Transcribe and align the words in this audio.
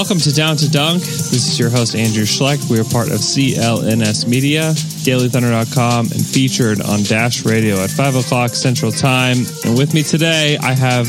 Welcome 0.00 0.20
to 0.20 0.32
Down 0.32 0.56
to 0.56 0.70
Dunk. 0.70 1.02
This 1.02 1.46
is 1.46 1.58
your 1.58 1.68
host, 1.68 1.94
Andrew 1.94 2.22
Schleck. 2.22 2.70
We 2.70 2.80
are 2.80 2.84
part 2.84 3.08
of 3.08 3.16
CLNS 3.16 4.26
Media, 4.26 4.70
DailyThunder.com, 5.04 6.06
and 6.06 6.24
featured 6.24 6.80
on 6.80 7.02
Dash 7.02 7.44
Radio 7.44 7.76
at 7.76 7.90
5 7.90 8.16
o'clock 8.16 8.54
Central 8.54 8.92
Time. 8.92 9.36
And 9.66 9.76
with 9.76 9.92
me 9.92 10.02
today, 10.02 10.56
I 10.56 10.72
have 10.72 11.04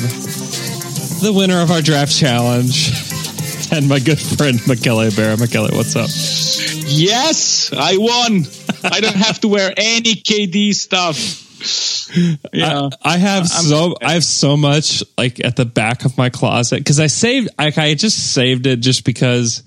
the 1.21 1.31
winner 1.33 1.61
of 1.61 1.71
our 1.71 1.81
draft 1.81 2.13
challenge 2.13 2.91
and 3.71 3.87
my 3.87 3.99
good 3.99 4.19
friend, 4.19 4.59
Michele 4.67 5.09
Barra. 5.11 5.37
Michele, 5.37 5.69
what's 5.71 5.95
up? 5.95 6.09
Yes, 6.85 7.71
I 7.71 7.95
won. 7.95 8.43
I 8.91 8.99
don't 8.99 9.15
have 9.15 9.39
to 9.39 9.47
wear 9.47 9.73
any 9.77 10.15
KD 10.15 10.73
stuff. 10.73 11.50
Yeah. 12.53 12.89
I, 13.03 13.13
I 13.13 13.17
have 13.17 13.47
so 13.47 13.95
I 14.01 14.13
have 14.13 14.23
so 14.23 14.57
much 14.57 15.03
like 15.17 15.43
at 15.43 15.55
the 15.55 15.65
back 15.65 16.03
of 16.05 16.17
my 16.17 16.29
closet 16.29 16.77
because 16.77 16.99
I 16.99 17.07
saved 17.07 17.49
like 17.57 17.77
I 17.77 17.93
just 17.93 18.33
saved 18.33 18.65
it 18.67 18.77
just 18.81 19.05
because 19.05 19.63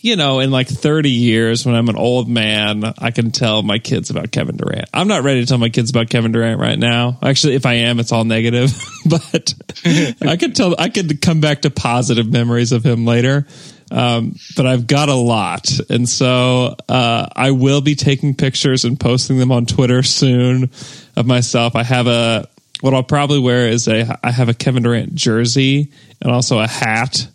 you 0.00 0.16
know 0.16 0.40
in 0.40 0.50
like 0.50 0.66
30 0.66 1.10
years 1.10 1.64
when 1.64 1.74
I'm 1.74 1.88
an 1.88 1.96
old 1.96 2.28
man 2.28 2.82
I 2.98 3.12
can 3.12 3.30
tell 3.30 3.62
my 3.62 3.78
kids 3.78 4.10
about 4.10 4.32
Kevin 4.32 4.56
Durant. 4.56 4.88
I'm 4.92 5.06
not 5.06 5.22
ready 5.22 5.40
to 5.40 5.46
tell 5.46 5.58
my 5.58 5.68
kids 5.68 5.90
about 5.90 6.10
Kevin 6.10 6.32
Durant 6.32 6.60
right 6.60 6.78
now. 6.78 7.18
Actually, 7.22 7.54
if 7.54 7.66
I 7.66 7.74
am, 7.74 8.00
it's 8.00 8.10
all 8.10 8.24
negative, 8.24 8.72
but 9.06 9.54
I 10.22 10.36
could 10.36 10.56
tell 10.56 10.74
I 10.78 10.88
could 10.88 11.20
come 11.20 11.40
back 11.40 11.62
to 11.62 11.70
positive 11.70 12.26
memories 12.26 12.72
of 12.72 12.84
him 12.84 13.04
later. 13.04 13.46
Um, 13.90 14.36
but 14.56 14.66
I've 14.66 14.86
got 14.86 15.08
a 15.08 15.14
lot, 15.14 15.70
and 15.88 16.06
so 16.08 16.76
uh, 16.88 17.26
I 17.34 17.52
will 17.52 17.80
be 17.80 17.94
taking 17.94 18.34
pictures 18.34 18.84
and 18.84 18.98
posting 19.00 19.38
them 19.38 19.50
on 19.50 19.64
Twitter 19.66 20.02
soon 20.02 20.70
of 21.16 21.26
myself. 21.26 21.74
I 21.74 21.84
have 21.84 22.06
a 22.06 22.48
what 22.80 22.92
I'll 22.94 23.02
probably 23.02 23.38
wear 23.40 23.66
is 23.68 23.88
a 23.88 24.18
I 24.22 24.30
have 24.30 24.48
a 24.48 24.54
Kevin 24.54 24.82
Durant 24.82 25.14
jersey 25.14 25.90
and 26.20 26.30
also 26.30 26.58
a 26.58 26.68
hat 26.68 27.26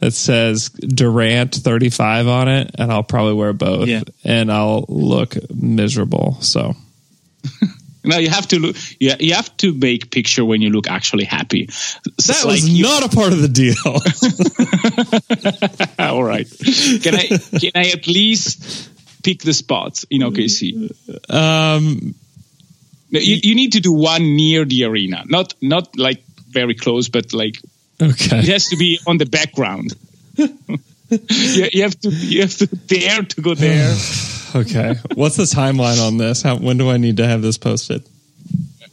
that 0.00 0.12
says 0.12 0.68
Durant 0.70 1.54
35 1.54 2.26
on 2.26 2.48
it, 2.48 2.70
and 2.76 2.90
I'll 2.92 3.02
probably 3.04 3.34
wear 3.34 3.52
both, 3.52 3.86
Yeah. 3.88 4.02
and 4.24 4.50
I'll 4.50 4.84
look 4.88 5.36
miserable. 5.54 6.38
So 6.40 6.74
No, 8.04 8.18
you 8.18 8.28
have 8.28 8.46
to 8.48 8.58
look. 8.58 8.76
You, 9.00 9.14
you 9.18 9.34
have 9.34 9.56
to 9.58 9.72
make 9.72 10.10
picture 10.10 10.44
when 10.44 10.60
you 10.60 10.70
look 10.70 10.88
actually 10.88 11.24
happy. 11.24 11.66
that 11.66 12.42
was 12.44 12.68
not 12.80 13.02
a 13.04 13.08
part 13.14 13.32
of 13.32 13.40
the 13.40 13.48
deal. 13.48 13.74
all 15.98 16.22
right. 16.22 16.46
Can 17.02 17.14
I? 17.14 17.26
Can 17.58 17.70
I 17.74 17.90
at 17.90 18.06
least 18.06 18.90
pick 19.22 19.40
the 19.40 19.54
spots 19.54 20.04
in 20.10 20.20
OKC? 20.20 20.92
um, 21.30 22.14
No, 23.10 23.20
you, 23.20 23.38
you 23.42 23.54
need 23.54 23.72
to 23.72 23.80
do 23.80 23.92
one 23.92 24.36
near 24.36 24.64
the 24.64 24.84
arena, 24.84 25.24
not 25.26 25.54
not 25.62 25.96
like 25.96 26.24
very 26.48 26.74
close, 26.74 27.08
but 27.08 27.32
like 27.32 27.56
okay. 28.00 28.38
it 28.38 28.48
has 28.48 28.68
to 28.68 28.76
be 28.76 28.98
on 29.06 29.18
the 29.18 29.26
background. 29.26 29.94
you, 31.10 31.68
you 31.72 31.82
have 31.82 31.98
to 32.00 32.10
you 32.10 32.40
have 32.42 32.54
to 32.56 32.66
dare 32.66 33.22
to 33.22 33.40
go 33.40 33.54
there. 33.54 33.94
Okay. 34.56 34.94
What's 35.16 35.34
the 35.34 35.42
timeline 35.42 36.00
on 36.06 36.16
this? 36.16 36.42
How 36.42 36.56
when 36.56 36.78
do 36.78 36.88
I 36.88 36.96
need 36.96 37.16
to 37.16 37.26
have 37.26 37.42
this 37.42 37.58
posted? 37.58 38.04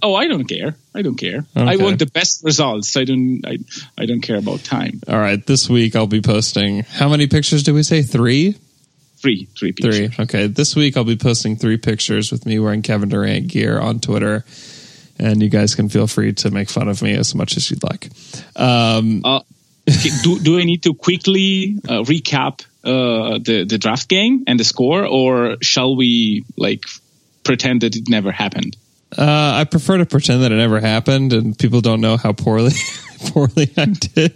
Oh, 0.01 0.15
I 0.15 0.27
don't 0.27 0.45
care. 0.45 0.75
I 0.95 1.03
don't 1.03 1.17
care. 1.17 1.45
I 1.55 1.75
want 1.77 1.99
the 1.99 2.07
best 2.07 2.43
results. 2.43 2.97
I 2.97 3.03
don't. 3.03 3.41
I, 3.45 3.57
I 3.95 4.07
don't 4.07 4.21
care 4.21 4.37
about 4.37 4.63
time. 4.63 5.01
All 5.07 5.19
right. 5.19 5.45
This 5.45 5.69
week 5.69 5.95
I'll 5.95 6.07
be 6.07 6.19
posting. 6.21 6.81
How 6.81 7.07
many 7.09 7.27
pictures 7.27 7.61
did 7.61 7.73
we 7.75 7.83
say? 7.83 8.01
Three. 8.01 8.55
Three, 9.17 9.47
three 9.55 9.71
pictures. 9.71 10.15
Three. 10.15 10.23
Okay. 10.23 10.47
This 10.47 10.75
week 10.75 10.97
I'll 10.97 11.03
be 11.03 11.15
posting 11.15 11.55
three 11.57 11.77
pictures 11.77 12.31
with 12.31 12.47
me 12.47 12.57
wearing 12.57 12.81
Kevin 12.81 13.09
Durant 13.09 13.47
gear 13.47 13.79
on 13.79 13.99
Twitter, 13.99 14.43
and 15.19 15.43
you 15.43 15.49
guys 15.49 15.75
can 15.75 15.89
feel 15.89 16.07
free 16.07 16.33
to 16.33 16.49
make 16.49 16.71
fun 16.71 16.87
of 16.87 17.03
me 17.03 17.13
as 17.13 17.35
much 17.35 17.55
as 17.55 17.69
you'd 17.69 17.83
like. 17.83 18.09
Um, 18.55 19.21
Uh, 19.23 19.41
okay, 19.41 19.45
do 20.23 20.39
do 20.39 20.59
I 20.59 20.63
need 20.63 20.83
to 20.83 20.93
quickly 20.93 21.77
uh, 21.87 22.03
recap 22.03 22.65
uh, 22.83 23.39
the 23.39 23.65
the 23.67 23.77
draft 23.77 24.07
game 24.09 24.43
and 24.47 24.59
the 24.59 24.63
score, 24.63 25.05
or 25.05 25.57
shall 25.61 25.95
we 25.95 26.45
like 26.57 26.85
pretend 27.43 27.81
that 27.81 27.95
it 27.95 28.09
never 28.09 28.31
happened? 28.31 28.77
uh, 29.17 29.53
I 29.55 29.65
prefer 29.65 29.97
to 29.97 30.05
pretend 30.05 30.43
that 30.43 30.51
it 30.51 30.55
never 30.55 30.79
happened, 30.79 31.33
and 31.33 31.57
people 31.57 31.81
don't 31.81 32.01
know 32.01 32.17
how 32.17 32.31
poorly 32.31 32.73
poorly 33.27 33.71
I 33.77 33.85
did. 33.85 34.33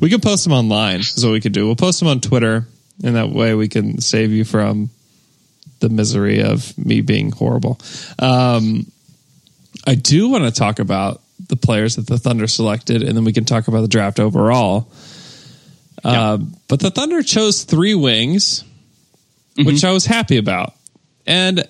We 0.00 0.08
can 0.08 0.20
post 0.20 0.44
them 0.44 0.52
online. 0.52 1.00
Is 1.00 1.24
what 1.24 1.32
we 1.32 1.40
could 1.40 1.52
do. 1.52 1.66
We'll 1.66 1.76
post 1.76 2.00
them 2.00 2.08
on 2.08 2.20
Twitter, 2.20 2.66
and 3.04 3.16
that 3.16 3.30
way 3.30 3.54
we 3.54 3.68
can 3.68 4.00
save 4.00 4.32
you 4.32 4.44
from 4.44 4.90
the 5.80 5.90
misery 5.90 6.42
of 6.42 6.76
me 6.78 7.02
being 7.02 7.30
horrible. 7.30 7.78
Um, 8.18 8.90
I 9.86 9.94
do 9.94 10.30
want 10.30 10.44
to 10.44 10.50
talk 10.50 10.78
about 10.78 11.20
the 11.48 11.56
players 11.56 11.96
that 11.96 12.06
the 12.06 12.18
Thunder 12.18 12.46
selected, 12.46 13.02
and 13.02 13.16
then 13.16 13.24
we 13.24 13.32
can 13.32 13.44
talk 13.44 13.68
about 13.68 13.82
the 13.82 13.88
draft 13.88 14.20
overall. 14.20 14.90
Uh, 16.04 16.38
but 16.68 16.80
the 16.80 16.90
Thunder 16.90 17.22
chose 17.22 17.64
three 17.64 17.94
wings, 17.94 18.64
which 19.56 19.84
I 19.84 19.92
was 19.92 20.06
happy 20.06 20.36
about. 20.36 20.74
And 21.26 21.66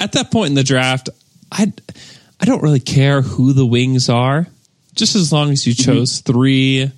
at 0.00 0.12
that 0.12 0.30
point 0.30 0.50
in 0.50 0.54
the 0.54 0.64
draft, 0.64 1.08
I 1.50 1.72
I 2.40 2.44
don't 2.44 2.62
really 2.62 2.80
care 2.80 3.22
who 3.22 3.52
the 3.52 3.66
wings 3.66 4.08
are, 4.08 4.46
just 4.94 5.14
as 5.14 5.32
long 5.32 5.50
as 5.50 5.66
you 5.66 5.74
chose 5.74 6.20
three, 6.20 6.90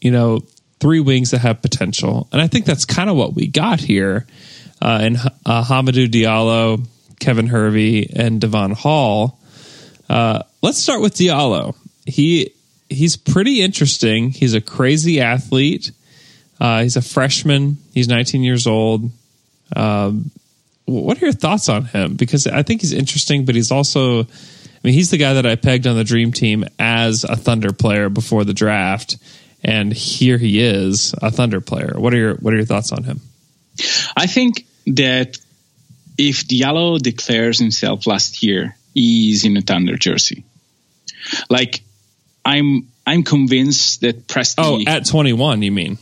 you 0.00 0.10
know, 0.10 0.40
three 0.80 1.00
wings 1.00 1.30
that 1.30 1.38
have 1.38 1.62
potential. 1.62 2.28
And 2.32 2.40
I 2.40 2.46
think 2.46 2.66
that's 2.66 2.84
kind 2.84 3.08
of 3.08 3.16
what 3.16 3.34
we 3.34 3.46
got 3.46 3.80
here. 3.80 4.26
Uh, 4.82 5.00
in 5.02 5.16
uh, 5.46 5.64
Hamidou 5.64 6.08
Diallo, 6.08 6.84
Kevin 7.18 7.46
Hervey, 7.46 8.10
and 8.14 8.40
Devon 8.40 8.72
Hall. 8.72 9.38
Uh, 10.08 10.42
let's 10.62 10.78
start 10.78 11.00
with 11.00 11.14
Diallo. 11.14 11.76
He 12.06 12.52
he's 12.88 13.16
pretty 13.16 13.62
interesting. 13.62 14.30
He's 14.30 14.54
a 14.54 14.60
crazy 14.60 15.20
athlete. 15.20 15.90
Uh, 16.60 16.82
he's 16.82 16.96
a 16.96 17.02
freshman. 17.02 17.78
He's 17.92 18.08
19 18.08 18.42
years 18.42 18.66
old. 18.66 19.10
Um, 19.74 20.30
what 20.86 21.20
are 21.20 21.26
your 21.26 21.32
thoughts 21.32 21.68
on 21.68 21.86
him? 21.86 22.14
Because 22.14 22.46
I 22.46 22.62
think 22.62 22.82
he's 22.82 22.92
interesting, 22.92 23.44
but 23.44 23.54
he's 23.54 23.70
also, 23.70 24.20
I 24.20 24.26
mean, 24.82 24.94
he's 24.94 25.10
the 25.10 25.16
guy 25.16 25.34
that 25.34 25.46
I 25.46 25.56
pegged 25.56 25.86
on 25.86 25.96
the 25.96 26.04
dream 26.04 26.32
team 26.32 26.64
as 26.78 27.24
a 27.24 27.36
Thunder 27.36 27.72
player 27.72 28.08
before 28.08 28.44
the 28.44 28.52
draft, 28.52 29.16
and 29.62 29.92
here 29.92 30.36
he 30.36 30.60
is, 30.60 31.14
a 31.22 31.30
Thunder 31.30 31.60
player. 31.60 31.94
What 31.96 32.12
are 32.12 32.18
your 32.18 32.34
What 32.34 32.52
are 32.52 32.56
your 32.56 32.66
thoughts 32.66 32.92
on 32.92 33.04
him? 33.04 33.20
I 34.16 34.26
think 34.26 34.66
that 34.86 35.38
if 36.18 36.46
Diallo 36.46 36.98
declares 36.98 37.58
himself 37.58 38.06
last 38.06 38.42
year, 38.42 38.76
he's 38.94 39.44
in 39.44 39.56
a 39.56 39.60
Thunder 39.62 39.96
jersey. 39.96 40.44
Like 41.50 41.82
I'm 42.44 42.88
I'm 43.06 43.22
convinced 43.22 44.00
that 44.02 44.26
Presti. 44.26 44.54
Oh, 44.58 44.80
at 44.86 45.06
21, 45.06 45.62
you 45.62 45.72
mean? 45.72 45.98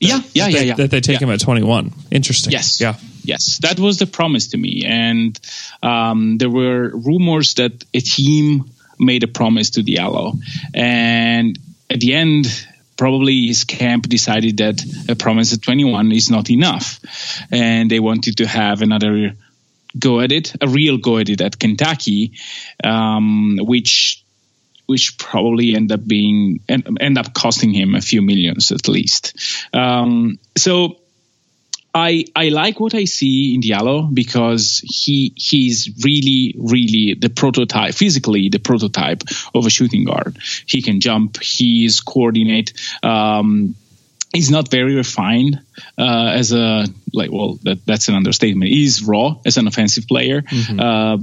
yeah, 0.00 0.20
yeah, 0.34 0.46
yeah, 0.48 0.58
they- 0.58 0.66
yeah. 0.66 0.74
That 0.74 0.90
they 0.90 1.00
take 1.00 1.20
Yeah. 1.20 1.26
him 1.28 1.32
at 1.32 1.40
21. 1.40 1.92
Interesting. 2.10 2.52
Yes. 2.52 2.80
Yeah. 2.80 2.96
Yes, 3.24 3.58
that 3.62 3.80
was 3.80 3.98
the 3.98 4.06
promise 4.06 4.48
to 4.48 4.56
me, 4.56 4.84
and 4.86 5.36
um, 5.82 6.38
there 6.38 6.48
were 6.50 6.90
rumors 6.94 7.54
that 7.54 7.72
a 7.92 7.98
team 8.00 8.70
made 9.00 9.24
a 9.24 9.26
promise 9.26 9.70
to 9.70 9.82
Diallo, 9.82 10.38
and 10.72 11.58
at 11.90 11.98
the 11.98 12.14
end, 12.14 12.46
probably 12.96 13.48
his 13.48 13.64
camp 13.64 14.08
decided 14.08 14.58
that 14.58 14.80
a 15.08 15.16
promise 15.16 15.52
at 15.52 15.60
21 15.62 16.12
is 16.12 16.30
not 16.30 16.50
enough, 16.50 17.00
and 17.50 17.90
they 17.90 17.98
wanted 17.98 18.36
to 18.36 18.46
have 18.46 18.80
another 18.80 19.32
go 19.98 20.20
at 20.20 20.32
it, 20.32 20.54
a 20.60 20.68
real 20.68 20.98
go 20.98 21.18
at 21.18 21.28
it 21.28 21.40
at 21.40 21.58
Kentucky, 21.58 22.32
um, 22.82 23.58
which 23.60 24.22
which 24.86 25.18
probably 25.18 25.74
end 25.74 25.90
up 25.90 26.06
being 26.06 26.60
end, 26.68 26.98
end 27.00 27.18
up 27.18 27.34
costing 27.34 27.72
him 27.72 27.94
a 27.94 28.00
few 28.00 28.22
millions 28.22 28.70
at 28.70 28.86
least. 28.88 29.36
Um, 29.72 30.38
so 30.56 30.98
I 31.96 32.26
I 32.36 32.50
like 32.50 32.78
what 32.78 32.94
I 32.94 33.04
see 33.04 33.54
in 33.54 33.62
Diallo 33.62 34.14
because 34.14 34.82
he 34.84 35.32
he's 35.34 35.90
really 36.04 36.54
really 36.58 37.14
the 37.18 37.30
prototype 37.30 37.94
physically 37.94 38.48
the 38.50 38.58
prototype 38.58 39.22
of 39.54 39.66
a 39.66 39.70
shooting 39.70 40.04
guard. 40.04 40.36
He 40.66 40.82
can 40.82 41.00
jump. 41.00 41.42
He's 41.42 42.00
coordinate. 42.00 42.74
Um, 43.02 43.74
he's 44.36 44.50
not 44.50 44.70
very 44.70 44.94
refined 44.94 45.60
uh, 45.98 46.30
as 46.32 46.52
a 46.52 46.86
like. 47.12 47.30
Well, 47.32 47.58
that, 47.62 47.84
that's 47.86 48.08
an 48.08 48.14
understatement. 48.14 48.70
He's 48.70 49.02
raw 49.02 49.36
as 49.44 49.56
an 49.56 49.66
offensive 49.66 50.06
player. 50.06 50.42
Mm-hmm. 50.42 50.80
Uh, 50.80 51.18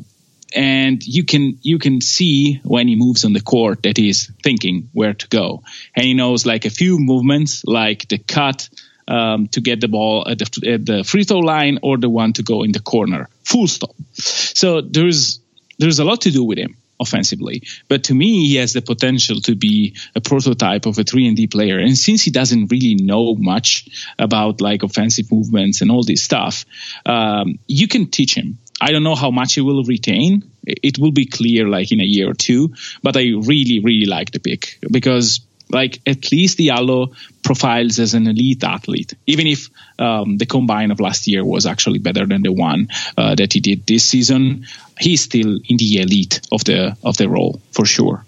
and 0.55 1.03
you 1.03 1.23
can 1.23 1.57
you 1.61 1.79
can 1.79 2.01
see 2.01 2.61
when 2.63 2.87
he 2.87 2.95
moves 2.95 3.25
on 3.25 3.33
the 3.33 3.41
court 3.41 3.83
that 3.83 3.97
he's 3.97 4.31
thinking 4.43 4.89
where 4.93 5.13
to 5.13 5.27
go, 5.27 5.63
and 5.95 6.05
he 6.05 6.13
knows 6.13 6.45
like 6.45 6.65
a 6.65 6.69
few 6.69 6.99
movements, 6.99 7.63
like 7.65 8.07
the 8.09 8.17
cut 8.17 8.69
um, 9.07 9.47
to 9.47 9.61
get 9.61 9.81
the 9.81 9.87
ball 9.87 10.27
at 10.27 10.39
the, 10.39 10.73
at 10.73 10.85
the 10.85 11.03
free 11.03 11.23
throw 11.23 11.39
line 11.39 11.79
or 11.81 11.97
the 11.97 12.09
one 12.09 12.33
to 12.33 12.43
go 12.43 12.63
in 12.63 12.71
the 12.71 12.79
corner. 12.79 13.29
Full 13.43 13.67
stop. 13.67 13.95
So 14.13 14.81
there's 14.81 15.39
there's 15.79 15.99
a 15.99 16.05
lot 16.05 16.21
to 16.21 16.31
do 16.31 16.43
with 16.43 16.59
him 16.59 16.77
offensively, 16.99 17.63
but 17.87 18.05
to 18.05 18.13
me 18.13 18.47
he 18.47 18.55
has 18.55 18.73
the 18.73 18.81
potential 18.81 19.39
to 19.41 19.55
be 19.55 19.95
a 20.15 20.21
prototype 20.21 20.85
of 20.85 20.97
a 20.97 21.03
three 21.03 21.27
and 21.27 21.37
D 21.37 21.47
player. 21.47 21.79
And 21.79 21.97
since 21.97 22.23
he 22.23 22.31
doesn't 22.31 22.71
really 22.71 22.95
know 22.95 23.35
much 23.35 24.13
about 24.19 24.61
like 24.61 24.83
offensive 24.83 25.31
movements 25.31 25.81
and 25.81 25.91
all 25.91 26.03
this 26.03 26.23
stuff, 26.23 26.65
um, 27.05 27.59
you 27.67 27.87
can 27.87 28.07
teach 28.07 28.35
him. 28.35 28.57
I 28.81 28.91
don't 28.91 29.03
know 29.03 29.15
how 29.15 29.31
much 29.31 29.53
he 29.53 29.61
will 29.61 29.83
retain. 29.83 30.51
It 30.65 30.97
will 30.97 31.11
be 31.11 31.25
clear 31.25 31.67
like 31.67 31.91
in 31.91 32.01
a 32.01 32.05
year 32.05 32.29
or 32.29 32.33
two, 32.33 32.73
but 33.01 33.15
I 33.15 33.21
really, 33.21 33.79
really 33.79 34.05
like 34.05 34.31
the 34.31 34.39
pick 34.39 34.79
because 34.91 35.39
like 35.73 35.99
at 36.05 36.31
least 36.31 36.59
Diallo 36.59 37.13
profiles 37.43 37.99
as 37.99 38.13
an 38.13 38.27
elite 38.27 38.63
athlete, 38.63 39.13
even 39.27 39.47
if 39.47 39.69
um, 39.99 40.37
the 40.37 40.45
combine 40.45 40.91
of 40.91 40.99
last 40.99 41.27
year 41.27 41.43
was 41.43 41.65
actually 41.65 41.99
better 41.99 42.25
than 42.25 42.43
the 42.43 42.51
one 42.53 42.87
uh, 43.17 43.35
that 43.35 43.51
he 43.53 43.59
did 43.59 43.85
this 43.85 44.05
season. 44.05 44.65
He's 44.99 45.21
still 45.23 45.59
in 45.67 45.77
the 45.77 46.01
elite 46.01 46.39
of 46.51 46.63
the 46.63 46.95
of 47.03 47.17
the 47.17 47.27
role 47.27 47.59
for 47.71 47.85
sure. 47.85 48.23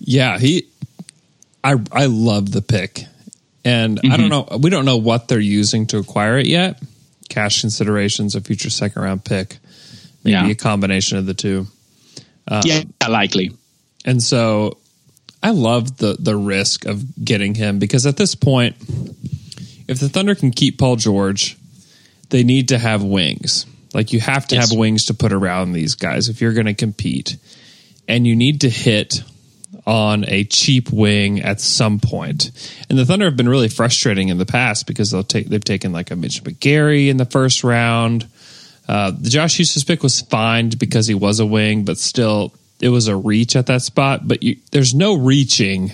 Yeah, 0.00 0.38
he. 0.38 0.66
I 1.64 1.76
I 1.92 2.06
love 2.06 2.50
the 2.50 2.62
pick, 2.62 3.06
and 3.64 3.98
I 4.04 4.16
don't 4.16 4.28
know. 4.28 4.46
We 4.60 4.68
don't 4.70 4.84
know 4.84 4.98
what 4.98 5.28
they're 5.28 5.40
using 5.40 5.86
to 5.88 5.98
acquire 5.98 6.38
it 6.38 6.46
yet. 6.46 6.82
Cash 7.28 7.60
considerations, 7.62 8.34
a 8.34 8.40
future 8.40 8.68
second 8.70 9.00
round 9.02 9.24
pick, 9.24 9.58
maybe 10.24 10.32
Yeah. 10.32 10.48
a 10.48 10.54
combination 10.54 11.18
of 11.18 11.26
the 11.26 11.34
two. 11.34 11.66
yeah, 12.64 12.82
likely. 13.08 13.52
And 14.04 14.20
so 14.22 14.76
I 15.42 15.50
love 15.50 15.96
the 15.96 16.16
the 16.18 16.36
risk 16.36 16.84
of 16.86 17.02
getting 17.24 17.54
him 17.54 17.78
because 17.78 18.06
at 18.06 18.16
this 18.16 18.34
point, 18.34 18.76
if 19.88 19.98
the 19.98 20.08
Thunder 20.08 20.34
can 20.34 20.50
keep 20.52 20.78
Paul 20.78 20.96
George, 20.96 21.56
they 22.30 22.44
need 22.44 22.68
to 22.68 22.78
have 22.78 23.02
wings. 23.02 23.66
Like 23.92 24.12
you 24.12 24.20
have 24.20 24.46
to 24.48 24.54
Yes. 24.54 24.70
have 24.70 24.78
wings 24.78 25.06
to 25.06 25.14
put 25.14 25.32
around 25.32 25.72
these 25.72 25.94
guys 25.96 26.28
if 26.28 26.40
you're 26.40 26.52
going 26.54 26.66
to 26.66 26.74
compete. 26.74 27.36
And 28.08 28.26
you 28.26 28.34
need 28.34 28.62
to 28.62 28.70
hit 28.70 29.22
on 29.86 30.24
a 30.28 30.44
cheap 30.44 30.90
wing 30.92 31.40
at 31.40 31.60
some 31.60 31.98
point. 31.98 32.50
And 32.88 32.98
the 32.98 33.04
Thunder 33.04 33.24
have 33.26 33.36
been 33.36 33.48
really 33.48 33.68
frustrating 33.68 34.28
in 34.28 34.38
the 34.38 34.46
past 34.46 34.86
because 34.86 35.10
they'll 35.10 35.24
take 35.24 35.48
they've 35.48 35.62
taken 35.62 35.92
like 35.92 36.10
a 36.10 36.16
Mitch 36.16 36.42
McGary 36.44 37.08
in 37.08 37.16
the 37.16 37.24
first 37.24 37.64
round. 37.64 38.28
Uh, 38.88 39.10
the 39.10 39.30
Josh 39.30 39.58
Huestis 39.58 39.86
pick 39.86 40.02
was 40.02 40.20
fine 40.20 40.70
because 40.70 41.06
he 41.06 41.14
was 41.14 41.40
a 41.40 41.46
wing, 41.46 41.84
but 41.84 41.98
still 41.98 42.52
it 42.82 42.90
was 42.90 43.08
a 43.08 43.16
reach 43.16 43.56
at 43.56 43.66
that 43.66 43.80
spot. 43.80 44.28
But 44.28 44.42
you, 44.42 44.56
there's 44.72 44.92
no 44.92 45.14
reaching 45.14 45.92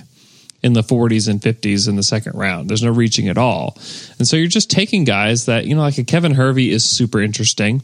in 0.62 0.72
the 0.72 0.80
40s 0.80 1.28
and 1.28 1.40
50s 1.40 1.88
in 1.88 1.94
the 1.94 2.02
second 2.02 2.36
round. 2.36 2.68
There's 2.68 2.82
no 2.82 2.90
reaching 2.90 3.28
at 3.28 3.38
all. 3.38 3.76
And 4.18 4.26
so 4.26 4.36
you're 4.36 4.48
just 4.48 4.70
taking 4.70 5.04
guys 5.04 5.46
that, 5.46 5.66
you 5.66 5.76
know, 5.76 5.82
like 5.82 5.98
a 5.98 6.04
Kevin 6.04 6.34
Hervey 6.34 6.70
is 6.70 6.84
super 6.84 7.20
interesting. 7.20 7.82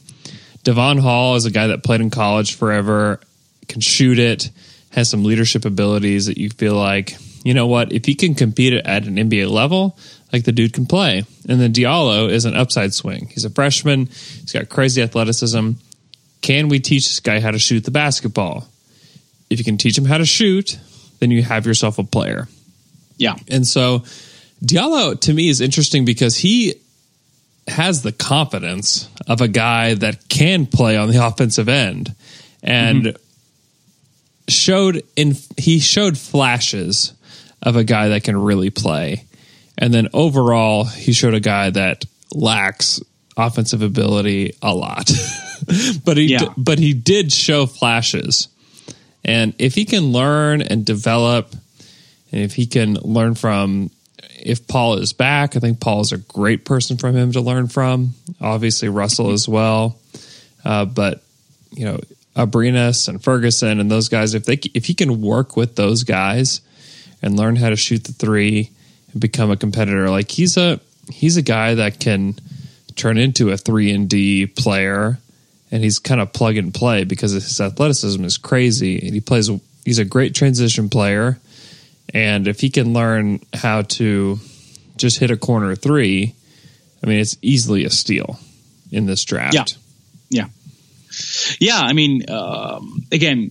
Devon 0.64 0.98
Hall 0.98 1.36
is 1.36 1.44
a 1.44 1.50
guy 1.50 1.68
that 1.68 1.84
played 1.84 2.00
in 2.00 2.10
college 2.10 2.54
forever, 2.54 3.20
can 3.68 3.80
shoot 3.80 4.18
it, 4.18 4.50
has 4.90 5.08
some 5.08 5.22
leadership 5.22 5.64
abilities 5.64 6.26
that 6.26 6.38
you 6.38 6.48
feel 6.50 6.74
like, 6.74 7.16
you 7.44 7.54
know 7.54 7.66
what, 7.66 7.92
if 7.92 8.06
he 8.06 8.14
can 8.14 8.34
compete 8.34 8.72
at 8.72 9.06
an 9.06 9.16
NBA 9.16 9.50
level, 9.50 9.98
like 10.32 10.44
the 10.44 10.52
dude 10.52 10.72
can 10.72 10.86
play. 10.86 11.24
And 11.48 11.60
then 11.60 11.72
Diallo 11.72 12.30
is 12.30 12.46
an 12.46 12.56
upside 12.56 12.94
swing. 12.94 13.28
He's 13.28 13.44
a 13.44 13.50
freshman, 13.50 14.06
he's 14.06 14.52
got 14.52 14.68
crazy 14.68 15.02
athleticism. 15.02 15.72
Can 16.40 16.68
we 16.68 16.80
teach 16.80 17.04
this 17.04 17.20
guy 17.20 17.40
how 17.40 17.50
to 17.50 17.58
shoot 17.58 17.84
the 17.84 17.90
basketball? 17.90 18.66
If 19.50 19.58
you 19.58 19.64
can 19.64 19.76
teach 19.76 19.96
him 19.96 20.05
how 20.05 20.19
to 20.19 20.25
shoot, 20.25 20.79
then 21.20 21.31
you 21.31 21.43
have 21.43 21.67
yourself 21.67 21.99
a 21.99 22.05
player. 22.05 22.49
Yeah, 23.17 23.37
And 23.49 23.67
so 23.67 24.02
Diallo 24.64 25.19
to 25.20 25.32
me 25.32 25.49
is 25.49 25.61
interesting 25.61 26.05
because 26.05 26.37
he 26.37 26.75
has 27.67 28.02
the 28.02 28.12
confidence 28.12 29.08
of 29.26 29.41
a 29.41 29.49
guy 29.49 29.94
that 29.94 30.29
can 30.29 30.67
play 30.67 30.96
on 30.96 31.11
the 31.11 31.19
offensive 31.26 31.69
end 31.69 32.14
and 32.62 33.05
mm-hmm. 33.05 33.17
showed 34.49 35.02
in 35.17 35.37
he 35.56 35.79
showed 35.79 36.19
flashes 36.19 37.12
of 37.62 37.76
a 37.76 37.85
guy 37.85 38.08
that 38.08 38.25
can 38.25 38.37
really 38.37 38.70
play. 38.70 39.25
And 39.79 39.93
then 39.93 40.08
overall 40.12 40.85
he 40.85 41.12
showed 41.12 41.35
a 41.35 41.40
guy 41.40 41.70
that 41.70 42.05
lacks 42.32 43.00
offensive 43.37 43.82
ability 43.82 44.55
a 44.62 44.75
lot. 44.75 45.11
but 46.05 46.17
he 46.17 46.26
Yeah. 46.26 46.52
but 46.56 46.79
he 46.79 46.93
did 46.93 47.32
show 47.32 47.67
flashes. 47.67 48.49
And 49.25 49.55
if 49.59 49.75
he 49.75 49.85
can 49.85 50.12
learn 50.12 50.62
and 50.62 50.85
develop 50.85 51.53
and 52.32 52.43
if 52.43 52.55
he 52.55 52.67
can 52.67 52.94
learn 52.94 53.37
from 53.37 53.91
if 54.44 54.67
Paul 54.67 54.99
is 54.99 55.12
back, 55.12 55.56
I 55.56 55.61
think 55.61 55.81
Paul 55.81 56.00
is 56.00 56.12
a 56.12 56.19
great 56.19 56.65
person 56.65 56.99
for 56.99 57.11
him 57.11 57.32
to 57.32 57.41
learn 57.41 57.69
from. 57.69 58.15
Obviously, 58.41 58.88
Russell 58.88 59.31
as 59.31 59.49
well. 59.49 59.99
Uh, 60.65 60.85
but 60.85 61.23
you 61.71 61.85
know, 61.85 62.00
Abrines 62.37 63.09
and 63.09 63.23
Ferguson 63.23 63.81
and 63.81 63.91
those 63.91 64.09
guys, 64.09 64.35
if 64.35 64.44
they 64.44 64.59
if 64.75 64.87
he 64.87 64.94
can 64.94 65.21
work 65.21 65.56
with 65.56 65.76
those 65.76 66.03
guys 66.03 66.61
and 67.23 67.37
learn 67.37 67.56
how 67.56 67.71
to 67.71 67.76
shoot 67.76 68.05
the 68.05 68.12
three 68.12 68.71
and 69.12 69.21
become 69.21 69.50
a 69.50 69.56
competitor, 69.56 70.11
like 70.11 70.31
he's 70.31 70.56
a 70.56 70.81
he's 71.11 71.37
a 71.37 71.43
guy 71.43 71.75
that 71.75 72.00
can 72.00 72.35
turn 72.97 73.19
into 73.19 73.50
a 73.50 73.56
three 73.56 73.93
and 73.93 74.09
D 74.09 74.47
player, 74.47 75.19
and 75.75 75.82
he's 75.82 75.99
kind 75.99 76.21
of 76.21 76.32
plug 76.32 76.56
and 76.56 76.73
play 76.73 77.03
because 77.03 77.32
his 77.32 77.61
athleticism 77.61 78.25
is 78.25 78.38
crazy, 78.38 79.05
and 79.05 79.12
he 79.12 79.21
plays. 79.21 79.50
He's 79.85 79.99
a 79.99 80.05
great 80.05 80.32
transition 80.32 80.88
player, 80.88 81.41
and 82.15 82.47
if 82.47 82.61
he 82.61 82.71
can 82.71 82.93
learn 82.93 83.41
how 83.53 83.82
to 83.82 84.38
just 84.97 85.19
hit 85.19 85.32
a 85.32 85.37
corner 85.37 85.75
three, 85.75 86.37
I 87.03 87.06
mean, 87.09 87.19
it's 87.19 87.37
easily 87.43 87.85
a 87.85 87.91
steal 87.91 88.38
in 88.93 89.06
this 89.06 89.25
draft. 89.25 89.76
Yeah. 90.31 90.44
Yeah. 90.44 90.47
Yeah. 91.59 91.81
I 91.81 91.93
mean, 91.93 92.31
um, 92.31 93.05
again, 93.11 93.50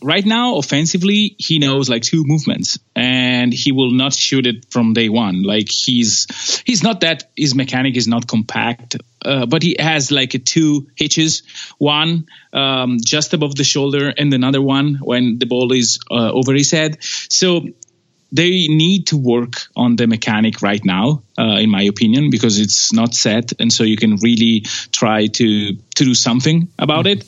right 0.00 0.24
now, 0.24 0.58
offensively, 0.58 1.34
he 1.36 1.58
knows 1.58 1.90
like 1.90 2.02
two 2.02 2.22
movements 2.24 2.78
and 2.96 3.52
he 3.52 3.72
will 3.72 3.90
not 3.90 4.14
shoot 4.14 4.46
it 4.46 4.64
from 4.70 4.94
day 4.94 5.10
one. 5.10 5.42
Like 5.42 5.70
he's, 5.70 6.26
he's 6.64 6.82
not 6.82 7.02
that, 7.02 7.30
his 7.36 7.54
mechanic 7.54 7.96
is 7.96 8.08
not 8.08 8.26
compact, 8.26 8.96
uh, 9.22 9.44
but 9.44 9.62
he 9.62 9.76
has 9.78 10.10
like 10.10 10.34
a 10.34 10.38
two 10.38 10.88
hitches, 10.96 11.42
one 11.78 12.26
um, 12.54 12.98
just 13.04 13.34
above 13.34 13.54
the 13.54 13.64
shoulder 13.64 14.12
and 14.16 14.32
another 14.32 14.62
one 14.62 14.94
when 14.94 15.38
the 15.38 15.46
ball 15.46 15.72
is 15.72 15.98
uh, 16.10 16.32
over 16.32 16.54
his 16.54 16.70
head. 16.70 16.96
So 17.02 17.66
they 18.32 18.66
need 18.68 19.08
to 19.08 19.16
work 19.16 19.68
on 19.76 19.96
the 19.96 20.06
mechanic 20.06 20.62
right 20.62 20.84
now, 20.84 21.22
uh, 21.38 21.58
in 21.60 21.70
my 21.70 21.82
opinion, 21.82 22.30
because 22.30 22.58
it's 22.58 22.92
not 22.92 23.14
set, 23.14 23.52
and 23.60 23.72
so 23.72 23.84
you 23.84 23.96
can 23.96 24.16
really 24.16 24.64
try 24.90 25.28
to 25.28 25.74
to 25.74 26.04
do 26.04 26.14
something 26.14 26.68
about 26.78 27.06
it. 27.06 27.24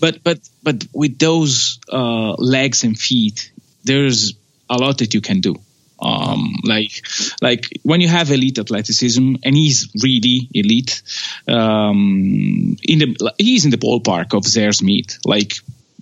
But 0.00 0.24
but 0.24 0.40
but 0.62 0.84
with 0.92 1.18
those 1.18 1.78
uh, 1.88 2.32
legs 2.32 2.82
and 2.84 2.98
feet, 2.98 3.52
there's 3.84 4.34
a 4.70 4.78
lot 4.78 4.98
that 4.98 5.12
you 5.12 5.20
can 5.20 5.40
do. 5.40 5.56
Um, 6.02 6.54
like 6.64 7.04
like 7.42 7.78
when 7.82 8.00
you 8.00 8.08
have 8.08 8.30
elite 8.30 8.58
athleticism, 8.58 9.34
and 9.44 9.56
he's 9.56 9.90
really 10.02 10.48
elite. 10.54 11.02
Um, 11.46 12.76
in 12.82 12.98
the 13.00 13.34
he's 13.36 13.66
in 13.66 13.70
the 13.70 13.76
ballpark 13.76 14.32
of 14.34 14.44
Zhaire 14.44 14.74
Smith. 14.74 15.18
Like 15.26 15.52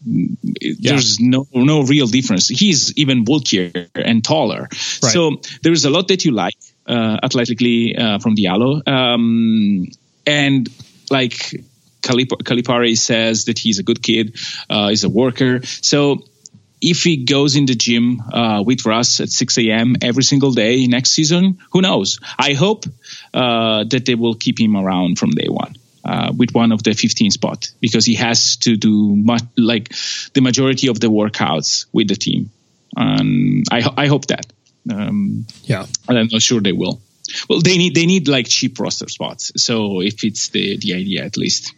there's 0.04 1.18
no 1.18 1.48
no 1.52 1.82
real 1.82 2.06
difference. 2.06 2.48
He's 2.48 2.96
even 2.96 3.24
bulkier 3.24 3.88
and 3.94 4.24
taller. 4.24 4.68
So 5.10 5.40
there's 5.62 5.84
a 5.84 5.90
lot 5.90 6.08
that 6.08 6.24
you 6.24 6.30
like 6.30 6.54
uh, 6.86 7.18
athletically 7.22 7.96
uh, 7.96 8.18
from 8.20 8.36
Diallo, 8.36 8.86
um, 8.86 9.88
and 10.26 10.68
like 11.10 11.64
Calip- 12.02 12.42
Calipari 12.42 12.96
says 12.96 13.46
that 13.46 13.58
he's 13.58 13.78
a 13.78 13.82
good 13.82 14.02
kid, 14.02 14.36
uh, 14.70 14.88
he's 14.88 15.04
a 15.04 15.08
worker. 15.08 15.60
So 15.64 16.22
if 16.80 17.02
he 17.04 17.24
goes 17.24 17.56
in 17.56 17.66
the 17.66 17.74
gym 17.74 18.20
uh, 18.32 18.62
with 18.64 18.84
Russ 18.86 19.20
at 19.20 19.30
6 19.30 19.58
a.m. 19.58 19.96
every 20.02 20.22
single 20.22 20.52
day 20.52 20.86
next 20.86 21.10
season, 21.10 21.58
who 21.72 21.80
knows? 21.80 22.18
I 22.38 22.54
hope 22.54 22.84
uh, 23.34 23.84
that 23.84 24.04
they 24.06 24.14
will 24.14 24.34
keep 24.34 24.58
him 24.60 24.76
around 24.76 25.18
from 25.18 25.30
day 25.30 25.48
one. 25.48 25.74
Uh, 26.04 26.32
with 26.34 26.54
one 26.54 26.72
of 26.72 26.82
the 26.84 26.94
15 26.94 27.30
spot 27.32 27.70
because 27.80 28.06
he 28.06 28.14
has 28.14 28.56
to 28.56 28.76
do 28.76 29.14
much 29.14 29.42
like 29.58 29.92
the 30.32 30.40
majority 30.40 30.88
of 30.88 30.98
the 31.00 31.08
workouts 31.08 31.84
with 31.92 32.08
the 32.08 32.14
team. 32.14 32.50
Um, 32.96 33.62
I, 33.70 33.82
I 33.94 34.06
hope 34.06 34.26
that. 34.28 34.46
Um, 34.90 35.44
Yeah. 35.64 35.84
and 36.08 36.18
I'm 36.18 36.28
not 36.32 36.40
sure 36.40 36.60
they 36.62 36.72
will. 36.72 37.02
Well, 37.50 37.60
they 37.60 37.76
need 37.76 37.94
they 37.94 38.06
need 38.06 38.26
like 38.26 38.48
cheap 38.48 38.78
roster 38.80 39.08
spots. 39.08 39.52
So 39.56 40.00
if 40.00 40.24
it's 40.24 40.48
the 40.48 40.78
the 40.78 40.94
idea 40.94 41.24
at 41.24 41.36
least. 41.36 41.74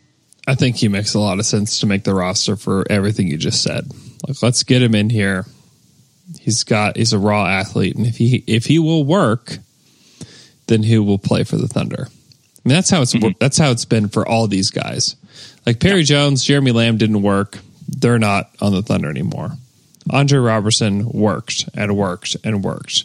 I 0.51 0.57
think 0.57 0.75
he 0.75 0.89
makes 0.89 1.15
a 1.15 1.21
lot 1.21 1.39
of 1.39 1.47
sense 1.47 1.79
to 1.79 1.87
make 1.87 2.03
the 2.03 2.13
roster 2.13 2.57
for 2.57 2.85
everything 2.91 3.29
you 3.29 3.37
just 3.37 3.63
said. 3.63 3.87
Like, 4.27 4.43
let's 4.43 4.65
get 4.65 4.83
him 4.83 4.97
in 4.97 5.09
here. 5.09 5.47
He's 6.41 6.65
got 6.65 6.97
he's 6.97 7.13
a 7.13 7.21
raw 7.21 7.47
athlete, 7.47 7.95
and 7.95 8.05
if 8.05 8.17
he 8.17 8.43
if 8.49 8.67
he 8.67 8.81
will 8.81 9.05
work, 9.05 9.59
then 10.67 10.83
who 10.83 11.05
will 11.05 11.21
play 11.21 11.45
for 11.45 11.57
the 11.57 11.69
Thunder. 11.69 12.09
I 12.09 12.69
mean, 12.69 12.75
that's 12.75 12.91
how 12.91 13.01
it's 13.01 13.15
mm-hmm. 13.15 13.39
that's 13.39 13.59
how 13.59 13.71
it's 13.71 13.85
been 13.85 14.09
for 14.09 14.27
all 14.27 14.49
these 14.49 14.71
guys. 14.71 15.15
Like 15.67 15.79
Perry 15.79 16.03
Jones, 16.03 16.43
Jeremy 16.43 16.73
Lamb 16.73 16.99
didn't 16.99 17.23
work. 17.23 17.59
They're 17.87 18.19
not 18.19 18.51
on 18.61 18.73
the 18.73 18.83
Thunder 18.83 19.09
anymore. 19.09 19.53
Andre 20.11 20.41
Roberson 20.41 21.09
worked 21.13 21.69
and 21.75 21.97
worked 21.97 22.37
and 22.43 22.65
worked, 22.65 23.05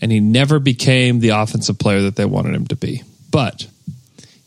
and 0.00 0.10
he 0.10 0.18
never 0.18 0.58
became 0.58 1.20
the 1.20 1.28
offensive 1.28 1.78
player 1.78 2.02
that 2.02 2.16
they 2.16 2.24
wanted 2.24 2.56
him 2.56 2.66
to 2.66 2.76
be. 2.76 3.04
But 3.30 3.68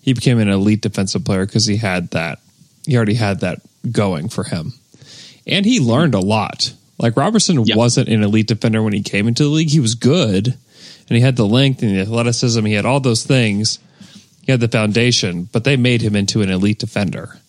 he 0.06 0.14
became 0.14 0.38
an 0.40 0.48
elite 0.50 0.82
defensive 0.82 1.26
player 1.26 1.46
because 1.48 1.66
he 1.66 1.78
had 1.78 2.12
that. 2.12 2.40
He 2.86 2.96
already 2.96 3.16
had 3.16 3.40
that 3.40 3.60
going 3.92 4.30
for 4.30 4.44
him, 4.44 4.74
and 5.48 5.66
he 5.66 5.80
learned 5.80 6.14
a 6.14 6.20
lot. 6.20 6.74
Like 7.00 7.18
Roberson 7.18 7.66
Yeah. 7.66 7.76
wasn't 7.76 8.08
an 8.08 8.24
elite 8.24 8.48
defender 8.48 8.82
when 8.84 8.94
he 8.94 9.02
came 9.02 9.28
into 9.28 9.44
the 9.44 9.50
league. 9.50 9.72
He 9.72 9.80
was 9.80 9.96
good, 9.96 10.48
and 11.10 11.16
he 11.16 11.20
had 11.20 11.36
the 11.36 11.46
length 11.48 11.82
and 11.82 11.96
the 11.96 12.02
athleticism. 12.02 12.64
He 12.66 12.74
had 12.74 12.86
all 12.86 13.00
those 13.00 13.24
things. 13.24 13.80
He 14.44 14.52
had 14.52 14.62
the 14.62 14.68
foundation, 14.68 15.50
but 15.52 15.64
they 15.64 15.76
made 15.76 16.02
him 16.04 16.16
into 16.16 16.42
an 16.44 16.50
elite 16.52 16.78
defender. 16.80 17.40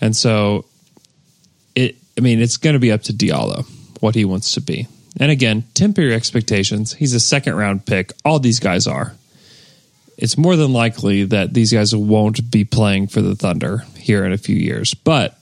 And 0.00 0.16
so 0.16 0.64
it 1.74 1.96
I 2.16 2.22
mean, 2.22 2.40
it's 2.40 2.56
going 2.56 2.74
to 2.74 2.80
be 2.80 2.90
up 2.90 3.02
to 3.02 3.12
Diallo 3.12 3.66
what 4.00 4.14
he 4.14 4.24
wants 4.24 4.52
to 4.52 4.60
be. 4.60 4.88
And 5.20 5.30
again, 5.30 5.64
temper 5.74 6.00
your 6.00 6.14
expectations. 6.14 6.94
He's 6.94 7.12
a 7.14 7.20
second 7.20 7.54
round 7.54 7.84
pick. 7.86 8.12
All 8.24 8.38
these 8.38 8.58
guys 8.60 8.86
are. 8.86 9.14
It's 10.22 10.38
more 10.38 10.54
than 10.54 10.72
likely 10.72 11.24
that 11.24 11.52
these 11.52 11.72
guys 11.72 11.96
won't 11.96 12.48
be 12.48 12.62
playing 12.62 13.08
for 13.08 13.20
the 13.20 13.34
Thunder 13.34 13.78
here 13.96 14.24
in 14.24 14.32
a 14.32 14.38
few 14.38 14.54
years. 14.54 14.94
But 14.94 15.36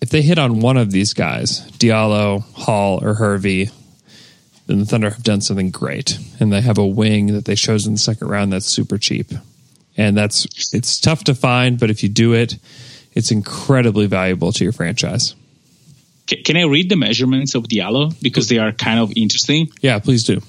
if 0.00 0.08
they 0.08 0.22
hit 0.22 0.38
on 0.38 0.60
one 0.60 0.76
of 0.76 0.92
these 0.92 1.12
guys, 1.14 1.68
Diallo, 1.72 2.44
Hall, 2.54 3.04
or 3.04 3.14
Hervey, 3.14 3.70
then 4.68 4.78
the 4.78 4.86
Thunder 4.86 5.10
have 5.10 5.24
done 5.24 5.40
something 5.40 5.72
great. 5.72 6.16
And 6.38 6.52
they 6.52 6.60
have 6.60 6.78
a 6.78 6.86
wing 6.86 7.32
that 7.34 7.44
they 7.44 7.56
chose 7.56 7.88
in 7.88 7.94
the 7.94 7.98
second 7.98 8.28
round 8.28 8.52
that's 8.52 8.66
super 8.66 8.98
cheap. 8.98 9.32
And 9.96 10.16
that's 10.16 10.46
it's 10.72 11.00
tough 11.00 11.24
to 11.24 11.34
find, 11.34 11.76
but 11.80 11.90
if 11.90 12.04
you 12.04 12.08
do 12.08 12.34
it, 12.34 12.58
it's 13.14 13.32
incredibly 13.32 14.06
valuable 14.06 14.52
to 14.52 14.62
your 14.62 14.72
franchise. 14.72 15.34
Can 16.28 16.56
I 16.56 16.66
read 16.66 16.88
the 16.88 16.96
measurements 16.96 17.56
of 17.56 17.64
Diallo 17.64 18.14
because 18.22 18.48
they 18.48 18.58
are 18.58 18.70
kind 18.70 19.00
of 19.00 19.12
interesting? 19.16 19.72
Yeah, 19.80 19.98
please 19.98 20.22
do. 20.22 20.40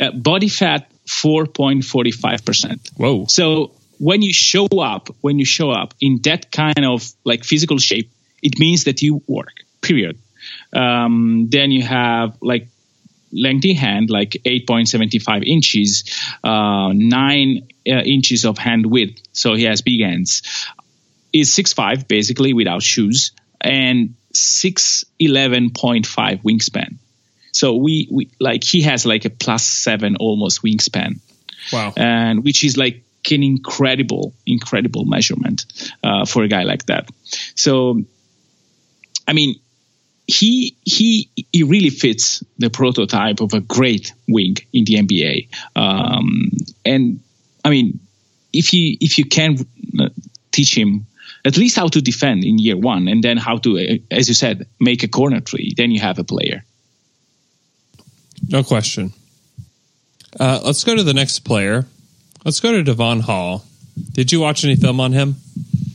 Uh, 0.00 0.12
body 0.12 0.48
fat 0.48 0.90
4.45%. 1.08 2.96
Whoa. 2.96 3.26
So 3.26 3.72
when 3.98 4.22
you 4.22 4.32
show 4.32 4.66
up, 4.66 5.08
when 5.20 5.38
you 5.38 5.44
show 5.44 5.70
up 5.70 5.92
in 6.00 6.20
that 6.22 6.50
kind 6.52 6.84
of 6.84 7.06
like 7.24 7.44
physical 7.44 7.78
shape, 7.78 8.10
it 8.42 8.58
means 8.58 8.84
that 8.84 9.02
you 9.02 9.22
work. 9.26 9.64
Period. 9.80 10.18
Um, 10.72 11.48
then 11.48 11.70
you 11.70 11.82
have 11.82 12.36
like 12.40 12.68
lengthy 13.32 13.74
hand, 13.74 14.10
like 14.10 14.30
8.75 14.44 15.46
inches, 15.46 16.04
uh, 16.44 16.92
nine 16.94 17.68
uh, 17.86 18.02
inches 18.02 18.44
of 18.44 18.58
hand 18.58 18.86
width. 18.86 19.22
So 19.32 19.54
he 19.54 19.64
has 19.64 19.82
big 19.82 20.02
hands. 20.02 20.42
Is 21.32 21.50
6'5 21.50 22.08
basically 22.08 22.54
without 22.54 22.82
shoes 22.82 23.32
and 23.60 24.14
6'11.5 24.34 26.42
wingspan. 26.42 26.96
So 27.52 27.74
we, 27.76 28.08
we 28.10 28.30
like 28.40 28.64
he 28.64 28.82
has 28.82 29.06
like 29.06 29.24
a 29.24 29.30
plus 29.30 29.66
seven 29.66 30.16
almost 30.16 30.62
wingspan 30.62 31.20
Wow. 31.72 31.92
and 31.96 32.44
which 32.44 32.64
is 32.64 32.76
like 32.76 33.02
an 33.30 33.42
incredible, 33.42 34.32
incredible 34.46 35.04
measurement 35.04 35.66
uh, 36.02 36.24
for 36.24 36.44
a 36.44 36.48
guy 36.48 36.62
like 36.62 36.86
that. 36.86 37.08
So, 37.54 38.02
I 39.26 39.32
mean, 39.32 39.56
he 40.26 40.76
he 40.84 41.30
he 41.52 41.62
really 41.62 41.90
fits 41.90 42.42
the 42.58 42.70
prototype 42.70 43.40
of 43.40 43.54
a 43.54 43.60
great 43.60 44.12
wing 44.28 44.56
in 44.72 44.84
the 44.84 44.94
NBA. 44.94 45.48
Um, 45.76 46.50
and 46.84 47.20
I 47.64 47.70
mean, 47.70 48.00
if 48.52 48.72
you 48.72 48.96
if 49.00 49.18
you 49.18 49.24
can 49.26 49.66
uh, 49.98 50.08
teach 50.52 50.76
him 50.76 51.06
at 51.44 51.56
least 51.56 51.76
how 51.76 51.88
to 51.88 52.00
defend 52.00 52.44
in 52.44 52.58
year 52.58 52.76
one, 52.76 53.08
and 53.08 53.22
then 53.22 53.36
how 53.36 53.56
to, 53.58 53.78
uh, 53.78 53.96
as 54.10 54.28
you 54.28 54.34
said, 54.34 54.66
make 54.80 55.02
a 55.02 55.08
corner 55.08 55.40
three, 55.40 55.72
then 55.76 55.90
you 55.90 56.00
have 56.00 56.18
a 56.18 56.24
player. 56.24 56.64
No 58.48 58.62
question. 58.64 59.12
Uh, 60.38 60.60
let's 60.64 60.84
go 60.84 60.94
to 60.96 61.02
the 61.02 61.14
next 61.14 61.40
player. 61.40 61.86
Let's 62.44 62.60
go 62.60 62.72
to 62.72 62.82
Devon 62.82 63.20
Hall. 63.20 63.64
Did 64.12 64.32
you 64.32 64.40
watch 64.40 64.64
any 64.64 64.76
film 64.76 65.00
on 65.00 65.12
him? 65.12 65.36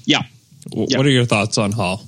Yeah. 0.05 0.23
W- 0.69 0.87
Yeah. 0.89 0.97
What 0.97 1.05
are 1.05 1.09
your 1.11 1.25
thoughts 1.25 1.57
on 1.57 1.71
Hall? 1.71 2.01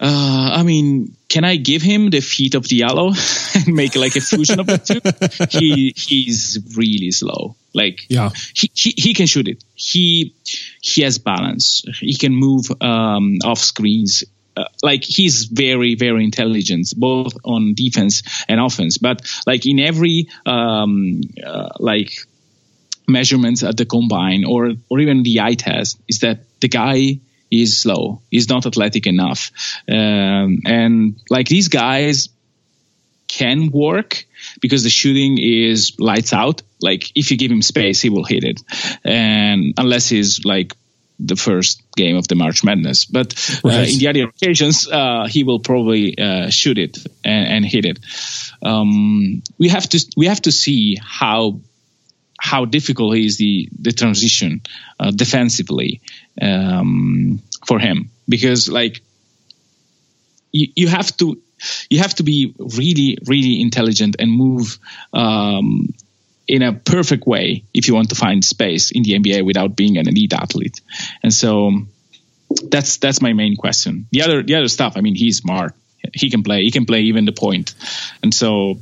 Uh, 0.00 0.50
I 0.54 0.62
mean, 0.64 1.14
can 1.28 1.44
I 1.44 1.56
give 1.56 1.80
him 1.82 2.10
the 2.10 2.20
feet 2.20 2.54
of 2.56 2.64
Diallo 2.64 3.14
and 3.66 3.74
make 3.74 3.94
like 3.94 4.16
a 4.16 4.20
fusion 4.20 4.58
of 4.60 4.66
the 4.66 4.78
two? 4.78 5.00
He 5.58 5.92
he's 5.96 6.58
really 6.76 7.10
slow. 7.12 7.54
Like 7.74 8.06
Yeah. 8.08 8.30
he, 8.54 8.70
he 8.74 8.94
he 8.96 9.14
can 9.14 9.26
shoot 9.26 9.46
it. 9.48 9.62
He 9.74 10.34
he 10.80 11.02
has 11.02 11.18
balance. 11.18 11.82
He 12.00 12.14
can 12.16 12.34
move 12.34 12.70
um, 12.80 13.38
off 13.44 13.58
screens. 13.58 14.24
Uh, 14.54 14.64
like 14.82 15.02
he's 15.02 15.44
very 15.44 15.94
very 15.94 16.24
intelligent 16.24 16.92
both 16.96 17.32
on 17.44 17.74
defense 17.74 18.22
and 18.48 18.60
offense. 18.60 18.98
But 18.98 19.22
like 19.46 19.64
in 19.64 19.80
every 19.80 20.28
um, 20.44 21.22
uh, 21.44 21.70
like 21.78 22.12
measurements 23.08 23.62
at 23.62 23.76
the 23.76 23.86
combine 23.86 24.44
or 24.44 24.72
or 24.88 25.00
even 25.00 25.22
the 25.22 25.40
eye 25.40 25.54
test 25.54 25.98
is 26.08 26.20
that 26.20 26.40
the 26.60 26.68
guy 26.68 27.20
is 27.50 27.80
slow. 27.80 28.20
He's 28.30 28.48
not 28.48 28.66
athletic 28.66 29.06
enough, 29.06 29.50
um, 29.88 30.60
and 30.64 31.20
like 31.30 31.48
these 31.48 31.68
guys 31.68 32.28
can 33.28 33.70
work 33.70 34.26
because 34.60 34.82
the 34.82 34.90
shooting 34.90 35.38
is 35.38 35.98
lights 35.98 36.32
out. 36.32 36.62
Like 36.80 37.04
if 37.14 37.30
you 37.30 37.36
give 37.36 37.50
him 37.50 37.62
space, 37.62 38.00
he 38.00 38.10
will 38.10 38.24
hit 38.24 38.44
it, 38.44 38.60
and 39.04 39.74
unless 39.78 40.08
he's 40.08 40.44
like 40.44 40.74
the 41.18 41.36
first 41.36 41.82
game 41.96 42.16
of 42.16 42.26
the 42.28 42.34
March 42.34 42.64
Madness. 42.64 43.04
But 43.04 43.34
uh, 43.64 43.68
Right. 43.68 43.92
in 43.92 43.98
the 43.98 44.08
other 44.08 44.24
occasions, 44.24 44.88
uh, 44.88 45.26
he 45.28 45.44
will 45.44 45.60
probably 45.60 46.18
uh, 46.18 46.50
shoot 46.50 46.78
it 46.78 46.98
and, 47.24 47.48
and 47.48 47.64
hit 47.64 47.84
it. 47.84 47.98
Um, 48.62 49.42
we 49.58 49.68
have 49.68 49.88
to 49.90 49.98
we 50.16 50.26
have 50.26 50.42
to 50.42 50.52
see 50.52 50.98
how 51.00 51.60
how 52.40 52.64
difficult 52.64 53.16
is 53.16 53.36
the 53.38 53.68
the 53.78 53.92
transition 53.92 54.62
uh, 54.98 55.12
defensively 55.12 56.00
um, 56.40 57.40
for 57.66 57.78
him 57.78 58.10
because 58.28 58.68
like 58.68 59.00
you, 60.50 60.68
you 60.74 60.88
have 60.88 61.16
to 61.18 61.40
you 61.88 61.98
have 62.00 62.14
to 62.14 62.24
be 62.24 62.52
really 62.58 63.16
really 63.26 63.60
intelligent 63.60 64.16
and 64.18 64.32
move 64.32 64.78
um, 65.12 65.94
in 66.52 66.60
a 66.60 66.74
perfect 66.74 67.26
way 67.26 67.64
if 67.72 67.88
you 67.88 67.94
want 67.94 68.10
to 68.10 68.14
find 68.14 68.44
space 68.44 68.90
in 68.90 69.02
the 69.02 69.12
NBA 69.18 69.42
without 69.42 69.74
being 69.74 69.96
an 69.96 70.06
elite 70.06 70.34
athlete. 70.34 70.82
And 71.22 71.32
so 71.32 71.72
that's 72.68 72.98
that's 72.98 73.22
my 73.22 73.32
main 73.32 73.56
question. 73.56 74.06
The 74.12 74.20
other 74.20 74.42
the 74.42 74.56
other 74.56 74.68
stuff 74.68 74.92
I 74.96 75.00
mean 75.00 75.14
he's 75.14 75.38
smart. 75.38 75.74
He 76.12 76.28
can 76.28 76.42
play 76.42 76.60
he 76.60 76.70
can 76.70 76.84
play 76.84 77.00
even 77.04 77.24
the 77.24 77.32
point. 77.32 77.74
And 78.22 78.34
so 78.34 78.76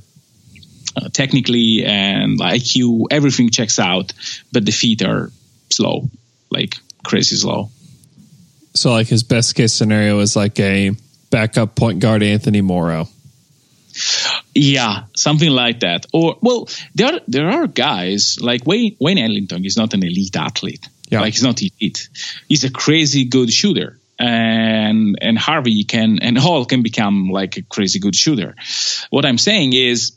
uh, 0.96 1.10
technically 1.12 1.84
and 1.84 2.40
IQ, 2.40 3.06
everything 3.12 3.50
checks 3.50 3.78
out, 3.78 4.12
but 4.50 4.66
the 4.66 4.72
feet 4.72 5.02
are 5.02 5.30
slow, 5.70 6.10
like 6.50 6.74
crazy 7.04 7.36
slow. 7.36 7.70
So, 8.74 8.90
like 8.90 9.06
his 9.06 9.22
best 9.22 9.54
case 9.54 9.72
scenario 9.72 10.18
is 10.18 10.34
like 10.34 10.58
a 10.58 10.90
backup 11.30 11.76
point 11.76 12.00
guard 12.00 12.24
Anthony 12.24 12.62
Morrow. 12.62 13.08
Yeah, 14.54 15.04
something 15.14 15.50
like 15.50 15.80
that. 15.80 16.06
Or 16.12 16.36
well, 16.40 16.68
there 16.94 17.14
are, 17.14 17.20
there 17.28 17.48
are 17.50 17.66
guys 17.66 18.38
like 18.40 18.66
Wayne 18.66 18.96
Wayne 19.00 19.18
Ellington 19.18 19.64
is 19.64 19.76
not 19.76 19.94
an 19.94 20.02
elite 20.02 20.36
athlete. 20.36 20.88
Yeah. 21.08 21.20
Like 21.20 21.32
he's 21.34 21.42
not 21.42 21.60
elite. 21.60 22.08
He's 22.48 22.64
a 22.64 22.70
crazy 22.70 23.24
good 23.24 23.50
shooter. 23.50 23.98
And 24.18 25.16
and 25.20 25.38
Hervey 25.38 25.84
can 25.84 26.18
and 26.20 26.36
Hall 26.36 26.64
can 26.66 26.82
become 26.82 27.30
like 27.30 27.56
a 27.56 27.62
crazy 27.62 27.98
good 27.98 28.14
shooter. 28.14 28.54
What 29.10 29.24
I'm 29.24 29.38
saying 29.38 29.72
is 29.72 30.12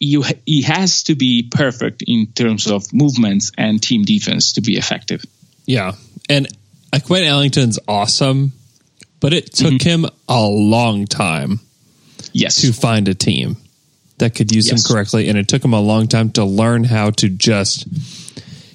you 0.00 0.24
he 0.46 0.62
has 0.62 1.02
to 1.04 1.14
be 1.14 1.48
perfect 1.50 2.02
in 2.06 2.28
terms 2.32 2.66
of 2.70 2.92
movements 2.92 3.52
and 3.58 3.82
team 3.82 4.04
defense 4.04 4.54
to 4.54 4.60
be 4.62 4.76
effective. 4.76 5.24
Yeah. 5.66 5.92
And 6.30 6.46
like 6.92 7.10
Wayne 7.10 7.24
Ellington's 7.24 7.78
awesome, 7.86 8.52
but 9.20 9.32
it 9.34 9.52
took 9.52 9.74
Mm-hmm. 9.74 10.04
him 10.04 10.06
a 10.28 10.40
long 10.46 11.06
time 11.06 11.60
Yes. 12.38 12.60
to 12.62 12.72
find 12.72 13.08
a 13.08 13.14
team 13.14 13.56
that 14.18 14.34
could 14.34 14.54
use 14.54 14.68
Yes. 14.68 14.84
him 14.88 14.94
correctly. 14.94 15.28
And 15.28 15.38
it 15.38 15.48
took 15.48 15.64
him 15.64 15.72
a 15.74 15.80
long 15.80 16.08
time 16.08 16.30
to 16.32 16.44
learn 16.44 16.84
how 16.84 17.10
to 17.10 17.28
just 17.28 17.86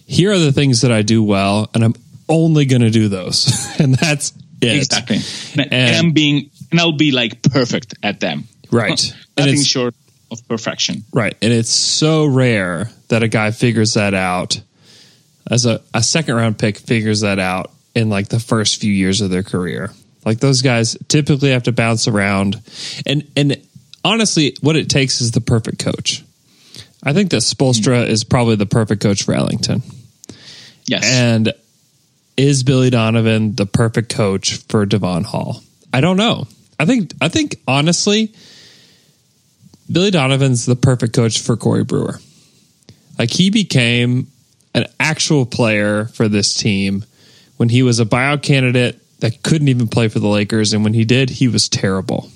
here 0.06 0.32
are 0.32 0.40
the 0.40 0.52
things 0.52 0.82
that 0.82 0.92
I 0.92 1.02
do 1.02 1.24
well, 1.24 1.70
and 1.74 1.84
I'm 1.84 1.96
only 2.30 2.66
going 2.66 2.82
to 2.82 2.90
do 2.92 3.08
those. 3.10 3.48
and 3.80 3.96
that's 3.96 4.34
it. 4.62 4.78
Exactly. 4.78 5.20
And, 5.62 5.74
And- 5.74 5.96
I'm 6.08 6.12
being 6.12 6.50
and 6.72 6.80
I'll 6.80 6.92
be 6.98 7.12
like 7.12 7.42
perfect 7.44 7.96
at 8.04 8.20
them. 8.20 8.46
Right. 8.72 9.14
and 9.38 9.46
Nothing 9.48 9.64
short 9.64 9.94
of 10.32 10.48
perfection. 10.48 11.04
Right. 11.14 11.36
And 11.42 11.54
it's 11.54 11.70
so 11.70 12.26
rare 12.26 12.90
that 13.10 13.22
a 13.24 13.28
guy 13.28 13.52
figures 13.52 13.94
that 13.94 14.14
out 14.16 14.60
as 15.50 15.66
a, 15.68 15.82
a 15.94 16.02
second 16.02 16.36
round 16.36 16.58
pick 16.58 16.78
figures 16.80 17.20
that 17.22 17.38
out 17.38 17.70
in 17.94 18.10
like 18.10 18.30
the 18.30 18.40
first 18.40 18.82
few 18.82 18.92
years 18.92 19.22
of 19.22 19.30
their 19.30 19.44
career. 19.44 19.92
Like 20.26 20.40
those 20.40 20.62
guys 20.62 20.98
typically 21.08 21.52
have 21.52 21.64
to 21.64 21.72
bounce 21.72 22.08
around. 22.08 22.62
And 23.06 23.30
and 23.36 23.62
honestly, 24.04 24.56
what 24.62 24.76
it 24.76 24.90
takes 24.90 25.22
is 25.22 25.32
the 25.32 25.42
perfect 25.42 25.80
coach. 25.80 26.24
I 27.04 27.14
think 27.14 27.32
that 27.32 27.42
Spoelstra 27.42 28.06
hmm. 28.06 28.12
is 28.12 28.24
probably 28.24 28.56
the 28.56 28.66
perfect 28.66 29.02
coach 29.02 29.24
for 29.24 29.34
Ellington. 29.34 29.84
Yes. 30.86 31.04
And 31.06 31.54
is 32.38 32.64
Billy 32.64 32.90
Donovan 32.90 33.56
the 33.56 33.66
perfect 33.66 34.10
coach 34.10 34.58
for 34.58 34.86
Devon 34.86 35.24
Hall? 35.24 35.62
I 35.94 36.02
don't 36.02 36.18
know. 36.18 36.48
I 36.80 36.86
think 36.86 37.14
I 37.22 37.30
think 37.30 37.58
honestly, 37.68 38.34
Billy 39.92 40.12
Donovan's 40.12 40.66
the 40.66 40.76
perfect 40.76 41.14
coach 41.14 41.40
for 41.40 41.56
Corey 41.56 41.84
Brewer. 41.84 42.20
Like 43.20 43.30
he 43.30 43.50
became 43.50 44.28
an 44.74 44.88
actual 45.00 45.46
player 45.46 46.06
for 46.06 46.28
this 46.28 46.54
team 46.54 47.06
when 47.58 47.70
he 47.70 47.84
was 47.84 48.00
a 48.00 48.06
buyout 48.06 48.42
candidate 48.42 49.00
that 49.24 49.42
couldn't 49.42 49.70
even 49.70 49.88
play 49.88 50.10
for 50.10 50.20
the 50.20 50.28
Lakers, 50.28 50.74
and 50.74 50.84
when 50.84 50.94
he 50.94 51.06
did, 51.06 51.30
he 51.30 51.48
was 51.48 51.70
terrible. 51.70 52.30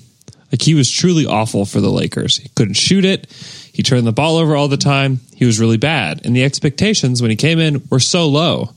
Like 0.50 0.62
he 0.62 0.72
was 0.72 0.90
truly 0.90 1.26
awful 1.26 1.66
for 1.66 1.82
the 1.82 1.90
Lakers. 1.90 2.38
He 2.38 2.48
couldn't 2.56 2.78
shoot 2.78 3.04
it. 3.04 3.30
He 3.74 3.82
turned 3.82 4.06
the 4.06 4.12
ball 4.12 4.38
over 4.38 4.56
all 4.56 4.68
the 4.68 4.78
time. 4.78 5.20
He 5.34 5.44
was 5.44 5.60
really 5.60 5.76
bad. 5.76 6.24
And 6.24 6.34
the 6.34 6.44
expectations 6.44 7.20
when 7.20 7.30
he 7.30 7.36
came 7.36 7.58
in 7.58 7.86
were 7.90 8.00
so 8.00 8.26
low. 8.26 8.70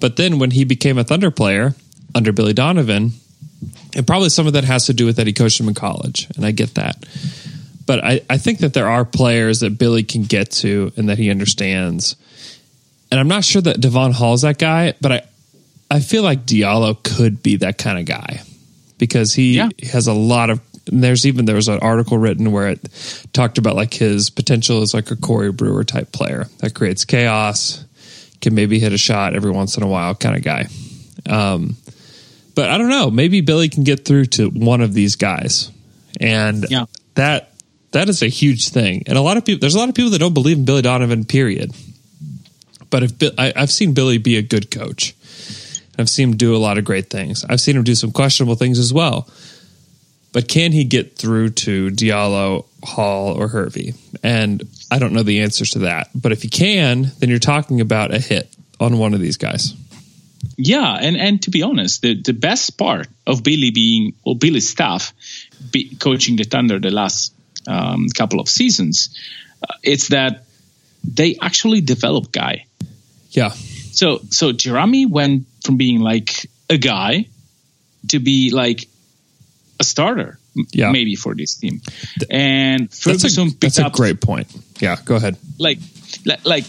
But 0.00 0.16
then 0.16 0.40
when 0.40 0.50
he 0.50 0.64
became 0.64 0.98
a 0.98 1.04
Thunder 1.04 1.30
player 1.30 1.76
under 2.16 2.32
Billy 2.32 2.52
Donovan, 2.52 3.12
and 3.94 4.08
probably 4.08 4.30
some 4.30 4.48
of 4.48 4.54
that 4.54 4.64
has 4.64 4.86
to 4.86 4.92
do 4.92 5.06
with 5.06 5.14
that 5.14 5.28
he 5.28 5.32
coached 5.32 5.60
him 5.60 5.68
in 5.68 5.74
college, 5.74 6.28
and 6.34 6.44
I 6.44 6.50
get 6.50 6.74
that. 6.74 6.96
But 7.86 8.02
I, 8.02 8.22
I 8.28 8.38
think 8.38 8.58
that 8.58 8.74
there 8.74 8.88
are 8.88 9.04
players 9.04 9.60
that 9.60 9.78
Billy 9.78 10.02
can 10.02 10.24
get 10.24 10.50
to 10.50 10.90
and 10.96 11.08
that 11.08 11.18
he 11.18 11.30
understands. 11.30 12.16
And 13.12 13.20
I'm 13.20 13.28
not 13.28 13.44
sure 13.44 13.62
that 13.62 13.80
Devon 13.80 14.10
Hall's 14.10 14.42
that 14.42 14.58
guy, 14.58 14.94
but 15.00 15.12
I, 15.12 15.22
I 15.92 16.00
feel 16.00 16.22
like 16.22 16.46
Diallo 16.46 17.00
could 17.02 17.42
be 17.42 17.56
that 17.56 17.76
kind 17.78 17.98
of 17.98 18.04
guy 18.06 18.42
because 18.98 19.34
he 19.34 19.56
Yeah. 19.56 19.68
has 19.92 20.06
a 20.06 20.12
lot 20.14 20.50
of. 20.50 20.60
And 20.90 21.02
there's 21.04 21.26
even 21.26 21.44
there 21.44 21.54
was 21.54 21.68
an 21.68 21.78
article 21.78 22.18
written 22.18 22.50
where 22.50 22.68
it 22.70 22.80
talked 23.32 23.56
about 23.58 23.76
like 23.76 23.94
his 23.94 24.30
potential 24.30 24.82
as 24.82 24.94
like 24.94 25.10
a 25.12 25.16
Corey 25.16 25.52
Brewer 25.52 25.84
type 25.84 26.10
player 26.10 26.48
that 26.58 26.74
creates 26.74 27.04
chaos, 27.04 27.84
can 28.40 28.54
maybe 28.54 28.80
hit 28.80 28.92
a 28.92 28.98
shot 28.98 29.34
every 29.36 29.52
once 29.52 29.76
in 29.76 29.82
a 29.84 29.86
while 29.86 30.14
kind 30.16 30.34
of 30.36 30.42
guy. 30.42 30.66
Um, 31.28 31.76
but 32.56 32.68
I 32.68 32.78
don't 32.78 32.88
know. 32.88 33.10
Maybe 33.10 33.40
Billy 33.42 33.68
can 33.68 33.84
get 33.84 34.04
through 34.04 34.24
to 34.26 34.48
one 34.50 34.80
of 34.80 34.92
these 34.92 35.14
guys, 35.16 35.70
and 36.20 36.66
Yeah. 36.68 36.86
that 37.14 37.52
that 37.92 38.08
is 38.08 38.22
a 38.22 38.28
huge 38.28 38.70
thing. 38.70 39.04
And 39.06 39.16
a 39.18 39.20
lot 39.22 39.36
of 39.36 39.44
people, 39.44 39.60
there's 39.60 39.74
a 39.74 39.78
lot 39.78 39.88
of 39.90 39.94
people 39.94 40.10
that 40.12 40.18
don't 40.18 40.34
believe 40.34 40.56
in 40.56 40.64
Billy 40.64 40.82
Donovan. 40.82 41.24
Period. 41.24 41.70
But 42.90 43.02
if 43.04 43.12
I, 43.38 43.52
I've 43.54 43.70
seen 43.70 43.92
Billy 43.94 44.18
be 44.18 44.36
a 44.36 44.42
good 44.42 44.70
coach, 44.70 45.14
I've 45.98 46.08
seen 46.08 46.30
him 46.30 46.36
do 46.36 46.56
a 46.56 46.58
lot 46.58 46.78
of 46.78 46.84
great 46.84 47.10
things. 47.10 47.44
I've 47.44 47.60
seen 47.60 47.76
him 47.76 47.84
do 47.84 47.94
some 47.94 48.12
questionable 48.12 48.54
things 48.54 48.78
as 48.78 48.92
well. 48.92 49.28
But 50.32 50.48
can 50.48 50.72
he 50.72 50.84
get 50.84 51.16
through 51.16 51.50
to 51.50 51.90
Diallo, 51.90 52.64
Hall, 52.82 53.34
or 53.34 53.48
Hervey? 53.48 53.92
And 54.22 54.62
I 54.90 54.98
don't 54.98 55.12
know 55.12 55.22
the 55.22 55.42
answers 55.42 55.70
to 55.70 55.80
that. 55.80 56.08
But 56.14 56.32
if 56.32 56.42
he 56.42 56.48
can, 56.48 57.12
then 57.18 57.28
you're 57.28 57.38
talking 57.38 57.82
about 57.82 58.14
a 58.14 58.18
hit 58.18 58.48
on 58.80 58.98
one 58.98 59.12
of 59.12 59.20
these 59.20 59.36
guys. 59.36 59.74
Yeah, 60.56 60.98
and 61.00 61.16
and 61.16 61.42
to 61.42 61.50
be 61.50 61.62
honest, 61.62 62.02
the 62.02 62.20
the 62.20 62.32
best 62.32 62.76
part 62.76 63.06
of 63.26 63.42
Billy 63.42 63.70
being 63.70 64.14
or 64.24 64.36
Billy's 64.36 64.68
staff 64.68 65.12
be, 65.70 65.94
coaching 65.96 66.36
the 66.36 66.44
Thunder 66.44 66.80
the 66.80 66.90
last 66.90 67.32
um, 67.66 68.08
couple 68.08 68.40
of 68.40 68.48
seasons, 68.48 69.16
uh, 69.62 69.74
it's 69.82 70.08
that 70.08 70.44
they 71.04 71.36
actually 71.40 71.80
develop 71.80 72.32
guy. 72.32 72.66
Yeah. 73.30 73.50
So 73.50 74.20
so 74.30 74.52
Jerami 74.52 75.08
went 75.08 75.46
from 75.64 75.76
being 75.76 76.00
like 76.00 76.46
a 76.70 76.76
guy 76.76 77.26
to 78.08 78.18
be 78.18 78.50
like 78.50 78.88
a 79.80 79.84
starter, 79.84 80.38
Yeah. 80.72 80.90
maybe 80.92 81.14
for 81.16 81.34
this 81.34 81.54
team. 81.56 81.80
And 82.30 82.88
That's 82.88 83.02
Ferguson 83.02 83.48
a, 83.48 83.50
picked 83.50 83.60
that's 83.60 83.78
a 83.78 83.90
great 83.90 84.20
point. 84.20 84.48
Yeah, 84.80 84.96
go 85.04 85.16
ahead. 85.16 85.36
like 85.58 85.78
like 86.24 86.44
like 86.44 86.64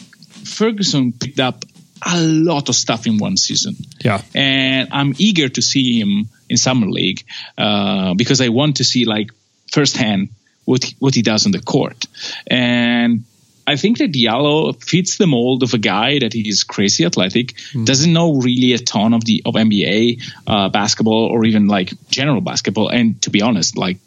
Ferguson 0.46 1.12
picked 1.14 1.40
up 1.40 1.66
a 2.06 2.22
lot 2.22 2.70
of 2.70 2.76
stuff 2.76 3.08
in 3.08 3.18
one 3.18 3.38
season 3.38 3.76
Yeah. 4.04 4.22
and 4.36 4.90
I'm 4.92 5.14
eager 5.18 5.48
to 5.50 5.62
see 5.62 6.00
him 6.02 6.28
in 6.50 6.58
summer 6.58 6.88
league 6.88 7.24
uh, 7.58 8.14
because 8.16 8.42
I 8.42 8.50
want 8.50 8.78
to 8.78 8.84
see 8.84 9.06
like 9.06 9.32
firsthand 9.72 10.30
what 10.66 10.84
he, 10.84 10.96
what 11.00 11.16
he 11.16 11.22
does 11.22 11.46
on 11.46 11.52
the 11.52 11.62
court. 11.62 12.06
And 12.48 13.24
I 13.66 13.76
think 13.78 13.98
that 14.00 14.12
Diallo 14.12 14.82
fits 14.84 15.18
the 15.18 15.28
mold 15.28 15.64
of 15.64 15.74
a 15.74 15.78
guy 15.78 16.20
that 16.20 16.36
is 16.36 16.64
crazy 16.64 17.06
athletic, 17.06 17.56
doesn't 17.84 18.12
know 18.12 18.36
really 18.36 18.74
a 18.74 18.78
ton 18.78 19.14
of 19.14 19.24
the 19.24 19.42
of 19.46 19.56
NBA 19.56 20.22
uh, 20.48 20.70
basketball 20.70 21.26
or 21.26 21.46
even 21.46 21.68
like 21.68 21.94
general 22.10 22.42
basketball. 22.42 22.90
And 22.90 23.22
to 23.22 23.30
be 23.30 23.42
honest, 23.42 23.78
like 23.78 23.98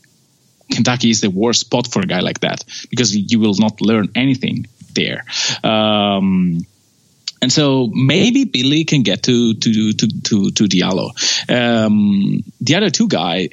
Kentucky 0.70 1.10
is 1.10 1.20
the 1.20 1.30
worst 1.30 1.60
spot 1.60 1.86
for 1.86 2.00
a 2.00 2.06
guy 2.06 2.20
like 2.20 2.40
that 2.40 2.64
because 2.90 3.16
you 3.16 3.40
will 3.40 3.54
not 3.58 3.80
learn 3.80 4.10
anything 4.14 4.66
there. 4.94 5.24
Um, 5.64 6.66
and 7.42 7.52
so 7.52 7.86
maybe 7.92 8.44
Billy 8.44 8.84
can 8.84 9.02
get 9.02 9.22
to 9.24 9.54
to 9.54 9.92
to 9.92 10.06
to, 10.24 10.50
to 10.50 10.64
Diallo. 10.64 11.10
Um, 11.48 12.42
the 12.60 12.74
other 12.74 12.90
two 12.90 13.08
guys, 13.08 13.48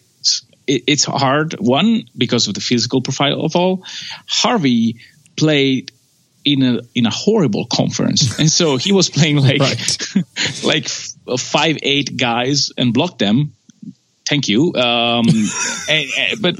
it, 0.65 0.83
it's 0.87 1.05
hard. 1.05 1.55
One 1.59 2.05
because 2.17 2.47
of 2.47 2.53
the 2.55 2.61
physical 2.61 3.01
profile 3.01 3.41
of 3.41 3.55
all. 3.55 3.83
Hervey 4.27 4.95
played 5.43 5.91
in 6.45 6.63
a 6.63 6.79
in 6.93 7.05
a 7.05 7.09
horrible 7.23 7.65
conference, 7.65 8.39
and 8.39 8.49
so 8.49 8.77
he 8.77 8.91
was 8.91 9.09
playing 9.09 9.37
like 9.37 9.61
like 10.63 10.87
five 11.39 11.77
eight 11.83 12.17
guys 12.17 12.71
and 12.77 12.93
blocked 12.93 13.19
them. 13.19 13.51
Thank 14.29 14.47
you. 14.47 14.73
Um, 14.75 15.25
and, 15.89 16.05
and- 16.17 16.41
but 16.41 16.55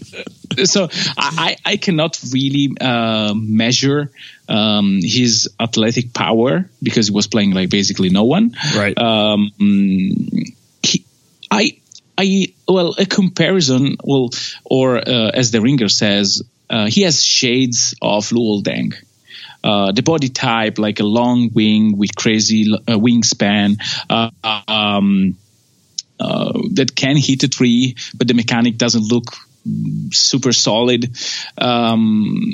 so 0.67 0.87
I, 1.17 1.55
I 1.65 1.71
I 1.73 1.77
cannot 1.77 2.19
really 2.31 2.67
uh, 2.79 3.33
measure 3.35 4.09
um, 4.47 4.99
his 5.01 5.49
athletic 5.59 6.13
power 6.13 6.69
because 6.81 7.07
he 7.07 7.13
was 7.13 7.27
playing 7.27 7.51
like 7.55 7.69
basically 7.69 8.09
no 8.09 8.23
one. 8.25 8.51
Right. 8.75 8.97
Um, 8.97 9.51
he, 10.83 11.05
I 11.51 11.77
I 12.17 12.53
well 12.67 12.95
a 12.99 13.05
comparison 13.05 13.97
well 14.03 14.29
or 14.63 14.97
uh, 14.97 15.31
as 15.33 15.51
the 15.51 15.59
ringer 15.61 15.89
says 15.89 16.43
uh, 16.73 16.87
he 16.87 17.03
has 17.03 17.23
shades 17.23 17.93
of 18.01 18.29
Luol 18.29 18.63
Deng. 18.63 18.95
Uh, 19.63 19.91
the 19.91 20.01
body 20.01 20.29
type, 20.29 20.79
like 20.79 20.99
a 20.99 21.03
long 21.03 21.51
wing 21.53 21.97
with 21.97 22.15
crazy 22.15 22.73
uh, 22.73 22.97
wingspan, 22.97 23.77
uh, 24.09 24.29
um, 24.67 25.37
uh, 26.19 26.51
that 26.73 26.95
can 26.95 27.15
hit 27.15 27.43
a 27.43 27.47
tree, 27.47 27.95
but 28.15 28.27
the 28.27 28.33
mechanic 28.33 28.77
doesn't 28.77 29.03
look 29.03 29.25
super 30.11 30.51
solid. 30.51 31.15
Um, 31.57 32.51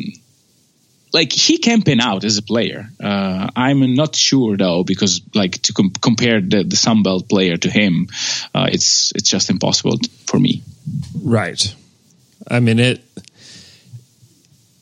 like 1.14 1.32
he 1.32 1.58
can 1.58 1.82
pan 1.82 2.02
out 2.02 2.24
as 2.26 2.38
a 2.38 2.44
player. 2.44 2.90
Uh, 3.02 3.48
I'm 3.56 3.96
not 3.96 4.16
sure 4.16 4.58
though, 4.58 4.84
because 4.84 5.22
like 5.34 5.62
to 5.64 5.74
com- 5.74 5.94
compare 6.02 6.42
the, 6.42 6.64
the 6.64 6.76
Sunbelt 6.76 7.30
player 7.30 7.58
to 7.58 7.70
him, 7.70 8.10
uh, 8.54 8.68
it's 8.72 9.12
it's 9.16 9.30
just 9.30 9.50
impossible 9.50 9.98
for 10.28 10.38
me. 10.38 10.62
Right. 11.24 11.74
I 12.48 12.60
mean 12.60 12.80
it 12.80 13.02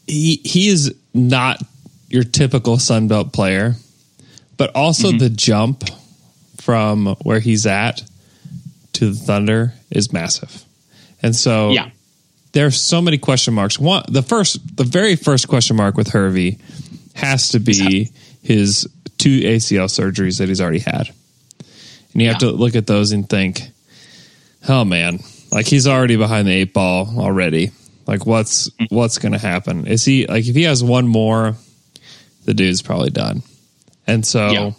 he 0.07 0.41
he 0.43 0.67
is 0.69 0.93
not 1.13 1.61
your 2.09 2.23
typical 2.23 2.77
Sunbelt 2.77 3.33
player, 3.33 3.75
but 4.57 4.73
also 4.75 5.09
Mm-hmm. 5.09 5.17
the 5.19 5.29
jump 5.29 5.83
from 6.57 7.15
where 7.23 7.39
he's 7.39 7.65
at 7.65 8.03
to 8.93 9.09
the 9.11 9.15
Thunder 9.15 9.73
is 9.91 10.11
massive. 10.13 10.63
And 11.21 11.35
so 11.35 11.71
Yeah. 11.71 11.89
there's 12.53 12.79
so 12.79 13.01
many 13.01 13.17
question 13.17 13.53
marks. 13.53 13.79
One 13.79 14.03
the 14.07 14.21
first 14.23 14.77
the 14.77 14.83
very 14.83 15.15
first 15.15 15.47
question 15.47 15.75
mark 15.75 15.95
with 15.97 16.09
Hervey 16.09 16.57
has 17.13 17.49
to 17.49 17.59
be 17.59 18.09
his 18.43 18.87
two 19.17 19.41
ACL 19.41 19.87
surgeries 19.87 20.37
that 20.37 20.47
he's 20.47 20.61
already 20.61 20.79
had. 20.79 21.09
And 22.13 22.21
you 22.21 22.27
have 22.29 22.37
to 22.39 22.51
look 22.51 22.75
at 22.75 22.87
those 22.87 23.11
and 23.11 23.27
think, 23.29 23.61
oh 24.69 24.85
man, 24.85 25.19
like 25.51 25.65
he's 25.67 25.87
already 25.87 26.15
behind 26.15 26.47
the 26.47 26.51
eight 26.53 26.73
ball 26.73 27.07
already. 27.17 27.71
Like 28.07 28.25
what's 28.25 28.69
what's 28.89 29.17
going 29.17 29.33
to 29.33 29.37
happen? 29.37 29.85
Is 29.87 30.05
he 30.05 30.25
like 30.27 30.47
if 30.47 30.55
he 30.55 30.63
has 30.63 30.83
one 30.83 31.07
more, 31.07 31.55
the 32.45 32.53
dude's 32.53 32.81
probably 32.81 33.09
done. 33.09 33.43
And 34.05 34.25
so, 34.25 34.47
Yeah. 34.51 34.71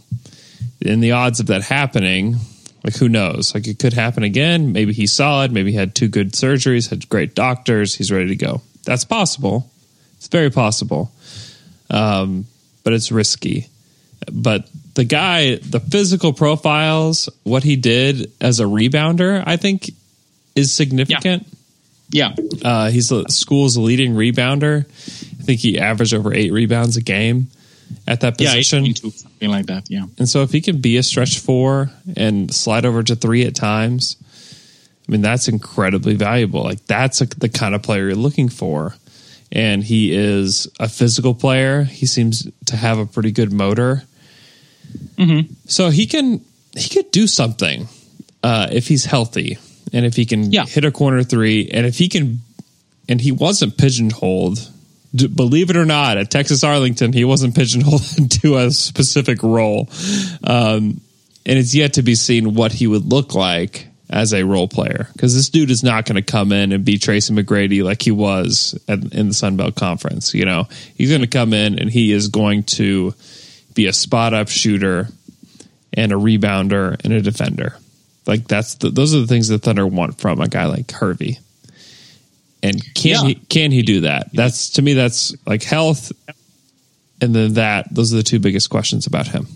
in 0.80 1.00
the 1.00 1.12
odds 1.12 1.38
of 1.40 1.46
that 1.48 1.62
happening, 1.62 2.36
like 2.82 2.96
who 2.96 3.08
knows? 3.08 3.54
Like 3.54 3.66
it 3.68 3.78
could 3.78 3.92
happen 3.92 4.22
again. 4.22 4.72
Maybe 4.72 4.92
he's 4.94 5.12
solid. 5.12 5.52
Maybe 5.52 5.72
he 5.72 5.76
had 5.76 5.94
two 5.94 6.08
good 6.08 6.32
surgeries, 6.32 6.88
had 6.88 7.08
great 7.10 7.34
doctors. 7.34 7.94
He's 7.94 8.10
ready 8.10 8.28
to 8.28 8.36
go. 8.36 8.62
That's 8.84 9.04
possible. 9.04 9.70
It's 10.16 10.28
very 10.28 10.50
possible. 10.50 11.12
Um, 11.90 12.46
but 12.84 12.92
it's 12.94 13.12
risky. 13.12 13.66
But 14.32 14.68
the 14.94 15.04
guy, 15.04 15.56
the 15.56 15.80
physical 15.80 16.32
profiles, 16.32 17.28
what 17.44 17.62
he 17.62 17.76
did 17.76 18.32
as 18.40 18.60
a 18.60 18.64
rebounder, 18.64 19.42
I 19.46 19.56
think 19.58 19.90
is 20.56 20.74
significant. 20.74 21.46
Yeah, 21.46 21.57
Uh, 22.64 22.90
he's 22.90 23.08
the 23.10 23.24
school's 23.28 23.76
leading 23.76 24.14
rebounder. 24.14 24.84
I 24.86 25.42
think 25.42 25.60
he 25.60 25.78
averaged 25.78 26.14
over 26.14 26.32
eight 26.34 26.52
rebounds 26.52 26.96
a 26.96 27.02
game 27.02 27.48
at 28.06 28.20
that 28.20 28.40
yeah, 28.40 28.48
position. 28.50 28.86
into 28.86 29.10
something 29.10 29.48
like 29.50 29.66
that. 29.66 29.90
Yeah, 29.90 30.06
And 30.18 30.28
so 30.28 30.42
if 30.42 30.50
he 30.52 30.60
can 30.60 30.80
be 30.80 30.96
a 30.96 31.02
stretch 31.02 31.38
four 31.38 31.90
and 32.16 32.52
slide 32.52 32.84
over 32.84 33.02
to 33.02 33.16
three 33.16 33.44
at 33.46 33.54
times, 33.54 34.16
I 35.08 35.12
mean, 35.12 35.22
that's 35.22 35.48
incredibly 35.48 36.14
valuable. 36.14 36.62
Like 36.62 36.84
that's 36.86 37.20
a, 37.22 37.26
the 37.26 37.48
kind 37.48 37.74
of 37.74 37.82
player 37.82 38.06
you're 38.08 38.14
looking 38.14 38.48
for. 38.50 38.94
and 39.50 39.82
he 39.82 40.14
is 40.14 40.68
a 40.78 40.88
physical 40.88 41.34
player. 41.34 41.84
He 41.84 42.04
seems 42.04 42.46
to 42.66 42.76
have 42.76 42.98
a 42.98 43.06
pretty 43.06 43.32
good 43.32 43.52
motor, 43.52 44.02
Mm-hmm. 45.18 45.52
so 45.66 45.90
he 45.90 46.06
can 46.06 46.40
he 46.76 46.88
could 46.88 47.10
do 47.10 47.26
something 47.26 47.88
uh, 48.42 48.68
if 48.72 48.88
he's 48.88 49.04
healthy 49.04 49.58
and 49.92 50.04
if 50.06 50.16
he 50.16 50.26
can 50.26 50.52
Yeah. 50.52 50.64
hit 50.66 50.84
a 50.84 50.90
corner 50.90 51.22
three 51.22 51.68
and 51.72 51.86
if 51.86 51.98
he 51.98 52.08
can 52.08 52.40
and 53.08 53.20
he 53.20 53.32
wasn't 53.32 53.76
pigeonholed. 53.78 54.70
D- 55.14 55.26
believe 55.26 55.70
it 55.70 55.76
or 55.76 55.86
not, 55.86 56.18
at 56.18 56.30
Texas 56.30 56.62
Arlington, 56.62 57.14
he 57.14 57.24
wasn't 57.24 57.54
pigeonholed 57.56 58.02
into 58.18 58.58
a 58.58 58.70
specific 58.70 59.42
role, 59.42 59.88
um, 60.44 61.00
and 61.46 61.58
it's 61.58 61.74
yet 61.74 61.94
to 61.94 62.02
be 62.02 62.14
seen 62.14 62.52
what 62.54 62.72
he 62.72 62.86
would 62.86 63.06
look 63.06 63.34
like 63.34 63.86
as 64.10 64.34
a 64.34 64.42
role 64.44 64.68
player 64.68 65.08
because 65.14 65.34
this 65.34 65.48
dude 65.48 65.70
is 65.70 65.82
not 65.82 66.04
going 66.04 66.16
to 66.16 66.22
come 66.22 66.52
in 66.52 66.72
and 66.72 66.84
be 66.84 66.98
Tracy 66.98 67.32
McGrady 67.32 67.82
like 67.82 68.02
he 68.02 68.10
was 68.10 68.78
at, 68.86 68.98
in 69.14 69.28
the 69.28 69.34
Sun 69.34 69.56
Belt 69.56 69.74
Conference. 69.76 70.34
You 70.34 70.44
know, 70.44 70.68
he's 70.94 71.08
going 71.08 71.22
to 71.22 71.26
come 71.26 71.54
in 71.54 71.78
and 71.78 71.90
he 71.90 72.12
is 72.12 72.28
going 72.28 72.64
to 72.64 73.14
be 73.74 73.86
a 73.86 73.92
spot 73.94 74.34
up 74.34 74.48
shooter 74.48 75.08
and 75.94 76.12
a 76.12 76.16
rebounder 76.16 77.02
and 77.02 77.12
a 77.14 77.22
defender. 77.22 77.76
Like 78.28 78.46
that's 78.46 78.74
the, 78.76 78.90
those 78.90 79.14
are 79.14 79.20
the 79.20 79.26
things 79.26 79.48
the 79.48 79.58
Thunder 79.58 79.86
want 79.86 80.20
from 80.20 80.40
a 80.40 80.46
guy 80.48 80.66
like 80.66 80.90
Hervey. 80.92 81.38
And 82.62 82.82
can 82.94 83.10
Yeah. 83.10 83.22
he 83.24 83.34
can 83.36 83.72
he 83.72 83.82
do 83.82 84.02
that? 84.02 84.28
That's 84.32 84.70
to 84.70 84.82
me 84.82 84.92
that's 84.94 85.34
like 85.46 85.62
health 85.62 86.12
and 87.20 87.34
then 87.34 87.54
that 87.54 87.92
those 87.92 88.12
are 88.12 88.16
the 88.18 88.22
two 88.22 88.38
biggest 88.38 88.70
questions 88.70 89.06
about 89.06 89.26
him. 89.28 89.46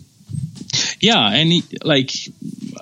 Yeah, 1.01 1.19
and 1.29 1.51
he, 1.53 1.65
like 1.85 2.11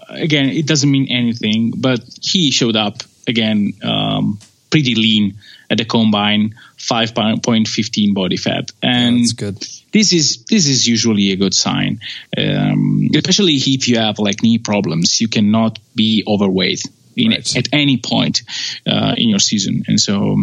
again, 0.08 0.50
it 0.50 0.66
doesn't 0.66 0.90
mean 0.90 1.08
anything, 1.10 1.72
but 1.76 2.00
he 2.22 2.50
showed 2.50 2.76
up 2.76 2.98
again 3.26 3.72
um, 3.82 4.38
pretty 4.70 4.94
lean 4.94 5.34
at 5.68 5.78
the 5.78 5.84
combine, 5.84 6.54
five 6.76 7.14
point 7.42 7.68
fifteen 7.68 8.14
body 8.14 8.36
fat, 8.36 8.70
and 8.82 9.24
good. 9.36 9.58
this 9.92 10.12
is 10.12 10.44
this 10.44 10.66
is 10.66 10.86
usually 10.86 11.32
a 11.32 11.36
good 11.36 11.54
sign, 11.54 12.00
um, 12.36 13.08
especially 13.14 13.54
if 13.54 13.88
you 13.88 13.98
have 13.98 14.18
like 14.18 14.42
knee 14.42 14.58
problems. 14.58 15.20
You 15.20 15.28
cannot 15.28 15.78
be 15.94 16.24
overweight 16.26 16.82
in, 17.16 17.30
Right. 17.32 17.56
at 17.56 17.68
any 17.72 17.96
point 17.98 18.42
uh, 18.86 19.14
in 19.16 19.28
your 19.28 19.40
season, 19.40 19.84
and 19.88 20.00
so 20.00 20.38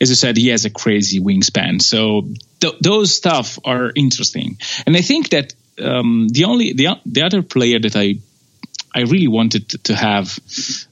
as 0.00 0.10
I 0.10 0.14
said, 0.14 0.36
he 0.36 0.48
has 0.48 0.64
a 0.64 0.70
crazy 0.70 1.20
wingspan. 1.20 1.82
So 1.82 2.28
th- 2.60 2.78
those 2.80 3.14
stuff 3.14 3.58
are 3.64 3.92
interesting, 3.94 4.58
and 4.86 4.96
I 4.96 5.02
think 5.02 5.30
that 5.30 5.52
um, 5.78 6.28
the 6.30 6.44
only 6.44 6.72
the 6.72 6.88
the 7.04 7.22
other 7.22 7.42
player 7.42 7.78
that 7.80 7.96
I 7.96 8.14
I 8.96 9.02
really 9.02 9.28
wanted 9.28 9.68
to- 9.70 9.78
to 9.88 9.94
have 9.94 10.38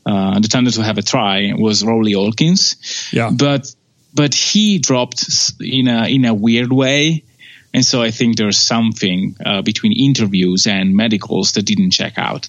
uh, 0.06 0.38
the 0.40 0.48
Thunder 0.48 0.70
to 0.72 0.82
have 0.82 0.98
a 0.98 1.02
try 1.02 1.52
was 1.56 1.82
Rawle 1.82 2.14
Alkins. 2.14 2.76
Yeah. 3.12 3.30
but 3.30 3.74
but 4.12 4.34
he 4.34 4.78
dropped 4.78 5.20
in 5.60 5.88
a 5.88 6.06
in 6.08 6.24
a 6.24 6.34
weird 6.34 6.72
way. 6.72 7.24
And 7.72 7.84
so 7.84 8.00
I 8.00 8.12
think 8.12 8.36
there's 8.36 8.58
something 8.58 9.34
uh, 9.44 9.62
between 9.62 9.92
interviews 9.92 10.66
and 10.68 10.94
medicals 10.94 11.52
that 11.52 11.64
didn't 11.66 11.90
check 11.90 12.18
out 12.18 12.48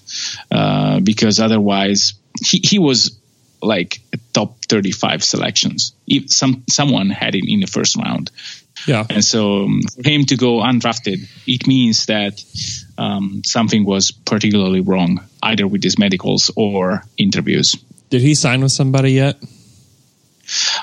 uh, 0.52 1.00
because 1.00 1.40
otherwise 1.40 2.12
he, 2.48 2.60
he 2.62 2.78
was 2.78 3.18
like 3.60 3.98
top 4.32 4.64
35 4.68 5.24
selections. 5.24 5.92
If 6.06 6.30
some 6.30 6.62
someone 6.68 7.10
had 7.10 7.34
him 7.34 7.46
in 7.48 7.60
the 7.60 7.66
first 7.66 7.96
round 7.96 8.30
Yeah. 8.86 9.04
and 9.10 9.24
so 9.24 9.64
um, 9.64 9.80
for 10.02 10.08
him 10.08 10.24
to 10.26 10.36
go 10.36 10.58
undrafted 10.62 11.18
it 11.46 11.66
means 11.66 12.06
that 12.06 12.40
um, 12.98 13.42
something 13.44 13.84
was 13.84 14.10
particularly 14.12 14.80
wrong 14.80 15.20
either 15.42 15.66
with 15.66 15.82
his 15.82 15.98
medicals 15.98 16.50
or 16.56 17.02
interviews 17.18 17.74
Did 18.10 18.22
he 18.22 18.34
sign 18.34 18.60
with 18.62 18.72
somebody 18.72 19.12
yet? 19.12 19.36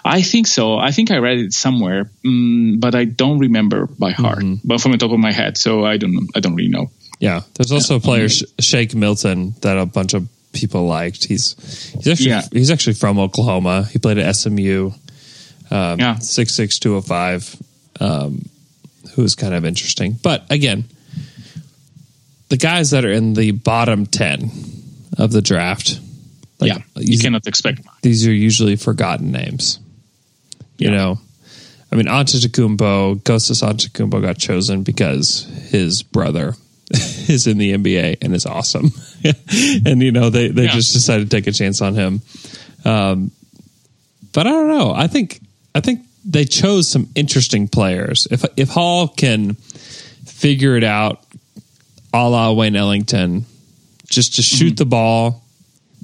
I 0.04 0.22
think 0.22 0.48
so. 0.48 0.76
I 0.78 0.92
think 0.92 1.10
I 1.10 1.18
read 1.20 1.38
it 1.40 1.54
somewhere, 1.54 2.12
mm, 2.26 2.80
but 2.82 2.96
I 2.96 3.06
don't 3.06 3.40
remember 3.40 3.88
by 3.88 4.12
heart, 4.12 4.44
but 4.64 4.82
from 4.82 4.92
the 4.92 4.98
top 4.98 5.12
of 5.12 5.20
my 5.20 5.32
head. 5.32 5.58
So 5.58 5.86
I 5.86 5.96
don't. 5.98 6.28
I 6.36 6.42
don't 6.42 6.56
really 6.56 6.70
know. 6.70 6.92
Yeah. 7.20 7.42
There's 7.56 7.72
also 7.72 7.96
a 7.96 8.00
player 8.02 8.28
Sh- 8.28 8.44
Shake 8.60 8.94
Milton 8.94 9.56
that 9.62 9.78
a 9.78 9.86
bunch 9.86 10.14
of 10.14 10.28
people 10.52 10.86
liked. 10.86 11.24
He's 11.24 11.56
he's 11.96 12.08
actually 12.10 12.30
Yeah. 12.30 12.42
he's 12.52 12.72
actually 12.72 12.96
from 12.96 13.18
Oklahoma. 13.20 13.88
He 13.90 14.00
played 14.00 14.18
at 14.18 14.36
SMU. 14.36 14.92
Um, 15.72 16.00
Yeah. 16.00 16.20
six 16.20 16.54
six 16.54 16.78
two 16.80 16.96
oh 16.98 17.02
five. 17.02 17.56
Um, 18.00 18.46
who 19.16 19.24
is 19.24 19.36
kind 19.36 19.54
of 19.54 19.66
interesting, 19.66 20.18
but 20.24 20.46
again, 20.50 20.86
the 22.50 22.58
guys 22.58 22.92
that 22.92 23.06
are 23.06 23.12
in 23.12 23.34
the 23.34 23.52
bottom 23.52 24.06
ten 24.06 24.50
of 25.18 25.32
the 25.32 25.42
draft, 25.42 26.00
like, 26.60 26.70
yeah, 26.70 26.78
you 26.96 27.06
these- 27.08 27.22
cannot 27.22 27.46
expect. 27.48 27.82
these 28.02 28.26
are 28.26 28.34
usually 28.34 28.76
forgotten 28.76 29.32
names. 29.32 29.80
You 30.78 30.90
Yeah. 30.90 30.96
know, 30.96 31.22
I 31.92 31.96
mean, 31.96 32.08
Antetokounmpo, 32.08 33.22
Kostas 33.24 33.62
Antetokounmpo 33.62 34.22
got 34.22 34.38
chosen 34.40 34.82
because 34.84 35.46
his 35.70 36.02
brother 36.02 36.56
is 37.28 37.46
in 37.46 37.58
the 37.60 37.74
NBA 37.74 38.18
and 38.22 38.34
is 38.34 38.46
awesome, 38.48 38.92
and 39.86 40.02
you 40.02 40.12
know 40.12 40.30
they 40.32 40.48
they 40.48 40.64
Yeah. 40.64 40.72
just 40.74 40.94
decided 40.94 41.30
to 41.30 41.36
take 41.38 41.48
a 41.48 41.52
chance 41.52 41.82
on 41.82 41.94
him. 41.96 42.22
Um, 42.86 43.32
but 44.32 44.48
I 44.48 44.50
don't 44.52 44.70
know. 44.70 44.92
I 44.96 45.06
think 45.08 45.40
I 45.76 45.80
think 45.82 46.02
they 46.26 46.46
chose 46.46 46.88
some 46.88 47.10
interesting 47.16 47.68
players. 47.68 48.28
If 48.32 48.46
if 48.58 48.70
Hall 48.70 49.08
can 49.08 49.56
figure 49.56 50.76
it 50.76 50.84
out, 50.84 51.24
a 52.14 52.30
la 52.30 52.52
Wayne 52.52 52.76
Ellington, 52.76 53.46
just 54.08 54.36
to 54.36 54.42
shoot 54.42 54.68
mm-hmm. 54.68 54.76
the 54.76 54.86
ball 54.86 55.44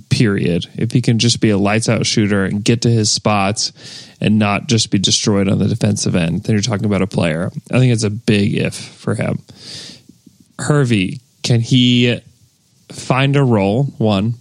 period. 0.10 0.66
If 0.76 0.92
he 0.92 1.02
can 1.02 1.20
just 1.20 1.40
be 1.40 1.50
a 1.50 1.58
lights 1.58 1.88
out 1.90 2.06
shooter 2.06 2.44
and 2.46 2.64
get 2.64 2.82
to 2.82 2.90
his 2.90 3.12
spots 3.12 3.72
and 4.20 4.40
not 4.40 4.68
just 4.68 4.92
be 4.92 4.98
destroyed 4.98 5.48
on 5.48 5.60
the 5.60 5.68
defensive 5.68 6.16
end, 6.16 6.44
then 6.44 6.56
you're 6.56 6.64
talking 6.64 6.86
about 6.86 7.02
a 7.02 7.08
player. 7.08 7.52
I 7.72 7.80
think 7.80 7.94
it's 7.94 8.04
a 8.04 8.10
big 8.10 8.56
if 8.56 8.76
for 8.76 9.16
him. 9.16 9.40
Hervey, 10.58 11.20
can 11.44 11.62
he 11.62 12.20
find 12.92 13.36
a 13.36 13.44
role? 13.44 13.86
One, 13.98 14.34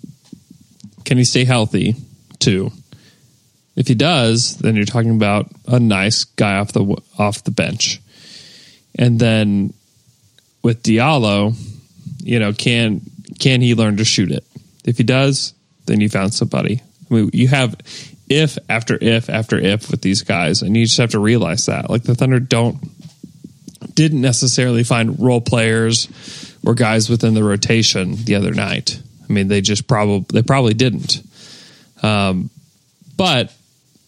can 1.05 1.19
he 1.19 1.25
stay 1.25 1.45
healthy? 1.45 1.97
Two, 2.39 2.73
if 3.79 3.87
he 3.87 3.95
does, 3.95 4.57
then 4.57 4.75
you're 4.75 4.85
talking 4.85 5.15
about 5.15 5.49
a 5.69 5.79
nice 5.79 6.25
guy 6.25 6.59
off 6.59 6.73
the 6.73 7.01
off 7.17 7.45
the 7.45 7.53
bench. 7.53 8.01
And 8.97 9.21
then 9.21 9.73
with 10.65 10.83
Diallo, 10.83 11.55
you 12.21 12.41
know, 12.41 12.53
can 12.53 13.03
can 13.39 13.61
he 13.61 13.77
learn 13.77 13.99
to 13.99 14.05
shoot 14.05 14.33
it? 14.33 14.45
If 14.85 14.99
he 14.99 15.05
does, 15.05 15.55
then 15.87 16.01
you 16.01 16.09
found 16.09 16.35
somebody. 16.35 16.83
I 17.09 17.15
mean, 17.15 17.31
you 17.33 17.47
have 17.47 17.77
if 18.29 18.59
after 18.69 18.99
if 19.01 19.31
after 19.31 19.57
if 19.57 19.93
with 19.93 20.03
these 20.03 20.23
guys, 20.23 20.61
and 20.63 20.77
you 20.77 20.85
just 20.85 20.99
have 20.99 21.11
to 21.11 21.21
realize 21.21 21.67
that. 21.67 21.89
Like 21.89 22.03
the 22.03 22.17
Thunder 22.17 22.41
don't 22.41 22.81
didn't 23.95 24.21
necessarily 24.21 24.83
find 24.83 25.21
role 25.21 25.41
players 25.41 26.09
or 26.65 26.75
guys 26.75 27.09
within 27.09 27.35
the 27.35 27.45
rotation 27.45 28.17
the 28.25 28.35
other 28.35 28.53
night. 28.53 29.01
I 29.31 29.33
mean, 29.33 29.47
they 29.47 29.61
just 29.61 29.87
probably 29.87 30.27
they 30.33 30.43
probably 30.43 30.75
didn't. 30.75 31.23
Um, 32.03 32.51
but 33.17 33.53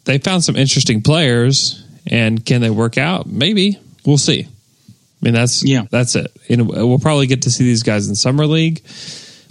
they 0.04 0.18
found 0.18 0.44
some 0.44 0.56
interesting 0.56 1.02
players, 1.02 1.84
and 2.06 2.44
can 2.44 2.60
they 2.60 2.70
work 2.70 2.98
out? 2.98 3.26
Maybe 3.26 3.78
we'll 4.04 4.18
see. 4.18 4.42
I 4.42 5.24
mean, 5.24 5.34
that's 5.34 5.62
Yeah. 5.64 5.84
that's 5.90 6.16
it. 6.16 6.30
Know, 6.48 6.64
we'll 6.64 6.98
probably 6.98 7.26
get 7.26 7.42
to 7.42 7.50
see 7.50 7.64
these 7.64 7.82
guys 7.82 8.08
in 8.08 8.14
summer 8.14 8.46
league, 8.46 8.82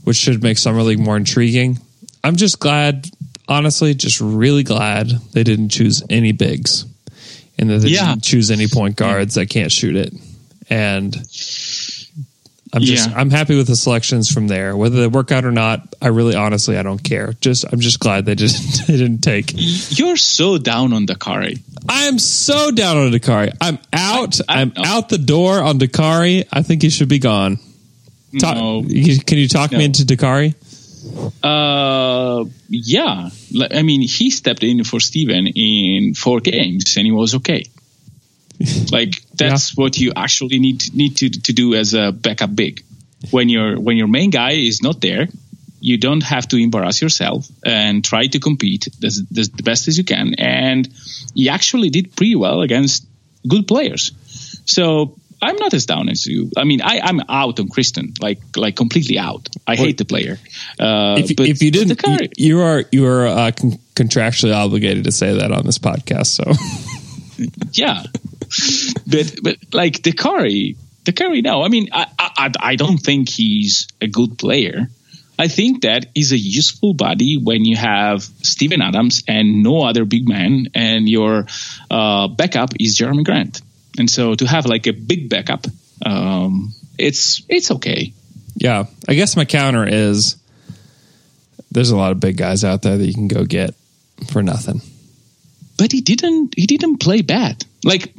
which 0.04 0.18
should 0.18 0.42
make 0.42 0.58
summer 0.58 0.82
league 0.84 1.00
more 1.00 1.16
intriguing. 1.18 1.80
I'm 2.24 2.36
just 2.36 2.60
glad, 2.60 3.08
honestly, 3.48 3.94
just 3.94 4.20
really 4.20 4.64
glad 4.64 5.12
they 5.34 5.44
didn't 5.44 5.70
choose 5.70 6.04
any 6.10 6.32
bigs, 6.32 6.86
and 7.58 7.70
that 7.70 7.80
they 7.80 7.90
Yeah. 7.90 8.10
didn't 8.10 8.24
choose 8.24 8.50
any 8.52 8.68
point 8.68 8.96
guards 8.96 9.36
that 9.36 9.50
can't 9.50 9.72
shoot 9.72 9.96
it. 9.96 10.14
And 10.72 11.16
I'm 12.72 12.82
just 12.82 13.10
Yeah. 13.10 13.16
I'm 13.18 13.32
happy 13.32 13.56
with 13.58 13.68
the 13.68 13.76
selections 13.76 14.32
from 14.32 14.48
there. 14.48 14.78
Whether 14.78 15.02
they 15.02 15.08
work 15.08 15.32
out 15.32 15.44
or 15.46 15.52
not, 15.52 15.96
I 16.02 16.08
really 16.10 16.36
honestly 16.36 16.78
I 16.78 16.84
don't 16.84 17.04
care. 17.04 17.34
Just 17.42 17.66
I'm 17.72 17.80
just 17.80 18.00
glad 18.00 18.26
they 18.26 18.36
didn't 18.36 18.60
they 18.88 18.98
didn't 18.98 19.22
take. 19.22 19.52
You're 19.56 20.18
so 20.18 20.58
down 20.58 20.94
on 20.94 21.06
Dakari. 21.08 21.60
I 21.88 22.06
am 22.06 22.20
so 22.20 22.72
down 22.72 22.98
on 22.98 23.12
Dakari. 23.12 23.56
I'm 23.60 23.80
out. 23.94 24.40
I- 24.48 24.62
I'm 24.62 24.74
know. 24.76 24.84
out 24.86 25.10
the 25.10 25.18
door 25.18 25.60
on 25.62 25.80
Dakari. 25.80 26.46
I 26.52 26.62
think 26.62 26.82
he 26.82 26.90
should 26.90 27.10
be 27.10 27.20
gone. 27.20 27.58
Talk, 28.40 28.56
No. 28.56 28.82
Can 28.84 29.38
you 29.40 29.48
talk 29.48 29.72
me 29.72 29.84
into 29.86 30.04
Dakari? 30.04 30.54
Uh, 31.42 32.46
yeah. 32.70 33.30
I 33.72 33.82
mean, 33.82 34.02
he 34.02 34.30
stepped 34.30 34.64
in 34.64 34.84
for 34.84 35.00
Steven 35.00 35.48
in 35.48 36.14
four 36.14 36.40
games 36.40 36.98
and 36.98 37.06
he 37.06 37.12
was 37.12 37.36
okay. 37.36 37.66
Like 38.92 39.22
that's 39.36 39.76
what 39.78 39.98
you 39.98 40.12
actually 40.16 40.60
need 40.60 40.94
need 40.94 41.18
to, 41.18 41.30
to 41.30 41.54
do 41.54 41.76
as 41.76 41.94
a 41.94 42.12
backup 42.12 42.56
big. 42.56 42.84
When 43.32 43.50
your 43.50 43.80
when 43.80 43.98
your 43.98 44.08
main 44.08 44.30
guy 44.30 44.52
is 44.52 44.82
not 44.82 45.02
there, 45.02 45.28
you 45.80 45.98
don't 45.98 46.24
have 46.24 46.48
to 46.50 46.58
embarrass 46.58 47.02
yourself 47.02 47.48
and 47.64 48.04
try 48.04 48.28
to 48.28 48.40
compete 48.40 48.88
as, 49.04 49.22
as 49.38 49.50
the 49.50 49.64
best 49.64 49.88
as 49.88 49.98
you 49.98 50.04
can. 50.04 50.34
And 50.38 50.88
he 51.36 51.50
actually 51.50 51.90
did 51.90 52.16
pretty 52.16 52.36
well 52.36 52.62
against 52.62 53.06
good 53.48 53.68
players. 53.68 54.12
So 54.66 55.16
I'm 55.42 55.56
not 55.56 55.74
as 55.74 55.86
down 55.86 56.10
as 56.10 56.26
you. 56.26 56.52
I 56.58 56.64
mean, 56.66 56.82
I, 56.82 57.00
I'm 57.02 57.22
out 57.30 57.60
on 57.60 57.70
Kristen, 57.70 58.14
like 58.20 58.40
like 58.58 58.76
completely 58.76 59.18
out. 59.18 59.48
I 59.66 59.76
hate 59.76 59.98
the 59.98 60.06
player. 60.06 60.38
Uh, 60.78 61.16
If, 61.18 61.36
but 61.36 61.48
if 61.48 61.62
you 61.62 61.72
didn't, 61.72 61.98
Dakari- 61.98 62.34
you, 62.38 62.58
you 62.58 62.62
are 62.62 62.84
you 62.92 63.06
are 63.06 63.28
uh, 63.28 63.52
con- 63.52 63.80
contractually 63.96 64.54
obligated 64.54 65.06
to 65.06 65.12
say 65.12 65.34
that 65.38 65.52
on 65.52 65.66
this 65.66 65.78
podcast. 65.78 66.28
So 66.28 66.44
yeah, 67.74 68.04
but 69.08 69.36
but 69.42 69.58
like 69.74 70.02
Dakari, 70.02 70.78
the 71.06 71.14
Curry. 71.14 71.42
No, 71.42 71.64
I 71.64 71.68
mean, 71.68 71.90
I, 71.92 72.08
I 72.20 72.52
I 72.60 72.76
don't 72.76 72.98
think 72.98 73.30
he's 73.30 73.88
a 74.02 74.08
good 74.08 74.38
player. 74.38 74.90
I 75.38 75.48
think 75.48 75.84
that 75.84 76.08
is 76.16 76.34
a 76.34 76.38
useful 76.38 76.94
body 76.94 77.40
when 77.42 77.64
you 77.64 77.78
have 77.78 78.24
Steven 78.24 78.82
Adams 78.82 79.24
and 79.26 79.64
no 79.64 79.84
other 79.84 80.04
big 80.04 80.28
man, 80.28 80.68
and 80.76 81.08
your 81.08 81.46
uh, 81.90 82.28
backup 82.28 82.72
is 82.78 82.98
Jerami 82.98 83.24
Grant. 83.24 83.62
And 83.98 84.10
so 84.10 84.36
to 84.36 84.46
have 84.46 84.66
like 84.66 84.86
a 84.88 84.92
big 84.92 85.30
backup, 85.30 85.66
um, 86.06 86.74
it's 86.98 87.42
it's 87.48 87.72
okay. 87.72 88.14
Yeah, 88.56 88.86
I 89.08 89.14
guess 89.16 89.38
my 89.38 89.46
counter 89.46 89.88
is 89.88 90.36
there's 91.72 91.92
a 91.92 91.98
lot 91.98 92.12
of 92.12 92.20
big 92.20 92.36
guys 92.36 92.64
out 92.66 92.82
there 92.82 92.98
that 92.98 93.06
you 93.06 93.14
can 93.14 93.30
go 93.30 93.46
get 93.46 93.76
for 94.32 94.44
nothing. 94.44 94.82
But 95.78 95.94
he 95.94 96.02
didn't. 96.02 96.56
He 96.58 96.68
didn't 96.68 96.98
play 96.98 97.22
bad. 97.22 97.64
Like, 97.84 98.14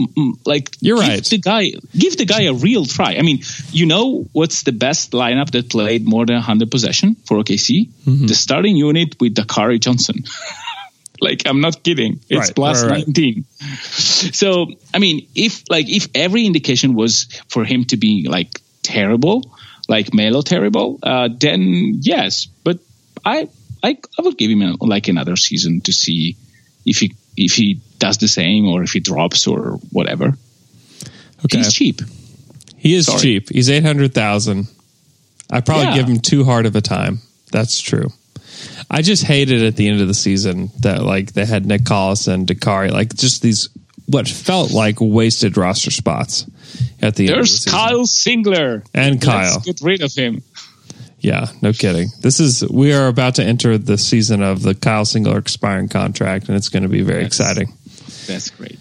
like 0.47 0.71
you're 0.81 0.97
give 0.97 1.09
right. 1.09 1.25
The 1.25 1.39
guy, 1.39 1.73
give 1.97 2.17
the 2.17 2.25
guy 2.25 2.45
a 2.45 2.53
real 2.53 2.87
try. 2.87 3.17
I 3.17 3.23
mean, 3.23 3.43
you 3.71 3.87
know 3.87 4.27
what's 4.33 4.63
the 4.63 4.73
best 4.73 5.13
lineup 5.13 5.51
that 5.51 5.71
played 5.71 6.07
more 6.07 6.25
than 6.25 6.37
100 6.37 6.71
possession 6.71 7.17
for 7.27 7.39
OKC? 7.39 7.89
Mm-hmm. 7.89 8.27
The 8.27 8.35
starting 8.35 8.77
unit 8.77 9.21
with 9.21 9.35
Dakari 9.35 9.79
Johnson. 9.79 10.25
like, 11.21 11.43
I'm 11.47 11.61
not 11.61 11.83
kidding. 11.83 12.21
It's 12.31 12.49
Right, 12.49 12.55
plus 12.55 12.83
right, 12.83 12.93
right. 12.93 13.07
19. 13.07 13.45
So, 14.33 14.69
I 14.95 14.99
mean, 14.99 15.29
if 15.35 15.65
like 15.69 15.89
if 15.89 16.09
every 16.15 16.47
indication 16.47 16.95
was 16.95 17.25
for 17.49 17.65
him 17.65 17.85
to 17.87 17.99
be 17.99 18.29
like 18.29 18.63
terrible, 18.83 19.55
like 19.89 20.15
Melo 20.15 20.41
terrible, 20.41 20.99
uh, 21.03 21.29
then 21.39 21.99
yes. 22.01 22.47
But 22.65 22.79
I, 23.25 23.49
I, 23.83 23.99
I 24.19 24.23
would 24.23 24.39
give 24.39 24.51
him 24.51 24.63
a, 24.63 24.77
like 24.85 25.09
another 25.09 25.37
season 25.37 25.83
to 25.83 25.93
see 25.93 26.37
if 26.87 26.99
he 26.99 27.15
if 27.37 27.55
he 27.55 27.81
does 28.01 28.19
the 28.19 28.27
same 28.29 28.67
or 28.67 28.83
if 28.83 28.91
he 28.93 29.01
drops 29.01 29.47
or 29.47 29.79
whatever. 29.93 30.37
Okay, 31.45 31.59
He's 31.59 31.73
cheap. 31.73 32.01
he 32.77 32.95
is 32.95 33.07
sorry. 33.07 33.21
cheap. 33.21 33.49
He's 33.51 33.71
eight 33.71 33.85
hundred 33.85 34.13
thousand. 34.15 34.67
I 35.51 35.61
probably 35.61 35.87
Yeah. 35.87 35.97
give 35.99 36.09
him 36.09 36.21
too 36.21 36.45
hard 36.45 36.67
of 36.67 36.75
a 36.77 36.81
time. 36.81 37.21
That's 37.53 37.81
true. 37.81 38.09
I 38.91 39.03
just 39.03 39.25
hated 39.25 39.63
at 39.63 39.77
the 39.77 39.89
end 39.89 40.01
of 40.01 40.09
the 40.09 40.15
season 40.15 40.71
that 40.81 41.03
like 41.05 41.33
they 41.33 41.47
had 41.47 41.65
Nick 41.67 41.83
Collison, 41.85 42.45
Dakari, 42.47 42.91
like 42.91 43.15
just 43.15 43.41
these 43.43 43.69
what 44.07 44.27
felt 44.29 44.73
like 44.73 44.97
wasted 45.01 45.57
roster 45.57 45.91
spots 45.93 46.45
at 47.01 47.15
the 47.17 47.29
end. 47.29 47.31
of 47.41 47.47
the 47.47 47.49
There's. 47.49 47.65
Kyle 47.65 48.01
Singler. 48.07 48.85
and 48.93 49.21
Kyle. 49.23 49.55
Let's 49.55 49.67
get 49.67 49.81
rid 49.83 50.03
of 50.03 50.13
him. 50.15 50.43
Yeah, 51.21 51.49
no 51.63 51.73
kidding. 51.73 52.09
This 52.21 52.41
is 52.41 52.65
we 52.69 52.93
are 52.93 53.07
about 53.07 53.35
to 53.37 53.45
enter 53.45 53.77
the 53.79 53.99
season 53.99 54.43
of 54.43 54.63
the 54.63 54.75
Kyle 54.75 55.05
Singler 55.05 55.39
expiring 55.39 55.89
contract, 55.89 56.49
and 56.49 56.57
it's 56.57 56.69
going 56.71 56.83
to 56.83 56.89
be 56.89 57.03
very 57.03 57.21
Yes. 57.23 57.29
exciting. 57.29 57.73
That's 58.33 58.51
great. 58.51 58.79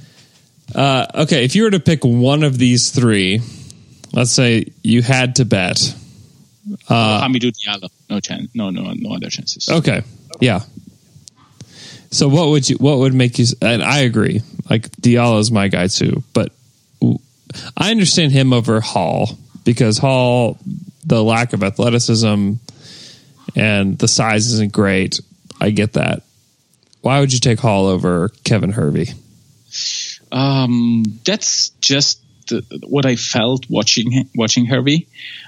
Uh, 0.76 1.08
okay, 1.16 1.44
if 1.44 1.56
you 1.56 1.64
were 1.64 1.72
to 1.72 1.80
pick 1.80 2.04
one 2.04 2.44
of 2.44 2.58
these 2.58 2.92
three, 2.92 3.42
let's 4.14 4.32
say 4.32 4.72
you 4.84 5.02
had 5.02 5.38
to 5.38 5.46
bet. 5.46 5.96
Uh, 6.88 7.22
Hamidou 7.24 7.52
Diallo. 7.52 7.90
No 8.10 8.20
chance. 8.20 8.54
No, 8.54 8.70
no, 8.70 8.94
no 8.94 9.16
other 9.16 9.30
chances. 9.30 9.70
Okay, 9.70 10.04
yeah. 10.40 10.62
So 12.12 12.28
what 12.28 12.50
would 12.50 12.70
you? 12.70 12.78
What 12.78 13.00
would 13.00 13.14
make 13.14 13.40
you? 13.40 13.46
And 13.62 13.84
I 13.84 14.00
agree. 14.00 14.42
Like 14.70 14.90
Diallo 14.92 15.40
is 15.40 15.52
my 15.52 15.68
guy 15.68 15.88
too, 15.88 16.24
but 16.34 16.52
I 17.76 17.92
understand 17.92 18.32
him 18.32 18.54
over 18.54 18.82
Hall 18.82 19.38
because 19.64 19.98
Hall, 19.98 20.60
the 21.06 21.24
lack 21.24 21.54
of 21.54 21.64
athleticism 21.64 22.54
and 23.56 23.98
the 23.98 24.08
size 24.08 24.52
isn't 24.52 24.72
great. 24.72 25.20
I 25.60 25.72
get 25.72 25.94
that. 25.94 26.22
Why 27.02 27.20
would 27.20 27.34
you 27.34 27.40
take 27.40 27.60
Hall 27.60 27.88
over 27.88 28.30
Kevin 28.44 28.72
Hervey? 28.72 29.14
Um, 30.32 31.04
that's 31.26 31.70
just 31.82 32.22
the, 32.48 32.64
what 32.88 33.06
I 33.06 33.16
felt 33.16 33.66
watching 33.70 34.30
watching 34.36 34.66
Hervey. 34.66 35.08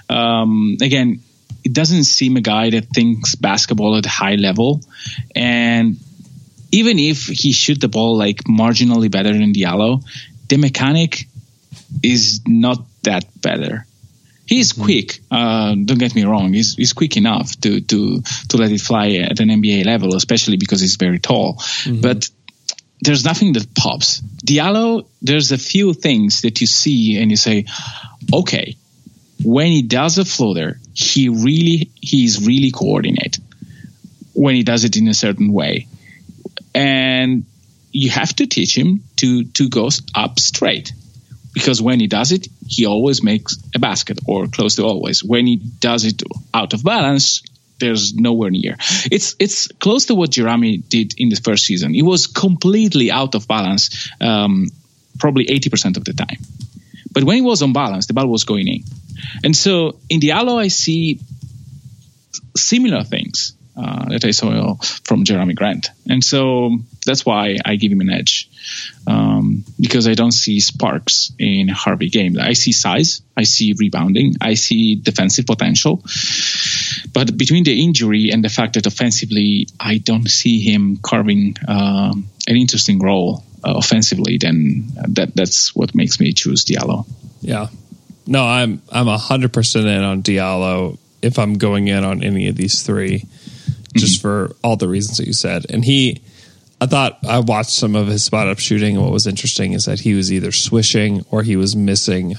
Um, 0.09 0.77
again, 0.81 1.21
it 1.63 1.73
doesn't 1.73 2.05
seem 2.05 2.37
a 2.37 2.41
guy 2.41 2.71
that 2.71 2.89
thinks 2.89 3.35
basketball 3.35 3.97
at 3.97 4.05
a 4.05 4.09
high 4.09 4.35
level, 4.35 4.81
and 5.35 5.97
even 6.71 6.99
if 6.99 7.27
he 7.27 7.51
shoot 7.51 7.79
the 7.79 7.89
ball 7.89 8.17
like 8.17 8.43
marginally 8.45 9.11
better 9.11 9.33
than 9.33 9.53
Diallo, 9.53 10.03
the 10.47 10.57
mechanic 10.57 11.27
is 12.03 12.41
not 12.47 12.85
that 13.03 13.25
better. 13.41 13.85
He's 14.45 14.73
quick. 14.73 15.19
Uh, 15.29 15.75
don't 15.85 15.97
get 15.97 16.13
me 16.13 16.25
wrong. 16.25 16.51
He's, 16.51 16.75
he's 16.75 16.91
quick 16.91 17.15
enough 17.15 17.57
to, 17.61 17.79
to, 17.79 18.21
to 18.49 18.57
let 18.57 18.71
it 18.71 18.81
fly 18.81 19.11
at 19.11 19.39
an 19.39 19.47
NBA 19.47 19.85
level, 19.85 20.13
especially 20.15 20.57
because 20.57 20.81
he's 20.81 20.97
very 20.97 21.19
tall. 21.19 21.61
But 22.01 22.29
there's 23.01 23.25
nothing 23.25 23.53
that 23.53 23.73
pops. 23.73 24.21
Diallo, 24.45 25.07
there's 25.21 25.51
a 25.51 25.57
few 25.57 25.93
things 25.93 26.41
that 26.41 26.61
you 26.61 26.67
see 26.67 27.19
and 27.21 27.31
you 27.31 27.37
say, 27.37 27.65
okay, 28.33 28.75
when 29.43 29.67
he 29.67 29.81
does 29.81 30.19
a 30.19 30.25
floater, 30.25 30.79
he 30.93 31.29
really, 31.29 31.89
he's 31.95 32.45
really 32.45 32.71
coordinate 32.71 33.39
when 34.33 34.55
he 34.55 34.63
does 34.63 34.83
it 34.83 34.97
in 34.97 35.07
a 35.07 35.13
certain 35.13 35.51
way. 35.51 35.87
And 36.75 37.45
you 37.91 38.11
have 38.11 38.35
to 38.35 38.45
teach 38.45 38.77
him 38.77 39.03
to, 39.17 39.45
to 39.45 39.67
go 39.67 39.89
up 40.15 40.39
straight 40.39 40.93
because 41.53 41.81
when 41.81 41.99
he 41.99 42.07
does 42.07 42.31
it, 42.31 42.47
he 42.67 42.85
always 42.85 43.23
makes 43.23 43.57
a 43.75 43.79
basket 43.79 44.19
or 44.25 44.47
close 44.47 44.75
to 44.75 44.85
always. 44.85 45.23
When 45.23 45.45
he 45.45 45.57
does 45.57 46.05
it 46.05 46.23
out 46.53 46.73
of 46.73 46.83
balance, 46.83 47.41
there's 47.81 48.13
nowhere 48.13 48.49
near. 48.49 48.77
It's 49.11 49.35
it's 49.39 49.67
close 49.67 50.05
to 50.05 50.15
what 50.15 50.31
Jerami 50.31 50.87
did 50.87 51.13
in 51.17 51.29
the 51.29 51.35
first 51.35 51.65
season. 51.65 51.93
He 51.93 52.01
was 52.01 52.27
completely 52.27 53.11
out 53.11 53.35
of 53.35 53.47
balance, 53.47 54.09
um, 54.21 54.67
probably 55.19 55.45
80% 55.45 55.97
of 55.97 56.05
the 56.05 56.13
time. 56.13 56.37
But 57.11 57.25
when 57.25 57.35
he 57.35 57.41
was 57.41 57.61
on 57.61 57.73
balance, 57.73 58.07
the 58.07 58.13
ball 58.13 58.27
was 58.27 58.45
going 58.45 58.67
in. 58.67 58.83
And 59.43 59.55
so 59.55 59.99
in 60.09 60.21
Diallo, 60.21 60.57
I 60.57 60.69
see 60.69 61.19
similar 62.55 63.03
things 63.03 63.53
uh, 63.75 64.09
that 64.09 64.23
I 64.23 64.31
saw 64.31 64.75
from 65.03 65.25
Jerami 65.25 65.55
Grant. 65.55 65.89
And 66.09 66.23
so 66.23 66.79
that's 67.05 67.25
why 67.25 67.57
I 67.65 67.75
give 67.75 67.91
him 67.91 68.01
an 68.01 68.09
edge 68.11 68.49
um, 69.07 69.63
because 69.79 70.07
I 70.07 70.13
don't 70.13 70.31
see 70.31 70.59
sparks 70.59 71.31
in 71.39 71.67
Hervey 71.67 72.09
game. 72.09 72.37
I 72.39 72.53
see 72.53 72.71
size, 72.71 73.21
I 73.35 73.43
see 73.43 73.73
rebounding, 73.77 74.35
I 74.39 74.53
see 74.53 74.95
defensive 74.95 75.45
potential. 75.45 76.03
But 77.13 77.35
between 77.37 77.63
the 77.63 77.83
injury 77.83 78.29
and 78.31 78.43
the 78.43 78.49
fact 78.49 78.75
that 78.75 78.85
offensively, 78.85 79.67
I 79.79 79.97
don't 79.97 80.29
see 80.29 80.59
him 80.59 80.97
carving 80.97 81.55
um, 81.67 82.29
an 82.47 82.55
interesting 82.55 82.99
role 82.99 83.43
uh, 83.63 83.73
offensively, 83.75 84.37
then 84.37 84.91
that 85.09 85.35
that's 85.35 85.75
what 85.75 85.95
makes 85.95 86.19
me 86.19 86.33
choose 86.33 86.65
Diallo. 86.65 87.07
Yeah. 87.41 87.67
No, 88.27 88.43
I'm 88.43 88.81
I'm 88.91 89.07
hundred 89.07 89.53
percent 89.53 89.87
in 89.87 90.03
on 90.03 90.21
Diallo 90.21 90.97
if 91.21 91.39
I'm 91.39 91.57
going 91.57 91.87
in 91.87 92.03
on 92.03 92.23
any 92.23 92.47
of 92.47 92.55
these 92.55 92.83
three, 92.83 93.25
just 93.95 94.21
for 94.21 94.55
all 94.63 94.75
the 94.75 94.87
reasons 94.87 95.17
that 95.17 95.27
you 95.27 95.33
said. 95.33 95.65
And 95.69 95.83
he 95.83 96.21
I 96.81 96.87
thought 96.87 97.19
I 97.23 97.39
watched 97.39 97.69
some 97.69 97.95
of 97.95 98.07
his 98.07 98.23
spot 98.23 98.47
up 98.47 98.57
shooting 98.57 98.95
and 98.95 99.05
what 99.05 99.13
was 99.13 99.27
interesting 99.27 99.73
is 99.73 99.85
that 99.85 99.99
he 99.99 100.15
was 100.15 100.33
either 100.33 100.51
swishing 100.51 101.23
or 101.29 101.43
he 101.43 101.55
was 101.55 101.75
missing 101.75 102.35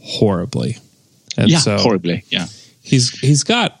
horribly. 0.00 0.78
And 1.36 1.50
yeah, 1.50 1.58
so 1.58 1.76
horribly. 1.76 2.24
Yeah. 2.30 2.46
he's 2.82 3.10
he's 3.20 3.44
got 3.44 3.78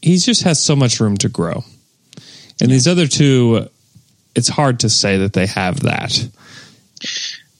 he 0.00 0.16
just 0.16 0.42
has 0.44 0.60
so 0.62 0.74
much 0.74 1.00
room 1.00 1.18
to 1.18 1.28
grow. 1.28 1.64
And 2.62 2.70
these 2.70 2.88
other 2.88 3.06
two 3.06 3.68
it's 4.34 4.48
hard 4.48 4.80
to 4.80 4.88
say 4.88 5.18
that 5.18 5.34
they 5.34 5.46
have 5.46 5.80
that. 5.80 6.28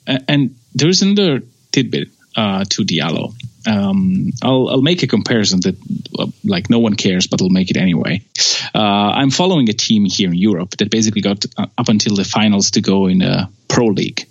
And 0.06 0.56
there's 0.74 1.02
another 1.02 1.42
tidbit 1.72 2.08
uh, 2.36 2.64
to 2.70 2.84
Diallo. 2.84 3.34
Um, 3.66 4.30
I'll, 4.42 4.68
I'll 4.68 4.82
make 4.82 5.02
a 5.02 5.06
comparison 5.06 5.60
that 5.60 5.76
uh, 6.18 6.26
like 6.44 6.70
no 6.70 6.78
one 6.78 6.94
cares, 6.94 7.26
but 7.26 7.40
I'll 7.40 7.48
make 7.48 7.70
it 7.70 7.76
anyway. 7.76 8.22
Uh, 8.74 8.78
I'm 8.78 9.30
following 9.30 9.68
a 9.68 9.72
team 9.72 10.04
here 10.04 10.28
in 10.28 10.34
Europe 10.34 10.70
that 10.78 10.90
basically 10.90 11.22
got 11.22 11.44
uh, 11.56 11.66
up 11.78 11.88
until 11.88 12.16
the 12.16 12.24
finals 12.24 12.72
to 12.72 12.80
go 12.80 13.06
in 13.06 13.22
a 13.22 13.50
pro 13.68 13.86
league, 13.86 14.26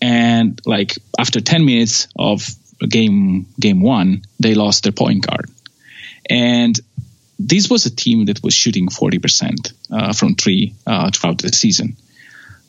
and 0.00 0.60
like 0.66 0.94
after 1.18 1.40
10 1.40 1.64
minutes 1.64 2.08
of 2.16 2.48
game 2.88 3.46
game 3.58 3.82
one, 3.82 4.22
they 4.40 4.54
lost 4.54 4.82
their 4.82 4.92
point 4.92 5.26
guard, 5.26 5.48
and 6.28 6.78
this 7.38 7.68
was 7.68 7.86
a 7.86 7.94
team 7.94 8.26
that 8.26 8.42
was 8.42 8.54
shooting 8.54 8.86
40% 8.88 9.72
uh, 9.90 10.12
from 10.12 10.36
three 10.36 10.74
uh, 10.86 11.10
throughout 11.10 11.38
the 11.38 11.48
season 11.48 11.96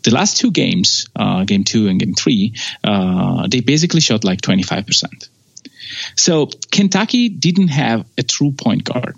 the 0.03 0.11
last 0.11 0.37
two 0.37 0.51
games, 0.51 1.07
uh, 1.15 1.43
game 1.45 1.63
two 1.63 1.87
and 1.87 1.99
game 1.99 2.13
three, 2.13 2.53
uh, 2.83 3.47
they 3.47 3.61
basically 3.61 4.01
shot 4.01 4.23
like 4.23 4.41
25%. 4.41 5.29
So 6.15 6.49
Kentucky 6.71 7.29
didn't 7.29 7.69
have 7.69 8.05
a 8.17 8.23
true 8.23 8.51
point 8.51 8.83
guard. 8.83 9.15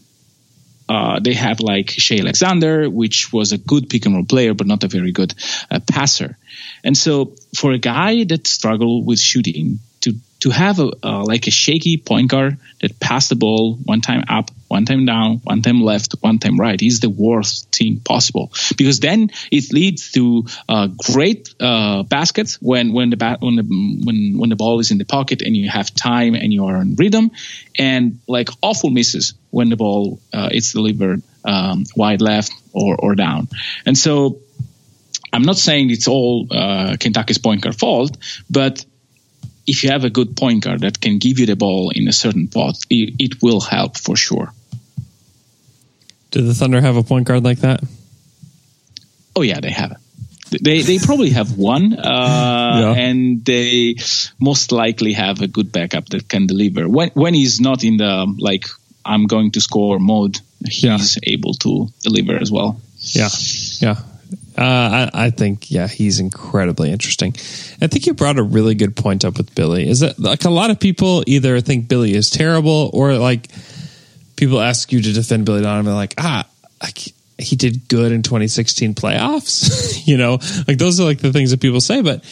Uh, 0.88 1.20
they 1.20 1.34
have 1.34 1.60
like 1.62 1.90
Shai 1.90 2.20
Alexander, 2.20 2.90
which 2.90 3.34
was 3.34 3.52
a 3.52 3.58
good 3.58 3.90
pick 3.90 4.06
and 4.06 4.16
roll 4.16 4.26
player, 4.26 4.54
but 4.54 4.68
not 4.68 4.84
a 4.84 4.88
very 4.88 5.12
good 5.12 5.34
uh, 5.72 5.80
passer. 5.80 6.38
And 6.84 6.96
so 6.96 7.34
for 7.58 7.72
a 7.72 7.80
guy 7.80 8.24
that 8.26 8.46
struggled 8.46 9.06
with 9.06 9.20
shooting 9.20 9.80
to, 10.46 10.52
have 10.52 10.80
a 10.80 10.92
uh, 11.04 11.24
like 11.24 11.48
a 11.48 11.52
shaky 11.52 11.98
point 11.98 12.30
guard 12.30 12.58
that 12.82 13.00
pass 13.00 13.30
the 13.30 13.36
ball 13.36 13.76
one 13.76 14.02
time 14.02 14.24
up, 14.28 14.52
one 14.68 14.86
time 14.86 15.06
down, 15.06 15.42
one 15.44 15.62
time 15.62 15.82
left, 15.82 16.14
one 16.22 16.38
time 16.38 16.58
right 16.60 16.80
is 16.82 17.00
the 17.00 17.10
worst 17.10 17.76
thing 17.76 18.00
possible 18.00 18.52
because 18.78 19.00
then 19.00 19.32
it 19.52 19.74
leads 19.74 20.12
to 20.12 20.46
uh, 20.70 20.88
great 20.88 21.54
uh, 21.60 22.04
baskets 22.04 22.62
when 22.62 22.94
when 22.94 23.10
the 23.10 23.18
ba- 23.18 23.38
when 23.40 23.56
the 23.56 23.64
when 23.64 24.38
when 24.38 24.50
the 24.50 24.56
ball 24.56 24.80
is 24.80 24.92
in 24.92 25.00
the 25.00 25.06
pocket 25.06 25.42
and 25.42 25.58
you 25.58 25.68
have 25.70 25.94
time 25.94 26.36
and 26.36 26.54
you 26.54 26.66
are 26.66 26.80
in 26.82 26.96
rhythm, 26.96 27.32
and 27.80 28.20
like 28.28 28.50
awful 28.62 28.92
misses 28.92 29.34
when 29.50 29.70
the 29.70 29.76
ball 29.76 30.20
uh, 30.32 30.50
is 30.52 30.74
delivered 30.74 31.24
um, 31.44 31.86
wide 31.96 32.22
left 32.22 32.52
or 32.72 32.96
or 32.96 33.16
down, 33.16 33.48
and 33.86 33.98
so. 33.98 34.40
I'm 35.34 35.42
not 35.42 35.58
saying 35.58 35.90
it's 35.90 36.08
all 36.08 36.48
uh, 36.50 36.96
Kentucky's 36.98 37.40
point 37.40 37.62
guard 37.62 37.76
fault, 37.76 38.16
but 38.50 38.86
if 39.68 39.84
you 39.84 39.92
have 39.92 40.04
a 40.04 40.10
good 40.10 40.36
point 40.38 40.64
guard 40.64 40.82
that 40.82 41.00
can 41.00 41.18
give 41.18 41.40
you 41.40 41.46
the 41.46 41.56
ball 41.56 41.92
in 41.94 42.08
a 42.08 42.14
certain 42.14 42.50
spot, 42.50 42.76
it, 42.90 43.16
it 43.20 43.42
will 43.42 43.60
help 43.60 43.98
for 43.98 44.16
sure. 44.16 44.54
Do 46.32 46.42
the 46.42 46.54
Thunder 46.54 46.82
have 46.82 46.98
a 46.98 47.04
point 47.04 47.28
guard 47.28 47.44
like 47.44 47.60
that? 47.60 47.82
Oh 49.36 49.42
yeah, 49.42 49.60
they 49.60 49.72
have. 49.72 49.98
They 50.50 50.82
they 50.82 51.00
probably 51.00 51.32
have 51.32 51.58
one, 51.58 51.94
uh, 51.94 52.00
yeah. 52.96 53.02
and 53.02 53.44
they 53.44 53.96
most 54.40 54.72
likely 54.72 55.14
have 55.14 55.42
a 55.42 55.48
good 55.48 55.72
backup 55.72 56.08
that 56.10 56.30
can 56.30 56.48
deliver. 56.48 56.88
When 56.88 57.10
when 57.10 57.34
he's 57.34 57.60
not 57.60 57.84
in 57.84 57.98
the 57.98 58.34
like 58.38 58.66
I'm 59.04 59.28
going 59.28 59.52
to 59.52 59.62
score 59.62 60.00
mode, 60.00 60.40
he's 60.64 60.84
yeah. 60.84 61.00
able 61.24 61.54
to 61.56 61.88
deliver 62.02 62.36
as 62.36 62.52
well. 62.52 62.80
Yeah, 63.00 63.30
yeah. 63.80 63.96
Uh, 64.58 65.10
I, 65.14 65.26
I, 65.26 65.30
think, 65.32 65.70
yeah, 65.70 65.88
he's 65.88 66.20
incredibly 66.20 66.90
interesting. 66.90 67.34
I 67.82 67.88
think 67.88 68.06
you 68.06 68.14
brought 68.14 68.38
a 68.38 68.44
really 68.44 68.74
good 68.74 68.96
point 68.96 69.26
up 69.26 69.38
with 69.38 69.54
Billy. 69.54 69.88
Is 69.88 70.00
that 70.00 70.18
like 70.18 70.46
a 70.46 70.50
lot 70.50 70.70
of 70.70 70.80
people 70.80 71.24
either 71.28 71.60
think 71.60 71.90
Billy 71.90 72.14
is 72.14 72.30
terrible 72.30 72.90
or 72.94 73.16
like 73.18 73.50
people 74.38 74.62
ask 74.62 74.94
you 74.94 75.02
to 75.02 75.14
defend 75.14 75.46
Billy 75.46 75.62
Donovan, 75.62 75.94
like, 75.94 76.14
ah, 76.18 76.48
he 77.38 77.56
did 77.56 77.88
good 77.88 78.12
in 78.12 78.22
2016 78.22 78.96
playoffs. 78.96 80.02
you 80.08 80.18
know, 80.18 80.40
like 80.68 80.78
those 80.78 81.00
are 81.00 81.04
like 81.04 81.20
the 81.20 81.34
things 81.34 81.52
that 81.52 81.62
people 81.62 81.82
say. 81.82 82.02
But 82.02 82.24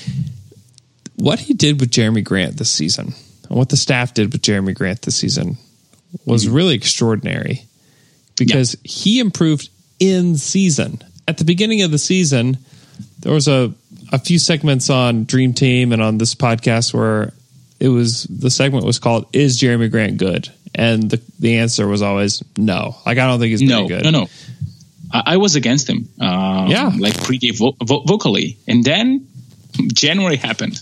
what 1.15 1.39
he 1.39 1.53
did 1.53 1.79
with 1.79 1.91
Jerami 1.91 2.23
Grant 2.23 2.57
this 2.57 2.71
season, 2.71 3.13
and 3.49 3.57
what 3.57 3.69
the 3.69 3.77
staff 3.77 4.13
did 4.13 4.31
with 4.31 4.41
Jerami 4.41 4.73
Grant 4.73 5.01
this 5.01 5.15
season, 5.15 5.57
was 6.25 6.45
mm-hmm. 6.45 6.55
really 6.55 6.75
extraordinary 6.75 7.65
because 8.37 8.75
yeah. 8.75 8.91
he 8.91 9.19
improved 9.19 9.69
in 9.99 10.37
season 10.37 11.03
at 11.27 11.37
the 11.37 11.45
beginning 11.45 11.81
of 11.81 11.91
the 11.91 11.97
season, 11.97 12.57
there 13.19 13.33
was 13.33 13.47
a 13.47 13.73
a 14.11 14.19
few 14.19 14.37
segments 14.37 14.89
on 14.89 15.25
Dream 15.25 15.53
Team 15.53 15.91
and 15.91 16.01
on 16.01 16.17
this 16.17 16.35
podcast 16.35 16.93
where 16.93 17.33
it 17.79 17.89
was 17.89 18.23
the 18.23 18.49
segment 18.49 18.85
was 18.85 18.99
called 18.99 19.27
"Is 19.33 19.59
Jerami 19.59 19.89
Grant 19.89 20.17
good?" 20.17 20.49
and 20.75 21.09
the 21.09 21.21
the 21.39 21.57
answer 21.57 21.87
was 21.87 22.01
always 22.01 22.43
no. 22.57 22.95
Like 23.05 23.17
I 23.17 23.27
don't 23.27 23.39
think 23.39 23.51
he's 23.51 23.61
no, 23.61 23.87
good. 23.87 24.03
No, 24.03 24.09
no, 24.09 24.27
I, 25.11 25.23
I 25.25 25.37
was 25.37 25.55
against 25.55 25.89
him. 25.89 26.09
Um, 26.19 26.67
yeah, 26.67 26.91
like 26.97 27.21
pretty 27.23 27.51
vo- 27.51 27.75
vo- 27.81 28.03
vocally, 28.03 28.57
and 28.67 28.83
then 28.83 29.27
January 29.93 30.37
happened. 30.37 30.81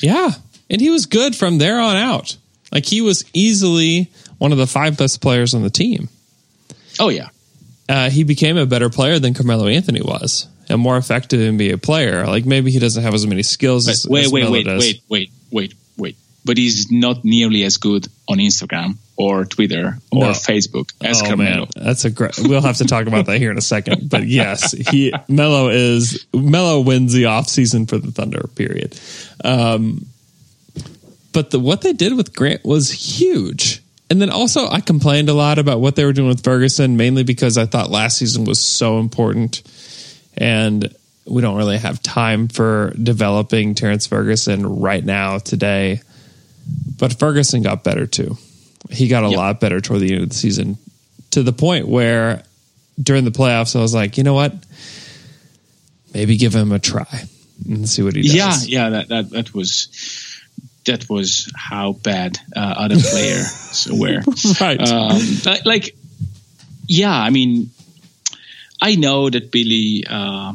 Yeah, 0.00 0.30
and 0.70 0.80
he 0.80 0.90
was 0.90 1.06
good 1.06 1.34
from 1.34 1.58
there 1.58 1.80
on 1.80 1.96
out. 1.96 2.36
Like 2.72 2.86
he 2.86 3.00
was 3.00 3.24
easily 3.32 4.10
one 4.38 4.52
of 4.52 4.58
the 4.58 4.66
five 4.66 4.96
best 4.96 5.20
players 5.20 5.54
on 5.54 5.62
the 5.62 5.70
team. 5.70 6.08
Oh 6.98 7.08
yeah, 7.08 7.28
uh, 7.88 8.10
he 8.10 8.24
became 8.24 8.56
a 8.56 8.66
better 8.66 8.90
player 8.90 9.18
than 9.18 9.34
Carmelo 9.34 9.66
Anthony 9.66 10.02
was, 10.02 10.48
and 10.68 10.80
more 10.80 10.96
effective 10.96 11.40
NBA 11.40 11.82
player. 11.82 12.26
Like 12.26 12.44
maybe 12.44 12.70
he 12.70 12.78
doesn't 12.78 13.02
have 13.02 13.14
as 13.14 13.26
many 13.26 13.42
skills. 13.42 13.88
As, 13.88 14.06
wait, 14.08 14.26
as 14.26 14.32
wait, 14.32 14.50
wait, 14.50 14.64
does. 14.64 14.80
wait, 14.80 15.02
wait, 15.08 15.30
wait, 15.50 15.74
wait. 15.96 16.16
But 16.44 16.56
he's 16.56 16.90
not 16.90 17.24
nearly 17.24 17.64
as 17.64 17.76
good 17.76 18.06
on 18.28 18.38
Instagram 18.38 18.96
or 19.16 19.44
Twitter 19.44 19.98
or 20.12 20.20
no. 20.20 20.30
Facebook 20.30 20.92
as 21.02 21.22
oh, 21.22 21.26
Carmelo. 21.26 21.58
Man. 21.60 21.68
That's 21.76 22.04
a 22.04 22.10
great. 22.10 22.38
We'll 22.38 22.62
have 22.62 22.78
to 22.78 22.84
talk 22.84 23.06
about 23.06 23.26
that 23.26 23.38
here 23.38 23.50
in 23.50 23.58
a 23.58 23.62
second. 23.62 24.10
But 24.10 24.26
yes, 24.26 24.72
he 24.72 25.12
Melo 25.28 25.68
is 25.68 26.26
Melo 26.32 26.80
wins 26.80 27.12
the 27.12 27.26
off 27.26 27.48
season 27.48 27.86
for 27.86 27.98
the 27.98 28.10
Thunder. 28.10 28.48
Period. 28.54 28.98
Um, 29.44 30.06
but 31.32 31.50
the, 31.50 31.60
what 31.60 31.82
they 31.82 31.92
did 31.92 32.16
with 32.16 32.34
Grant 32.34 32.64
was 32.64 32.90
huge 32.90 33.82
and 34.08 34.20
then 34.20 34.30
also 34.30 34.68
I 34.68 34.80
complained 34.80 35.28
a 35.28 35.34
lot 35.34 35.58
about 35.58 35.80
what 35.80 35.96
they 35.96 36.04
were 36.04 36.12
doing 36.12 36.28
with 36.28 36.44
Ferguson, 36.44 36.96
mainly 36.96 37.24
because 37.24 37.58
I 37.58 37.66
thought 37.66 37.90
last 37.90 38.18
season 38.18 38.44
was 38.44 38.60
so 38.60 38.98
important, 38.98 39.62
and 40.36 40.94
we 41.26 41.42
don't 41.42 41.56
really 41.56 41.78
have 41.78 42.02
time 42.02 42.48
for 42.48 42.92
developing 43.02 43.74
Terrence 43.74 44.06
Ferguson 44.06 44.80
right 44.80 45.04
now 45.04 45.38
today. 45.38 46.00
But 46.98 47.18
Ferguson 47.18 47.62
got 47.62 47.84
better 47.84 48.06
too. 48.06 48.36
He 48.90 49.08
got 49.08 49.24
a 49.24 49.28
yep. 49.28 49.36
lot 49.36 49.60
better 49.60 49.80
toward 49.80 50.00
the 50.00 50.12
end 50.14 50.22
of 50.22 50.28
the 50.28 50.34
season, 50.34 50.78
to 51.32 51.42
the 51.42 51.52
point 51.52 51.88
where 51.88 52.44
during 53.00 53.24
the 53.24 53.30
playoffs 53.30 53.74
I 53.76 53.80
was 53.80 53.94
like, 53.94 54.18
you 54.18 54.24
know 54.24 54.34
what, 54.34 54.54
maybe 56.14 56.36
give 56.36 56.54
him 56.54 56.72
a 56.72 56.78
try 56.78 57.24
and 57.66 57.88
see 57.88 58.02
what 58.02 58.14
he 58.14 58.22
does. 58.22 58.34
Yeah, 58.34 58.84
yeah, 58.84 58.90
that 58.90 59.08
that 59.08 59.30
that 59.30 59.54
was 59.54 59.88
that 60.86 61.08
was 61.08 61.50
how 61.54 61.92
bad 61.92 62.38
uh, 62.54 62.74
other 62.78 62.96
players 62.96 63.88
were. 63.92 64.22
right. 64.60 64.80
Um, 64.80 65.20
like, 65.64 65.96
yeah, 66.88 67.12
I 67.12 67.30
mean, 67.30 67.70
I 68.80 68.96
know 68.96 69.28
that 69.28 69.50
Billy, 69.50 70.04
uh, 70.08 70.54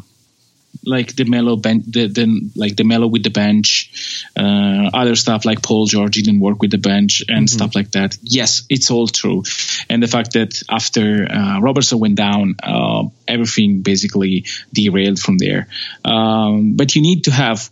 like 0.85 1.15
the 1.15 1.25
Melo 1.25 1.55
bench, 1.57 1.85
the, 1.87 2.07
the, 2.07 2.51
like 2.55 2.75
the 2.75 2.83
Melo 2.83 3.07
with 3.07 3.23
the 3.23 3.29
bench, 3.29 4.25
uh, 4.37 4.89
other 4.93 5.15
stuff 5.15 5.45
like 5.45 5.61
Paul 5.61 5.85
George 5.85 6.13
didn't 6.13 6.39
work 6.39 6.61
with 6.61 6.71
the 6.71 6.77
bench 6.77 7.23
and 7.27 7.47
mm-hmm. 7.47 7.47
stuff 7.47 7.75
like 7.75 7.91
that. 7.91 8.17
Yes, 8.21 8.63
it's 8.69 8.89
all 8.89 9.07
true, 9.07 9.43
and 9.89 10.01
the 10.01 10.07
fact 10.07 10.33
that 10.33 10.63
after 10.69 11.27
uh, 11.29 11.59
Roberson 11.61 11.99
went 11.99 12.15
down, 12.15 12.55
uh, 12.63 13.03
everything 13.27 13.81
basically 13.81 14.45
derailed 14.73 15.19
from 15.19 15.37
there. 15.37 15.67
Um, 16.03 16.75
but 16.75 16.95
you 16.95 17.01
need 17.01 17.25
to 17.25 17.31
have 17.31 17.69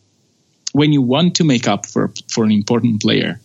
when 0.74 0.94
you 0.94 1.02
want 1.02 1.36
to 1.38 1.44
make 1.44 1.68
up 1.68 1.86
for 1.86 2.12
for 2.28 2.44
an 2.44 2.52
important 2.52 3.02
player, 3.02 3.40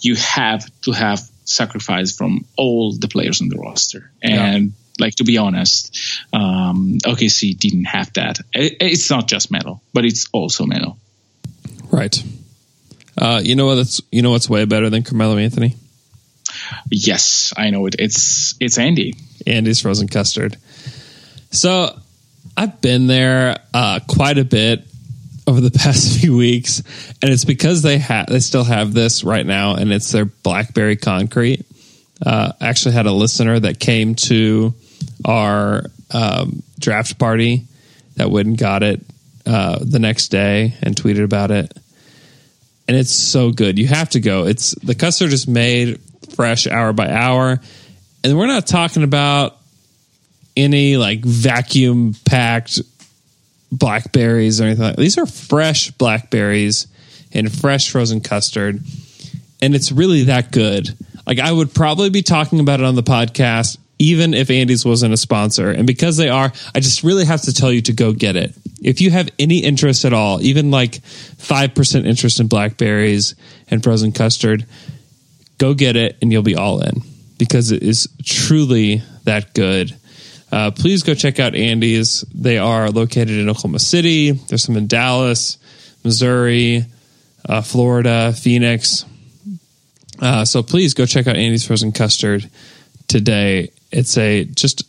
you 0.00 0.16
have 0.16 0.64
to 0.82 0.92
have 0.92 1.20
sacrifice 1.44 2.16
from 2.16 2.44
all 2.56 2.92
the 2.92 3.08
players 3.08 3.40
on 3.40 3.48
the 3.48 3.56
roster. 3.56 4.10
And 4.22 4.64
yeah. 4.64 5.04
like 5.04 5.16
to 5.16 5.24
be 5.24 5.38
honest, 5.38 5.96
um, 6.32 6.98
OKC 7.04 7.58
didn't 7.58 7.84
have 7.84 8.12
that. 8.14 8.40
It, 8.52 8.76
it's 8.80 9.10
not 9.10 9.28
just 9.28 9.50
Melo, 9.50 9.80
but 9.92 10.04
it's 10.04 10.28
also 10.32 10.64
Melo. 10.64 10.96
Right. 11.90 12.22
Uh, 13.18 13.40
you 13.42 13.56
know 13.56 13.66
what's 13.66 14.00
you 14.10 14.22
know 14.22 14.30
what's 14.30 14.48
way 14.48 14.64
better 14.64 14.88
than 14.88 15.02
Carmelo 15.02 15.36
Anthony? 15.36 15.74
Yes, 16.90 17.52
I 17.56 17.70
know 17.70 17.86
it. 17.86 17.96
It's 17.98 18.54
it's 18.60 18.78
Andy. 18.78 19.14
Andy's 19.46 19.80
frozen 19.80 20.08
custard. 20.08 20.56
So 21.50 21.98
I've 22.56 22.80
been 22.80 23.06
there 23.06 23.60
uh, 23.74 24.00
quite 24.06 24.38
a 24.38 24.44
bit 24.44 24.86
over 25.50 25.60
the 25.60 25.70
past 25.78 26.20
few 26.20 26.36
weeks, 26.36 26.82
and 27.20 27.30
it's 27.30 27.44
because 27.44 27.82
they 27.82 27.98
have 27.98 28.26
they 28.26 28.40
still 28.40 28.64
have 28.64 28.94
this 28.94 29.24
right 29.24 29.44
now, 29.44 29.74
and 29.74 29.92
it's 29.92 30.10
their 30.12 30.24
BlackBerry 30.24 30.96
Concrete. 30.96 31.66
Uh, 32.24 32.52
actually, 32.60 32.94
had 32.94 33.06
a 33.06 33.12
listener 33.12 33.58
that 33.58 33.80
came 33.80 34.14
to 34.14 34.74
our 35.24 35.84
um, 36.12 36.62
draft 36.78 37.18
party 37.18 37.64
that 38.16 38.30
went 38.30 38.46
and 38.46 38.58
got 38.58 38.82
it 38.82 39.00
uh, 39.46 39.78
the 39.82 39.98
next 39.98 40.28
day 40.28 40.74
and 40.82 40.94
tweeted 40.94 41.24
about 41.24 41.50
it, 41.50 41.76
and 42.86 42.96
it's 42.96 43.10
so 43.10 43.50
good. 43.50 43.78
You 43.78 43.88
have 43.88 44.10
to 44.10 44.20
go. 44.20 44.46
It's 44.46 44.70
the 44.76 44.94
custard 44.94 45.32
is 45.32 45.48
made 45.48 46.00
fresh 46.36 46.66
hour 46.66 46.92
by 46.92 47.10
hour, 47.10 47.60
and 48.22 48.38
we're 48.38 48.46
not 48.46 48.66
talking 48.66 49.02
about 49.02 49.56
any 50.56 50.96
like 50.96 51.24
vacuum 51.24 52.14
packed 52.24 52.80
blackberries 53.72 54.60
or 54.60 54.64
anything 54.64 54.84
like. 54.84 54.96
These 54.96 55.18
are 55.18 55.26
fresh 55.26 55.90
blackberries 55.92 56.86
and 57.32 57.52
fresh 57.52 57.90
frozen 57.90 58.20
custard. 58.20 58.82
And 59.62 59.74
it's 59.74 59.92
really 59.92 60.24
that 60.24 60.52
good. 60.52 60.88
Like 61.26 61.38
I 61.38 61.52
would 61.52 61.74
probably 61.74 62.10
be 62.10 62.22
talking 62.22 62.60
about 62.60 62.80
it 62.80 62.86
on 62.86 62.94
the 62.94 63.02
podcast 63.02 63.78
even 64.00 64.32
if 64.32 64.50
Andy's 64.50 64.84
wasn't 64.84 65.12
a 65.12 65.16
sponsor. 65.16 65.70
And 65.70 65.86
because 65.86 66.16
they 66.16 66.30
are, 66.30 66.50
I 66.74 66.80
just 66.80 67.04
really 67.04 67.26
have 67.26 67.42
to 67.42 67.52
tell 67.52 67.70
you 67.70 67.82
to 67.82 67.92
go 67.92 68.14
get 68.14 68.34
it. 68.34 68.54
If 68.82 69.02
you 69.02 69.10
have 69.10 69.28
any 69.38 69.58
interest 69.58 70.06
at 70.06 70.14
all, 70.14 70.40
even 70.40 70.70
like 70.70 70.92
5% 70.92 72.06
interest 72.06 72.40
in 72.40 72.48
blackberries 72.48 73.34
and 73.68 73.84
frozen 73.84 74.12
custard, 74.12 74.64
go 75.58 75.74
get 75.74 75.96
it 75.96 76.16
and 76.22 76.32
you'll 76.32 76.42
be 76.42 76.56
all 76.56 76.82
in 76.82 77.02
because 77.38 77.72
it 77.72 77.82
is 77.82 78.08
truly 78.24 79.02
that 79.24 79.52
good. 79.52 79.94
Uh, 80.52 80.70
please 80.70 81.02
go 81.02 81.14
check 81.14 81.38
out 81.38 81.54
Andy's. 81.54 82.24
They 82.34 82.58
are 82.58 82.90
located 82.90 83.30
in 83.30 83.48
Oklahoma 83.48 83.78
City. 83.78 84.32
There's 84.32 84.64
some 84.64 84.76
in 84.76 84.86
Dallas, 84.86 85.58
Missouri, 86.04 86.84
uh, 87.48 87.62
Florida, 87.62 88.32
Phoenix. 88.32 89.04
Uh, 90.20 90.44
so 90.44 90.62
please 90.62 90.94
go 90.94 91.06
check 91.06 91.26
out 91.26 91.36
Andy's 91.36 91.66
Frozen 91.66 91.92
Custard 91.92 92.50
today. 93.06 93.70
It's 93.90 94.16
a 94.18 94.44
just 94.44 94.84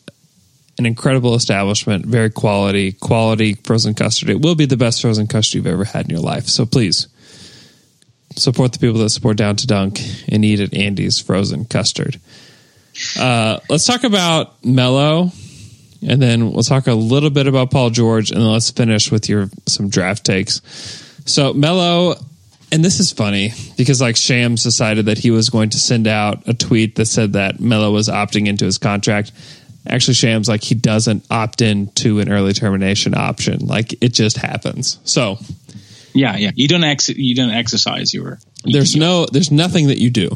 an 0.78 0.86
incredible 0.86 1.36
establishment, 1.36 2.05
very 2.05 2.30
quality, 2.30 2.91
quality 2.91 3.53
frozen 3.53 3.93
custard. 3.93 4.30
It 4.30 4.41
will 4.41 4.55
be 4.55 4.66
the 4.66 4.78
best 4.78 5.01
frozen 5.01 5.28
custard 5.28 5.55
you've 5.55 5.68
ever 5.68 5.84
had 5.84 6.05
in 6.05 6.09
your 6.09 6.22
life. 6.22 6.47
So 6.47 6.66
please 6.66 7.07
support 8.36 8.74
the 8.74 8.80
people 8.80 8.99
that 8.99 9.09
support 9.09 9.38
Down 9.38 9.55
to 9.57 9.68
Dunk 9.68 9.99
and 10.28 10.43
eat 10.43 10.59
at 10.59 10.74
Andy's 10.74 11.20
frozen 11.20 11.66
custard. 11.66 12.20
Uh, 13.20 13.59
let's 13.70 13.86
talk 13.86 14.03
about 14.03 14.64
Melo, 14.66 15.32
and 16.07 16.21
then 16.21 16.51
we'll 16.51 16.63
talk 16.63 16.87
a 16.87 16.93
little 16.93 17.29
bit 17.29 17.47
about 17.47 17.71
Paul 17.71 17.89
George, 17.89 18.31
and 18.31 18.41
then 18.41 18.51
let's 18.51 18.71
finish 18.71 19.11
with 19.11 19.29
your 19.29 19.49
some 19.67 19.89
draft 19.89 20.25
takes. 20.25 20.61
So 21.25 21.53
Melo, 21.53 22.15
and 22.71 22.83
this 22.83 22.99
is 22.99 23.11
funny 23.11 23.51
because 23.77 24.01
like 24.01 24.15
Shams 24.15 24.63
decided 24.63 25.05
that 25.05 25.17
he 25.17 25.31
was 25.31 25.49
going 25.49 25.69
to 25.71 25.79
send 25.79 26.07
out 26.07 26.47
a 26.47 26.53
tweet 26.53 26.95
that 26.95 27.05
said 27.05 27.33
that 27.33 27.59
Melo 27.59 27.91
was 27.91 28.07
opting 28.07 28.47
into 28.47 28.65
his 28.65 28.77
contract. 28.77 29.31
Actually, 29.87 30.13
Shams 30.13 30.47
like 30.47 30.63
he 30.63 30.75
doesn't 30.75 31.25
opt 31.31 31.61
in 31.61 31.87
to 31.93 32.19
an 32.19 32.31
early 32.31 32.53
termination 32.53 33.15
option. 33.15 33.65
Like 33.65 33.93
it 34.01 34.13
just 34.13 34.37
happens. 34.37 34.99
So 35.03 35.37
Yeah, 36.13 36.37
yeah. 36.37 36.51
You 36.55 36.67
don't 36.67 36.83
ex- 36.83 37.09
you 37.09 37.35
don't 37.35 37.51
exercise 37.51 38.13
your. 38.13 38.39
there's 38.63 38.95
no 38.95 39.25
there's 39.25 39.51
nothing 39.51 39.87
that 39.87 39.97
you 39.97 40.11
do 40.11 40.29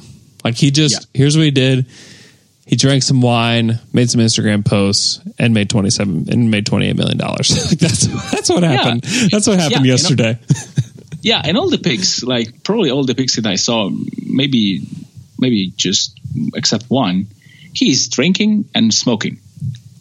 like 0.43 0.55
he 0.55 0.71
just 0.71 1.07
here's 1.13 1.35
what 1.37 1.43
he 1.43 1.51
did 1.51 1.85
he 2.65 2.75
drank 2.75 3.03
some 3.03 3.21
wine 3.21 3.79
made 3.93 4.09
some 4.09 4.21
instagram 4.21 4.65
posts 4.65 5.21
and 5.37 5.53
made 5.53 5.69
27 5.69 6.27
and 6.29 6.49
made 6.51 6.65
28 6.65 6.95
million 6.95 7.17
dollars 7.17 7.49
like 7.69 7.79
that's 7.79 8.07
that's 8.31 8.49
what 8.49 8.63
happened 8.63 9.01
that's 9.31 9.47
what 9.47 9.59
happened 9.59 9.85
Yeah, 9.85 9.91
yesterday 9.93 10.39
Yeah, 11.21 11.41
and 11.43 11.57
all 11.57 11.71
the 11.71 11.79
pics, 11.79 12.21
like 12.21 12.63
probably 12.63 12.91
all 12.91 13.03
the 13.03 13.15
pics 13.15 13.35
that 13.37 13.47
I 13.47 13.55
saw, 13.55 13.89
maybe 14.23 14.85
maybe 15.39 15.73
just 15.75 16.19
except 16.53 16.85
one, 16.87 17.25
he's 17.73 18.09
drinking 18.09 18.65
and 18.75 18.93
smoking. 18.93 19.39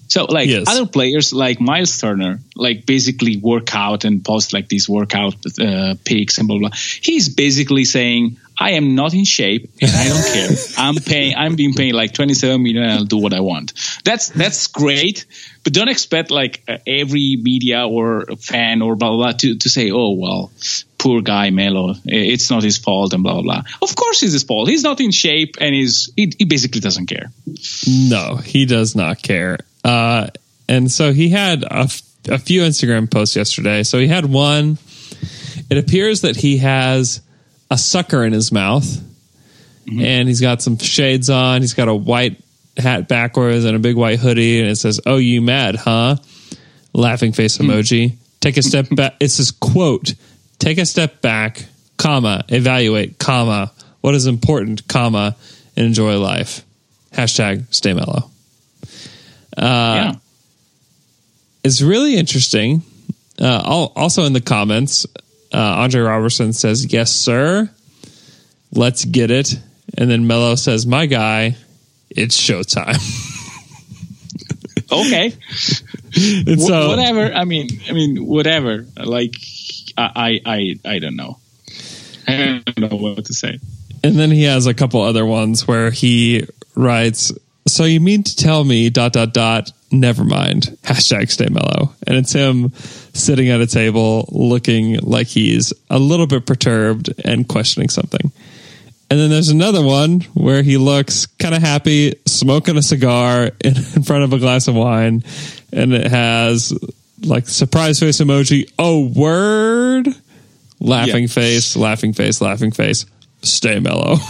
So 0.08 0.26
like 0.26 0.48
Yes. 0.50 0.64
other 0.68 0.84
players 0.84 1.32
like 1.32 1.62
Miles 1.62 1.98
Turner, 1.98 2.40
like 2.54 2.84
basically 2.84 3.38
work 3.38 3.74
out 3.74 4.04
and 4.04 4.22
post 4.22 4.52
like 4.52 4.68
these 4.68 4.86
workout 4.86 5.34
uh, 5.58 5.94
pics 6.04 6.36
and 6.36 6.46
blah 6.46 6.58
blah. 6.58 6.70
He's 7.00 7.30
basically 7.34 7.86
saying, 7.86 8.36
"I 8.58 8.72
am 8.72 8.94
not 8.94 9.14
in 9.14 9.24
shape 9.24 9.70
and 9.80 9.90
I 9.90 10.08
don't 10.08 10.32
care. 10.32 10.50
I'm 10.78 10.96
paying. 10.96 11.34
I'm 11.36 11.56
being 11.56 11.74
paid 11.74 11.94
like 11.94 12.12
27 12.14 12.62
million 12.62 12.82
and 12.82 12.92
I'll 12.92 13.04
do 13.04 13.18
what 13.18 13.32
I 13.32 13.40
want." 13.40 13.72
That's 14.04 14.28
that's 14.28 14.66
great, 14.68 15.26
but 15.64 15.72
don't 15.72 15.88
expect 15.88 16.30
like 16.30 16.62
uh, 16.68 16.78
every 16.86 17.36
media 17.40 17.86
or 17.86 18.26
fan 18.38 18.82
or 18.82 18.96
blah 18.96 19.08
blah 19.10 19.16
blah 19.16 19.32
to 19.32 19.56
to 19.56 19.68
say, 19.68 19.90
"Oh 19.90 20.12
well." 20.12 20.50
Poor 20.96 21.20
guy 21.20 21.50
Melo, 21.50 21.92
it's 22.06 22.48
not 22.48 22.62
his 22.62 22.78
fault 22.78 23.12
and 23.12 23.22
blah 23.22 23.34
blah 23.34 23.42
blah. 23.42 23.62
Of 23.82 23.94
course, 23.94 24.22
it's 24.22 24.32
his 24.32 24.42
fault. 24.42 24.70
He's 24.70 24.82
not 24.82 25.02
in 25.02 25.10
shape 25.10 25.56
and 25.60 25.74
he's 25.74 26.10
he, 26.16 26.32
he 26.38 26.46
basically 26.46 26.80
doesn't 26.80 27.08
care. 27.08 27.30
no 27.86 28.36
he 28.36 28.64
does 28.64 28.94
not 28.96 29.20
care 29.22 29.58
uh 29.84 30.28
and 30.66 30.90
so 30.90 31.12
he 31.12 31.28
had 31.28 31.62
a, 31.64 31.80
f- 31.92 32.00
a 32.30 32.38
few 32.38 32.62
instagram 32.62 33.10
posts 33.10 33.36
yesterday 33.36 33.82
so 33.82 33.98
he 33.98 34.06
had 34.08 34.24
one 34.24 34.78
it 35.68 35.76
appears 35.76 36.22
that 36.22 36.36
he 36.36 36.56
has 36.58 37.20
a 37.74 37.78
sucker 37.78 38.24
in 38.24 38.32
his 38.32 38.52
mouth. 38.52 38.84
Mm-hmm. 38.84 40.00
And 40.00 40.28
he's 40.28 40.40
got 40.40 40.62
some 40.62 40.78
shades 40.78 41.28
on. 41.28 41.60
He's 41.60 41.74
got 41.74 41.88
a 41.88 41.94
white 41.94 42.40
hat 42.76 43.08
backwards 43.08 43.64
and 43.64 43.74
a 43.74 43.80
big 43.80 43.96
white 43.96 44.20
hoodie. 44.20 44.60
And 44.60 44.70
it 44.70 44.76
says 44.76 45.00
oh 45.04 45.16
you 45.16 45.42
mad 45.42 45.74
huh? 45.74 46.16
Laughing 46.92 47.32
face 47.32 47.56
hmm. 47.58 47.64
emoji. 47.64 48.16
Take 48.40 48.56
a 48.56 48.62
step 48.62 48.86
back. 48.92 49.14
It 49.20 49.28
says 49.28 49.50
quote 49.50 50.14
take 50.58 50.78
a 50.78 50.86
step 50.86 51.20
back 51.20 51.66
comma 51.96 52.44
evaluate 52.48 53.18
comma 53.18 53.72
what 54.00 54.14
is 54.14 54.26
important 54.26 54.86
comma 54.86 55.36
and 55.76 55.86
enjoy 55.86 56.18
life. 56.18 56.64
Hashtag 57.12 57.74
stay 57.74 57.92
mellow. 57.92 58.30
Uh, 59.56 60.12
yeah. 60.12 60.12
it's 61.64 61.82
really 61.82 62.16
interesting. 62.16 62.82
Uh, 63.40 63.88
also 63.96 64.24
in 64.24 64.32
the 64.32 64.40
comments, 64.40 65.06
uh, 65.54 65.76
Andre 65.82 66.00
Roberson 66.00 66.52
says, 66.52 66.92
"Yes, 66.92 67.12
sir. 67.12 67.70
Let's 68.72 69.04
get 69.04 69.30
it." 69.30 69.58
And 69.96 70.10
then 70.10 70.26
Melo 70.26 70.56
says, 70.56 70.86
"My 70.86 71.06
guy, 71.06 71.56
it's 72.10 72.36
showtime." 72.40 73.30
Okay. 74.92 75.26
and 76.46 76.60
so, 76.60 76.88
whatever. 76.88 77.32
I 77.32 77.44
mean, 77.44 77.68
I 77.88 77.92
mean, 77.92 78.24
whatever. 78.26 78.86
Like, 78.96 79.34
I, 79.96 80.10
I, 80.14 80.40
I, 80.84 80.94
I 80.94 80.98
don't 80.98 81.16
know. 81.16 81.38
I 82.28 82.62
don't 82.64 82.78
know 82.78 82.96
what 82.96 83.24
to 83.26 83.34
say. 83.34 83.58
and 84.02 84.16
then 84.16 84.30
he 84.30 84.44
has 84.44 84.66
a 84.66 84.74
couple 84.74 85.00
other 85.02 85.26
ones 85.26 85.66
where 85.66 85.90
he 85.90 86.46
writes, 86.74 87.32
"So 87.66 87.84
you 87.84 88.00
mean 88.00 88.22
to 88.22 88.36
tell 88.36 88.64
me 88.64 88.90
dot 88.90 89.12
dot 89.12 89.32
dot? 89.32 89.72
Never 89.90 90.24
mind." 90.24 90.76
Hashtag 90.84 91.30
stay 91.30 91.48
mellow, 91.48 91.92
and 92.06 92.16
it's 92.16 92.32
him 92.32 92.72
sitting 93.12 93.48
at 93.48 93.60
a 93.60 93.66
table 93.66 94.28
looking 94.32 94.98
like 95.00 95.26
he's 95.28 95.72
a 95.90 95.98
little 95.98 96.26
bit 96.26 96.46
perturbed 96.46 97.12
and 97.24 97.46
questioning 97.48 97.88
something. 97.88 98.32
And 99.10 99.20
then 99.20 99.30
there's 99.30 99.50
another 99.50 99.82
one 99.82 100.22
where 100.32 100.62
he 100.62 100.76
looks 100.78 101.26
kind 101.26 101.54
of 101.54 101.60
happy, 101.62 102.14
smoking 102.26 102.76
a 102.76 102.82
cigar 102.82 103.44
in, 103.60 103.76
in 103.76 104.02
front 104.02 104.24
of 104.24 104.32
a 104.32 104.38
glass 104.38 104.66
of 104.66 104.74
wine, 104.74 105.22
and 105.72 105.92
it 105.92 106.10
has 106.10 106.72
like 107.22 107.46
surprise 107.48 108.00
face 108.00 108.20
emoji. 108.20 108.70
Oh, 108.78 109.06
word! 109.06 110.08
Laughing 110.80 111.22
Yeah. 111.22 111.28
face, 111.28 111.76
laughing 111.76 112.12
face, 112.12 112.40
laughing 112.40 112.72
face. 112.72 113.06
Stay 113.42 113.78
mellow. 113.78 114.16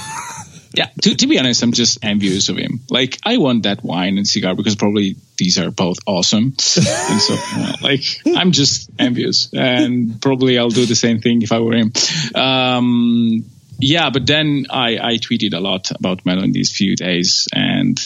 Yeah. 0.75 0.89
To, 1.03 1.15
to 1.15 1.27
be 1.27 1.39
honest, 1.39 1.63
I'm 1.63 1.73
just 1.73 2.05
envious 2.05 2.49
of 2.49 2.57
him. 2.57 2.81
Like, 2.91 3.19
I 3.25 3.39
want 3.39 3.63
that 3.63 3.85
wine 3.85 4.19
and 4.19 4.27
cigar 4.27 4.55
because 4.55 4.75
probably 4.75 5.17
these 5.37 5.59
are 5.59 5.71
both 5.71 5.99
awesome. 6.07 6.45
and 6.47 6.55
so, 6.55 7.37
uh, 7.39 7.73
like, 7.81 8.03
I'm 8.27 8.53
just 8.53 8.91
envious, 8.99 9.53
and 9.53 10.21
probably 10.21 10.59
I'll 10.59 10.71
do 10.71 10.87
the 10.87 10.97
same 10.97 11.21
thing 11.21 11.43
if 11.43 11.53
I 11.53 11.61
were 11.61 11.75
him. 11.75 11.93
Um, 12.35 13.45
yeah, 13.79 14.11
but 14.11 14.27
then 14.27 14.67
I, 14.71 14.99
I 14.99 15.17
tweeted 15.19 15.55
a 15.55 15.61
lot 15.61 15.91
about 15.91 16.27
Melo 16.27 16.43
in 16.43 16.53
these 16.53 16.77
few 16.77 16.97
days, 16.97 17.49
and 17.53 17.97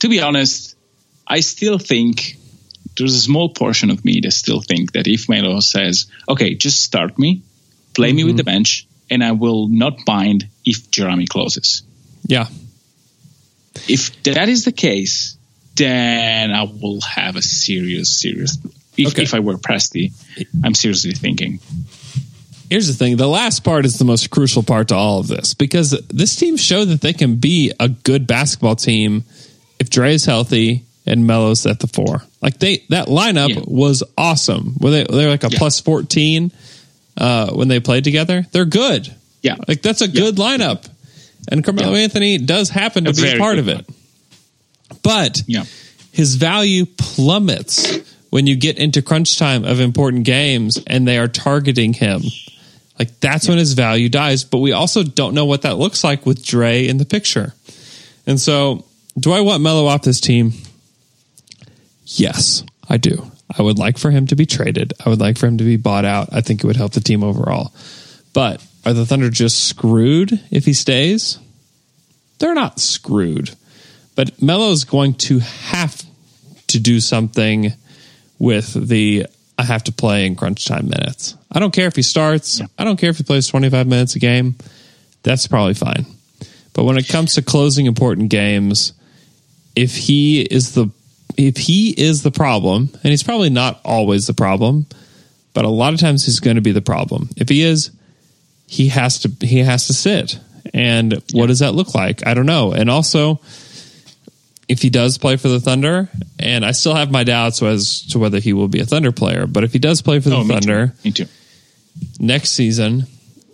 to 0.00 0.08
be 0.08 0.20
honest, 0.20 0.76
I 1.26 1.40
still 1.40 1.78
think 1.78 2.36
there's 2.96 3.14
a 3.14 3.20
small 3.20 3.48
portion 3.50 3.90
of 3.90 4.04
me 4.04 4.20
that 4.22 4.32
still 4.32 4.60
think 4.60 4.92
that 4.92 5.06
if 5.06 5.28
Melo 5.28 5.60
says, 5.60 6.06
"Okay, 6.28 6.54
just 6.54 6.82
start 6.82 7.18
me, 7.18 7.42
play 7.94 8.12
me 8.12 8.24
with 8.24 8.36
the 8.36 8.44
bench," 8.44 8.86
and 9.10 9.22
I 9.24 9.32
will 9.32 9.68
not 9.68 9.98
mind 10.06 10.48
if 10.64 10.90
Jerami 10.90 11.28
closes. 11.28 11.82
Yeah. 12.26 12.46
If 13.88 14.22
that 14.24 14.48
is 14.48 14.64
the 14.64 14.72
case, 14.72 15.36
then 15.76 16.50
I 16.52 16.62
will 16.64 17.00
have 17.00 17.36
a 17.36 17.42
serious, 17.42 18.20
serious. 18.20 18.58
If, 18.96 19.08
Okay. 19.08 19.22
if 19.22 19.34
I 19.34 19.40
were 19.40 19.56
Presti, 19.56 20.12
I'm 20.62 20.74
seriously 20.74 21.12
thinking. 21.12 21.60
Here's 22.68 22.86
the 22.86 22.92
thing 22.94 23.16
the 23.16 23.28
last 23.28 23.64
part 23.64 23.84
is 23.84 23.98
the 23.98 24.04
most 24.04 24.30
crucial 24.30 24.62
part 24.62 24.88
to 24.88 24.94
all 24.94 25.20
of 25.20 25.28
this 25.28 25.54
because 25.54 25.90
this 26.08 26.36
team 26.36 26.56
showed 26.56 26.86
that 26.86 27.00
they 27.00 27.12
can 27.12 27.36
be 27.36 27.72
a 27.80 27.88
good 27.88 28.26
basketball 28.26 28.76
team 28.76 29.24
if 29.78 29.90
Dre 29.90 30.14
is 30.14 30.24
healthy 30.24 30.84
and 31.06 31.26
Melo's 31.26 31.66
at 31.66 31.80
the 31.80 31.86
four. 31.86 32.22
Like 32.40 32.58
they 32.58 32.84
that 32.88 33.08
lineup 33.08 33.50
Yeah. 33.50 33.60
was 33.66 34.02
awesome. 34.16 34.76
Were 34.80 34.90
they 34.90 35.04
they're 35.04 35.28
like 35.28 35.44
a 35.44 35.50
Yeah. 35.50 35.58
plus 35.58 35.80
14 35.80 36.50
uh, 37.18 37.50
when 37.52 37.68
they 37.68 37.80
played 37.80 38.04
together? 38.04 38.46
They're 38.52 38.64
good. 38.64 39.12
Yeah. 39.42 39.56
Like 39.68 39.82
that's 39.82 40.00
a 40.00 40.08
good 40.08 40.36
lineup. 40.36 40.84
And 41.48 41.64
Carmelo 41.64 41.94
Yeah. 41.94 42.02
Anthony 42.04 42.38
does 42.38 42.70
happen 42.70 43.04
to 43.04 43.10
A 43.10 43.12
be 43.14 43.28
a 43.30 43.38
part 43.38 43.58
of 43.58 43.68
it. 43.68 43.84
But 45.02 45.42
Yeah. 45.46 45.64
his 46.12 46.36
value 46.36 46.86
plummets 46.86 47.98
when 48.30 48.46
you 48.46 48.56
get 48.56 48.78
into 48.78 49.02
crunch 49.02 49.36
time 49.36 49.64
of 49.64 49.80
important 49.80 50.24
games 50.24 50.78
and 50.86 51.06
they 51.06 51.18
are 51.18 51.28
targeting 51.28 51.92
him. 51.94 52.22
Like 52.98 53.18
that's 53.20 53.48
when 53.48 53.58
his 53.58 53.72
value 53.72 54.08
dies. 54.08 54.44
But 54.44 54.58
we 54.58 54.72
also 54.72 55.02
don't 55.02 55.34
know 55.34 55.44
what 55.44 55.62
that 55.62 55.78
looks 55.78 56.04
like 56.04 56.24
with 56.24 56.44
Dre 56.44 56.86
in 56.86 56.98
the 56.98 57.04
picture. 57.04 57.54
And 58.26 58.40
so, 58.40 58.84
do 59.18 59.32
I 59.32 59.40
want 59.40 59.62
Melo 59.62 59.86
off 59.86 60.02
this 60.02 60.20
team? 60.20 60.52
Yes, 62.06 62.62
I 62.88 62.96
do. 62.98 63.30
I 63.58 63.62
would 63.62 63.78
like 63.78 63.98
for 63.98 64.10
him 64.10 64.26
to 64.28 64.36
be 64.36 64.46
traded. 64.46 64.92
I 65.04 65.08
would 65.08 65.20
like 65.20 65.38
for 65.38 65.46
him 65.46 65.58
to 65.58 65.64
be 65.64 65.76
bought 65.76 66.04
out. 66.04 66.28
I 66.32 66.40
think 66.40 66.62
it 66.62 66.66
would 66.66 66.76
help 66.76 66.92
the 66.92 67.00
team 67.00 67.22
overall. 67.22 67.72
But 68.32 68.62
are 68.84 68.92
the 68.92 69.06
Thunder 69.06 69.30
just 69.30 69.68
screwed 69.68 70.40
if 70.50 70.64
he 70.64 70.72
stays? 70.72 71.38
They're 72.38 72.54
not 72.54 72.80
screwed. 72.80 73.50
But 74.14 74.42
Melo's 74.42 74.84
going 74.84 75.14
to 75.14 75.38
have 75.38 76.02
to 76.68 76.80
do 76.80 77.00
something 77.00 77.72
with 78.38 78.88
the 78.88 79.26
I 79.58 79.64
have 79.64 79.84
to 79.84 79.92
play 79.92 80.26
in 80.26 80.34
crunch 80.34 80.66
time 80.66 80.88
minutes. 80.88 81.36
I 81.50 81.60
don't 81.60 81.72
care 81.72 81.86
if 81.86 81.94
he 81.94 82.02
starts. 82.02 82.60
I 82.78 82.84
don't 82.84 82.98
care 82.98 83.10
if 83.10 83.18
he 83.18 83.22
plays 83.22 83.46
25 83.46 83.86
minutes 83.86 84.16
a 84.16 84.18
game. 84.18 84.56
That's 85.22 85.46
probably 85.46 85.74
fine. 85.74 86.06
But 86.72 86.84
when 86.84 86.96
it 86.96 87.06
comes 87.06 87.34
to 87.34 87.42
closing 87.42 87.86
important 87.86 88.30
games, 88.30 88.92
if 89.76 89.96
he 89.96 90.42
is 90.42 90.74
the 90.74 90.90
if 91.36 91.56
he 91.56 91.90
is 91.90 92.22
the 92.22 92.30
problem, 92.30 92.90
and 92.92 93.10
he's 93.10 93.22
probably 93.22 93.50
not 93.50 93.80
always 93.84 94.26
the 94.26 94.34
problem, 94.34 94.86
but 95.54 95.64
a 95.64 95.68
lot 95.68 95.94
of 95.94 96.00
times 96.00 96.26
he's 96.26 96.40
going 96.40 96.56
to 96.56 96.62
be 96.62 96.72
the 96.72 96.82
problem. 96.82 97.30
If 97.36 97.48
he 97.48 97.62
is, 97.62 97.90
he 98.72 98.88
has 98.88 99.18
to 99.20 99.46
he 99.46 99.58
has 99.58 99.86
to 99.88 99.92
sit. 99.92 100.38
And 100.72 101.22
what 101.34 101.48
does 101.48 101.58
that 101.58 101.74
look 101.74 101.94
like? 101.94 102.26
I 102.26 102.32
don't 102.32 102.46
know. 102.46 102.72
And 102.72 102.88
also, 102.88 103.40
if 104.68 104.80
he 104.80 104.88
does 104.88 105.18
play 105.18 105.36
for 105.36 105.48
the 105.48 105.60
Thunder, 105.60 106.08
and 106.38 106.64
I 106.64 106.70
still 106.72 106.94
have 106.94 107.10
my 107.10 107.24
doubts 107.24 107.60
as 107.62 108.06
to 108.12 108.18
whether 108.18 108.38
he 108.38 108.54
will 108.54 108.68
be 108.68 108.80
a 108.80 108.86
Thunder 108.86 109.12
player, 109.12 109.46
but 109.46 109.64
if 109.64 109.72
he 109.74 109.78
does 109.78 110.00
play 110.00 110.20
for 110.20 110.30
the 110.30 110.36
Oh, 110.36 110.44
me 110.44 110.48
too. 110.48 110.54
Thunder 110.54 110.92
Me 111.04 111.10
too. 111.10 111.26
next 112.18 112.52
season, 112.52 113.06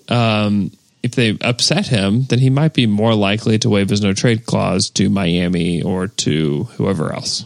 um, 0.08 0.70
if 1.02 1.12
they 1.16 1.36
upset 1.40 1.86
him, 1.88 2.22
then 2.28 2.38
he 2.38 2.50
might 2.50 2.74
be 2.74 2.86
more 2.86 3.14
likely 3.14 3.58
to 3.58 3.68
waive 3.70 3.88
his 3.88 4.00
no 4.02 4.12
trade 4.12 4.46
clause 4.46 4.90
to 4.90 5.08
Miami 5.08 5.82
or 5.82 6.06
to 6.08 6.64
whoever 6.76 7.12
else. 7.12 7.44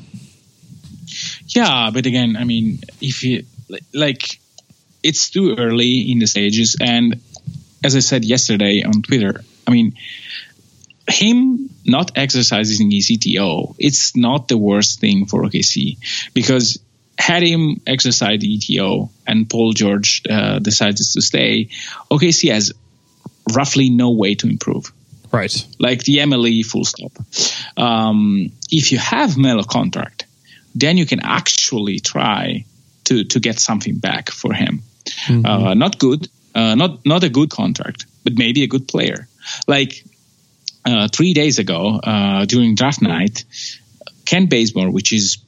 Yeah, 1.46 1.90
but 1.92 2.04
again, 2.04 2.36
I 2.36 2.44
mean, 2.44 2.80
if 3.00 3.22
you 3.22 3.44
like, 3.94 4.38
it's 5.02 5.30
too 5.30 5.54
early 5.58 6.10
in 6.10 6.18
the 6.18 6.26
stages, 6.26 6.76
and 6.80 7.20
as 7.84 7.96
I 7.96 8.00
said 8.00 8.24
yesterday 8.24 8.82
on 8.84 9.02
Twitter, 9.02 9.40
I 9.66 9.70
mean, 9.70 9.94
him 11.08 11.70
not 11.84 12.12
exercising 12.16 12.90
his 12.90 13.10
ETO, 13.10 13.74
it's 13.78 14.16
not 14.16 14.48
the 14.48 14.56
worst 14.56 15.00
thing 15.00 15.26
for 15.26 15.42
OKC 15.42 15.98
because 16.32 16.78
had 17.18 17.42
him 17.42 17.80
exercise 17.86 18.40
the 18.40 18.58
ETO 18.58 19.10
and 19.26 19.48
Paul 19.48 19.72
George 19.72 20.22
uh, 20.28 20.58
decides 20.58 21.12
to 21.14 21.22
stay, 21.22 21.68
OKC 22.10 22.50
has 22.50 22.72
roughly 23.52 23.90
no 23.90 24.10
way 24.10 24.34
to 24.34 24.48
improve. 24.48 24.92
Right. 25.30 25.66
Like 25.78 26.04
the 26.04 26.18
MLE 26.18 26.64
full 26.64 26.84
stop. 26.84 27.12
Um, 27.76 28.52
if 28.70 28.92
you 28.92 28.98
have 28.98 29.38
Melo 29.38 29.62
contract, 29.62 30.26
then 30.74 30.96
you 30.98 31.06
can 31.06 31.20
actually 31.20 32.00
try 32.00 32.64
to, 33.04 33.24
to 33.24 33.40
get 33.40 33.58
something 33.58 33.98
back 33.98 34.30
for 34.30 34.52
him. 34.52 34.82
Mm-hmm. 35.26 35.46
Uh, 35.46 35.74
not 35.74 35.98
good, 35.98 36.28
uh, 36.54 36.74
not, 36.74 37.04
not 37.04 37.24
a 37.24 37.28
good 37.28 37.50
contract, 37.50 38.06
but 38.24 38.34
maybe 38.34 38.62
a 38.62 38.66
good 38.66 38.88
player. 38.88 39.28
Like 39.66 40.04
uh, 40.84 41.08
three 41.08 41.34
days 41.34 41.58
ago, 41.58 42.00
uh, 42.02 42.44
during 42.44 42.74
draft 42.74 43.02
night, 43.02 43.44
Kent 44.24 44.50
Bazemore, 44.50 44.90
which 44.90 45.12
is 45.12 45.38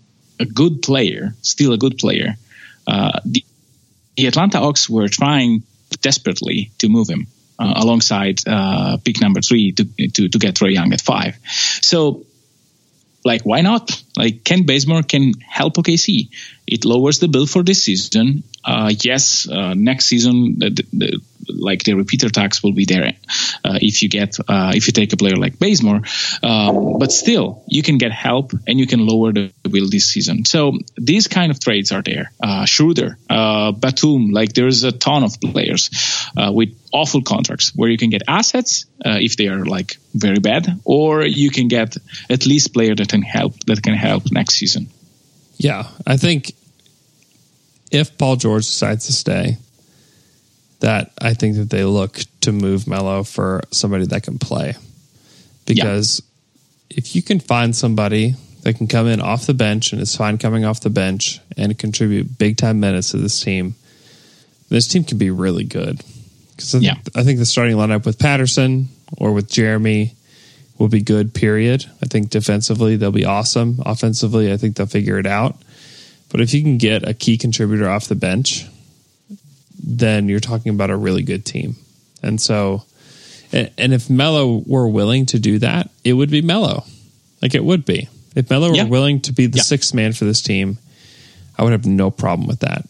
a 0.40 0.44
good 0.44 0.82
player, 0.82 1.34
still 1.42 1.72
a 1.72 1.78
good 1.78 1.98
player, 1.98 2.36
uh, 2.86 3.20
the, 3.24 3.44
the 4.16 4.26
Atlanta 4.26 4.59
Hawks 4.59 4.88
were 4.88 5.09
trying 5.09 5.62
desperately 6.02 6.70
to 6.78 6.88
move 6.88 7.09
him 7.09 7.26
uh, 7.59 7.72
alongside 7.76 8.40
uh, 8.46 8.98
pick 9.05 9.20
number 9.20 9.40
three 9.40 9.72
to, 9.72 9.84
to, 9.84 10.28
to 10.28 10.38
get 10.38 10.55
Trae 10.55 10.72
Young 10.72 10.92
at 10.92 11.00
five. 11.00 11.38
So, 11.46 12.26
like, 13.24 13.42
why 13.42 13.62
not? 13.62 14.02
Like, 14.16 14.44
Kent 14.44 14.66
Bazemore 14.66 15.02
can 15.02 15.32
help 15.40 15.74
OKC. 15.74 16.28
It 16.66 16.84
lowers 16.84 17.18
the 17.18 17.28
bill 17.28 17.46
for 17.46 17.62
this 17.62 17.84
season. 17.84 18.42
Uh, 18.64 18.92
yes, 19.00 19.48
uh, 19.48 19.74
next 19.74 20.06
season, 20.06 20.58
the, 20.58 20.70
the, 20.92 21.20
like 21.49 21.82
the 21.84 21.95
repeater 21.95 22.28
tax 22.28 22.62
will 22.62 22.72
be 22.72 22.84
there 22.84 23.12
uh, 23.64 23.78
if 23.80 24.03
you 24.03 24.09
get 24.09 24.38
uh, 24.49 24.72
if 24.74 24.86
you 24.86 24.92
take 24.92 25.12
a 25.12 25.16
player 25.16 25.36
like 25.36 25.59
Bazemore. 25.59 26.03
Um, 26.42 26.99
but 26.99 27.12
still, 27.12 27.62
you 27.66 27.82
can 27.82 27.99
get 27.99 28.12
help 28.12 28.53
and 28.66 28.78
you 28.78 28.86
can 28.86 29.07
lower 29.07 29.32
the 29.32 29.53
bill 29.68 29.88
this 29.88 30.09
season. 30.11 30.45
So 30.45 30.78
these 30.97 31.28
kind 31.28 31.51
of 31.51 31.61
trades 31.61 31.92
are 31.92 32.03
there. 32.03 32.32
Uh, 32.42 32.64
Schroeder, 32.64 33.18
uh, 33.30 33.72
Batum, 33.72 34.30
like 34.30 34.53
there's 34.53 34.84
a 34.84 34.92
ton 34.92 35.22
of 35.22 35.40
players 35.40 35.90
uh, 36.36 36.53
with 36.53 36.70
awful 36.92 37.22
contracts 37.22 37.72
where 37.74 37.90
you 37.90 37.99
can 37.99 38.11
get 38.11 38.22
assets 38.28 38.86
uh, 39.05 39.18
if 39.20 39.36
they 39.36 39.49
are 39.49 39.64
like 39.64 39.97
very 40.14 40.38
bad, 40.38 40.80
or 40.84 41.22
you 41.24 41.51
can 41.51 41.68
get 41.68 41.97
at 42.30 42.47
least 42.47 42.72
player 42.72 42.95
that 42.95 43.09
can 43.09 43.22
help 43.22 43.59
that 43.66 43.82
can 43.82 43.95
help 43.95 44.30
next 44.30 44.55
season. 44.55 44.88
Yeah, 45.57 45.88
I 46.07 46.16
think 46.16 46.53
if 47.90 48.18
Paul 48.18 48.36
George 48.36 48.66
decides 48.66 49.07
to 49.07 49.12
stay, 49.12 49.59
that 50.85 51.12
I 51.18 51.32
think 51.32 51.57
that 51.57 51.70
they 51.70 51.82
look 51.82 52.20
to 52.43 52.53
move 52.53 52.87
Melo 52.87 53.22
for 53.24 53.62
somebody 53.70 54.05
that 54.05 54.22
can 54.22 54.39
play. 54.39 54.74
Because 55.64 56.20
yeah. 56.91 56.99
if 56.99 57.16
you 57.16 57.22
can 57.22 57.41
find 57.41 57.74
somebody 57.74 58.35
that 58.64 58.74
can 58.74 58.87
come 58.87 59.07
in 59.07 59.22
off 59.22 59.47
the 59.47 59.55
bench 59.55 59.93
and 59.93 60.03
is 60.03 60.14
fine 60.14 60.37
coming 60.37 60.66
off 60.66 60.80
the 60.80 60.91
bench 60.91 61.41
and 61.57 61.78
contribute 61.78 62.37
big 62.37 62.59
time 62.59 62.80
minutes 62.80 63.12
to 63.12 63.16
this 63.16 63.43
team, 63.43 63.76
this 64.68 64.87
team 64.87 65.05
can 65.05 65.16
be 65.16 65.30
really 65.30 65.64
good. 65.64 66.05
Because 66.51 66.74
I, 66.74 66.78
yeah. 66.80 66.97
I 67.14 67.22
think 67.22 67.39
the 67.39 67.47
starting 67.47 67.76
lineup 67.76 68.05
with 68.05 68.18
Patterson 68.18 68.89
or 69.16 69.32
with 69.32 69.49
Jerami 69.49 70.12
will 70.76 70.89
be 70.89 71.01
good, 71.01 71.32
period. 71.32 71.87
I 72.03 72.07
think 72.07 72.28
defensively 72.28 72.97
they'll 72.97 73.11
be 73.11 73.24
awesome. 73.24 73.80
Offensively, 73.87 74.53
I 74.53 74.59
think 74.59 74.76
they'll 74.76 74.85
figure 74.85 75.18
it 75.18 75.26
out. 75.26 75.57
But 76.28 76.43
if 76.43 76.53
you 76.53 76.61
can 76.61 76.76
get 76.76 77.09
a 77.09 77.14
key 77.14 77.39
contributor 77.39 77.89
off 77.89 78.09
the 78.09 78.14
bench, 78.14 78.66
then 79.87 80.28
you're 80.28 80.41
talking 80.41 80.70
about 80.70 80.91
a 80.91 80.97
really 80.97 81.22
good 81.22 81.45
team. 81.45 81.76
And 82.22 82.41
so, 82.41 82.85
and, 83.53 83.70
and 83.76 83.93
if 83.93 84.09
Melo 84.09 84.62
were 84.66 84.89
willing 84.89 85.26
to 85.26 85.39
do 85.39 85.59
that, 85.59 85.91
it 86.03 86.14
would 86.14 86.30
be 86.30 86.43
Melo. 86.43 86.85
Like 87.43 87.55
it 87.55 87.64
would 87.64 87.85
be. 87.85 88.09
If 88.35 88.51
Melo 88.51 88.72
yeah. 88.72 88.85
were 88.85 88.91
willing 88.91 89.20
to 89.22 89.32
be 89.32 89.47
the 89.47 89.59
yeah. 89.59 89.62
sixth 89.62 89.95
man 89.95 90.12
for 90.12 90.24
this 90.24 90.43
team, 90.43 90.78
I 91.59 91.62
would 91.62 91.72
have 91.72 91.87
no 91.87 92.11
problem 92.11 92.49
with 92.49 92.61
that. 92.61 92.87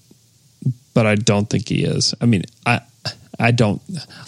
But 0.94 1.06
I 1.06 1.16
don't 1.16 1.50
think 1.50 1.68
he 1.68 1.84
is. 1.84 2.14
I 2.20 2.26
mean, 2.26 2.44
I 2.64 2.80
I 3.38 3.50
don't 3.50 3.82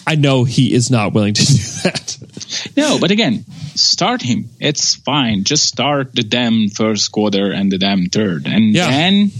I 0.05 0.15
know 0.15 0.43
he 0.43 0.73
is 0.73 0.91
not 0.91 1.13
willing 1.13 1.33
to 1.33 1.45
do 1.45 1.53
that. 1.83 2.17
No, 2.75 2.99
but 2.99 3.11
again, 3.11 3.45
start 3.75 4.21
him. 4.21 4.49
It's 4.59 4.95
fine. 4.95 5.45
Just 5.45 5.65
start 5.65 6.13
the 6.13 6.23
damn 6.23 6.67
first 6.67 7.11
quarter 7.11 7.51
and 7.51 7.71
the 7.71 7.77
damn 7.77 8.07
third. 8.07 8.45
And 8.45 8.75
yeah. 8.75 8.89
then 8.89 9.31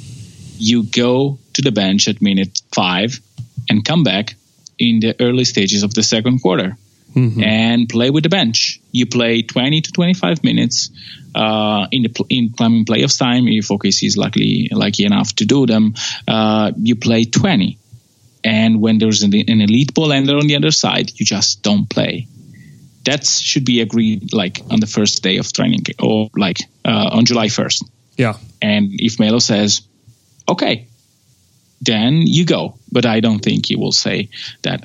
you 0.58 0.84
go 0.84 1.38
to 1.58 1.64
the 1.64 1.72
bench 1.72 2.08
at 2.08 2.22
minute 2.22 2.62
five 2.74 3.20
and 3.70 3.84
come 3.84 4.04
back 4.04 4.36
in 4.78 5.00
the 5.00 5.16
early 5.20 5.44
stages 5.44 5.82
of 5.84 5.94
the 5.94 6.04
second 6.04 6.40
quarter 6.40 6.78
mm-hmm. 7.16 7.44
and 7.44 7.90
play 7.90 8.10
with 8.12 8.24
the 8.24 8.30
bench. 8.30 8.80
You 8.92 9.08
play 9.08 9.42
20 9.42 9.82
to 9.82 9.92
25 9.92 10.44
minutes 10.44 10.92
uh, 11.34 11.88
in 11.92 12.04
the 12.04 12.26
in 12.30 12.54
coming 12.54 12.86
playoffs 12.86 13.18
time. 13.18 13.48
If 13.48 13.68
OKC 13.70 14.08
is 14.08 14.18
lucky 14.18 14.70
lucky 14.72 15.06
enough 15.06 15.34
to 15.38 15.46
do 15.46 15.66
them, 15.66 15.96
uh, 16.28 16.72
you 16.78 16.96
play 16.96 17.26
20. 17.26 17.78
And 18.44 18.80
when 18.80 19.00
there's 19.00 19.24
an, 19.24 19.34
an 19.34 19.62
elite 19.62 19.94
ball 19.94 20.14
ender 20.14 20.38
on 20.38 20.48
the 20.48 20.56
other 20.56 20.72
side, 20.72 21.12
you 21.16 21.26
just 21.26 21.64
don't 21.64 21.90
play. 21.90 22.28
That 23.06 23.26
should 23.26 23.66
be 23.66 23.82
agreed 23.82 24.32
like 24.32 24.62
on 24.70 24.80
the 24.80 24.88
first 24.88 25.24
day 25.24 25.38
of 25.38 25.52
training 25.52 25.86
or 26.00 26.30
like 26.36 26.60
uh, 26.86 27.10
on 27.14 27.26
July 27.26 27.48
1st. 27.48 27.90
Yeah. 28.16 28.36
And 28.62 28.90
if 29.00 29.20
Melo 29.20 29.40
says, 29.40 29.82
okay, 30.48 30.87
then 31.82 32.22
you 32.22 32.46
go. 32.46 32.78
But 32.92 33.06
I 33.06 33.20
don't 33.20 33.40
think 33.40 33.68
he 33.68 33.76
will 33.76 33.92
say 33.92 34.30
that. 34.64 34.84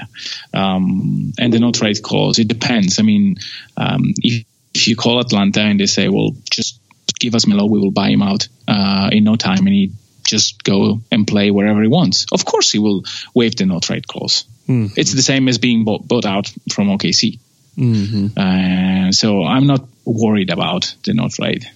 Um, 0.53 1.33
and 1.39 1.53
the 1.53 1.61
no 1.61 1.73
trade 1.73 2.03
clause, 2.03 2.39
it 2.39 2.49
depends. 2.49 2.99
I 2.99 3.03
mean, 3.03 3.37
um, 3.77 4.13
if, 4.19 4.45
if 4.75 4.89
you 4.89 4.97
call 4.97 5.21
Atlanta 5.21 5.61
and 5.61 5.81
they 5.81 5.87
say, 5.87 6.09
well, 6.09 6.33
just 6.51 6.81
give 7.19 7.35
us 7.35 7.47
Melo, 7.47 7.67
we 7.67 7.79
will 7.79 7.91
buy 7.91 8.11
him 8.11 8.23
out 8.23 8.49
uh, 8.69 9.11
in 9.13 9.25
no 9.25 9.37
time, 9.37 9.67
and 9.67 9.69
he 9.69 9.93
just 10.25 10.63
go 10.65 11.01
and 11.11 11.27
play 11.27 11.51
wherever 11.51 11.83
he 11.83 11.89
wants. 11.89 12.27
Of 12.33 12.45
course, 12.45 12.71
he 12.73 12.79
will 12.79 13.05
waive 13.35 13.57
the 13.57 13.67
no 13.67 13.81
trade 13.81 14.07
clause. 14.07 14.45
Mm-hmm. 14.69 14.95
It's 14.99 15.13
the 15.13 15.23
same 15.23 15.49
as 15.49 15.59
being 15.59 15.85
bought, 15.85 16.07
bought 16.07 16.25
out 16.25 16.53
from 16.73 16.89
OKC. 16.89 17.39
Mm-hmm. 17.77 18.39
Uh, 18.39 19.13
so 19.13 19.45
I'm 19.45 19.67
not 19.67 19.87
worried 20.05 20.51
about 20.51 20.95
the 21.05 21.15
no 21.15 21.29
trade. 21.29 21.67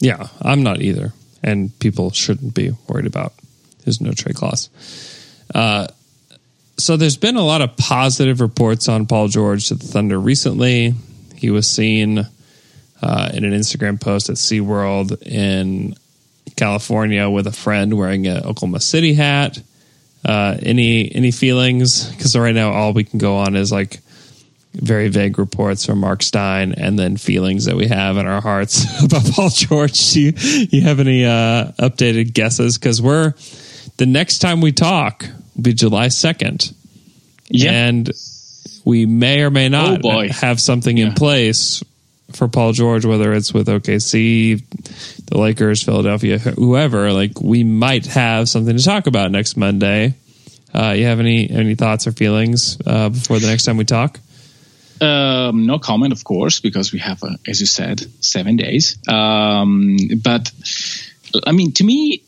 Yeah, 0.00 0.28
I'm 0.42 0.62
not 0.62 0.80
either. 0.82 1.12
And 1.42 1.78
people 1.78 2.10
shouldn't 2.10 2.54
be 2.54 2.72
worried 2.88 3.06
about 3.06 3.32
his 3.84 4.00
no 4.00 4.12
trade 4.12 4.36
clause. 4.36 4.70
Uh, 5.54 5.86
so 6.76 6.96
there's 6.96 7.16
been 7.16 7.36
a 7.36 7.44
lot 7.44 7.60
of 7.62 7.76
positive 7.76 8.40
reports 8.40 8.88
on 8.88 9.06
Paul 9.06 9.28
George 9.28 9.68
to 9.68 9.74
the 9.74 9.86
Thunder 9.86 10.18
recently. 10.18 10.94
He 11.36 11.50
was 11.50 11.68
seen 11.68 12.26
uh, 13.00 13.30
in 13.32 13.44
an 13.44 13.52
Instagram 13.52 14.00
post 14.00 14.28
at 14.28 14.36
SeaWorld 14.36 15.22
in 15.26 15.94
California 16.56 17.28
with 17.28 17.46
a 17.46 17.52
friend 17.52 17.96
wearing 17.96 18.26
an 18.26 18.38
Oklahoma 18.38 18.80
City 18.80 19.14
hat. 19.14 19.62
Uh, 20.24 20.56
any 20.62 21.14
any 21.14 21.30
feelings? 21.30 22.08
Because 22.08 22.34
right 22.36 22.54
now 22.54 22.72
all 22.72 22.94
we 22.94 23.04
can 23.04 23.18
go 23.18 23.36
on 23.36 23.56
is 23.56 23.70
like 23.70 24.00
very 24.72 25.08
vague 25.08 25.38
reports 25.38 25.84
from 25.84 25.98
Mark 26.00 26.22
Stein, 26.22 26.72
and 26.72 26.98
then 26.98 27.16
feelings 27.16 27.66
that 27.66 27.76
we 27.76 27.86
have 27.86 28.16
in 28.16 28.26
our 28.26 28.40
hearts 28.40 28.84
about 29.04 29.24
Paul 29.32 29.50
George. 29.50 30.12
Do 30.12 30.20
you, 30.20 30.32
you 30.70 30.80
have 30.82 30.98
any 30.98 31.24
uh, 31.24 31.72
updated 31.78 32.32
guesses? 32.32 32.78
Because 32.78 33.00
we're 33.00 33.34
the 33.96 34.06
next 34.06 34.38
time 34.38 34.60
we 34.60 34.72
talk 34.72 35.24
will 35.54 35.62
be 35.62 35.74
July 35.74 36.06
2nd. 36.06 36.74
Yeah. 37.48 37.72
And 37.72 38.10
we 38.84 39.06
may 39.06 39.42
or 39.42 39.50
may 39.50 39.68
not 39.68 40.00
oh 40.04 40.28
have 40.28 40.60
something 40.60 40.96
yeah. 40.96 41.06
in 41.06 41.12
place 41.14 41.82
for 42.32 42.48
Paul 42.48 42.72
George, 42.72 43.04
whether 43.04 43.32
it's 43.32 43.52
with 43.54 43.68
OKC, 43.68 44.62
the 45.26 45.38
Lakers, 45.38 45.82
Philadelphia, 45.82 46.38
whoever. 46.38 47.12
Like 47.12 47.40
we 47.40 47.64
might 47.64 48.06
have 48.06 48.48
something 48.48 48.76
to 48.76 48.82
talk 48.82 49.06
about 49.06 49.30
next 49.30 49.56
Monday. 49.56 50.14
Uh, 50.74 50.94
you 50.96 51.04
have 51.04 51.20
any 51.20 51.48
any 51.48 51.76
thoughts 51.76 52.06
or 52.06 52.12
feelings 52.12 52.78
uh, 52.84 53.08
before 53.08 53.38
the 53.38 53.46
next 53.46 53.64
time 53.64 53.76
we 53.76 53.84
talk? 53.84 54.18
Um, 55.00 55.66
no 55.66 55.78
comment, 55.78 56.12
of 56.12 56.24
course, 56.24 56.60
because 56.60 56.92
we 56.92 56.98
have, 57.00 57.22
uh, 57.22 57.36
as 57.46 57.60
you 57.60 57.66
said, 57.66 58.00
seven 58.24 58.56
days. 58.56 58.96
Um, 59.08 59.96
but 60.22 60.50
I 61.46 61.52
mean, 61.52 61.72
to 61.72 61.84
me, 61.84 62.22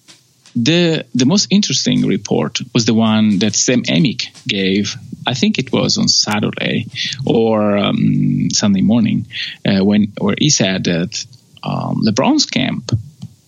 the 0.57 1.05
the 1.15 1.27
most 1.27 1.49
interesting 1.51 2.07
report 2.07 2.59
was 2.75 2.85
the 2.87 2.95
one 2.95 3.39
that 3.41 3.55
Sam 3.55 3.83
Amick 3.85 4.23
gave. 4.49 4.97
I 5.27 5.35
think 5.35 5.59
it 5.59 5.71
was 5.73 5.99
on 5.99 6.09
Saturday 6.09 6.87
or 7.27 7.77
um, 7.77 8.49
Sunday 8.53 8.83
morning, 8.83 9.27
uh, 9.69 9.85
when 9.85 10.13
where 10.19 10.35
he 10.39 10.49
said 10.51 10.85
that 10.85 11.25
um, 11.63 12.03
LeBron's 12.07 12.47
camp 12.47 12.91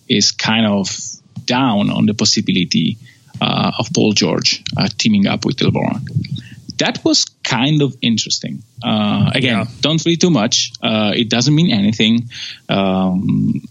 is 0.07 0.31
kind 0.31 0.65
of 0.65 0.87
down 1.45 1.89
on 1.89 2.05
the 2.05 2.13
possibility 2.13 2.97
uh, 3.41 3.71
of 3.79 3.89
Paul 3.93 4.13
George 4.13 4.61
uh, 4.77 4.87
teaming 4.97 5.25
up 5.27 5.45
with 5.45 5.57
LeBron. 5.57 6.01
That 6.77 7.03
was 7.03 7.25
kind 7.43 7.81
of 7.81 7.95
interesting. 8.01 8.61
Uh, 8.83 9.31
again, 9.33 9.57
Yeah. 9.57 9.65
don't 9.81 10.05
read 10.05 10.21
too 10.21 10.29
much. 10.29 10.71
Uh, 10.81 11.11
it 11.15 11.29
doesn't 11.29 11.53
mean 11.55 11.71
anything. 11.71 12.29
Um, 12.69 13.61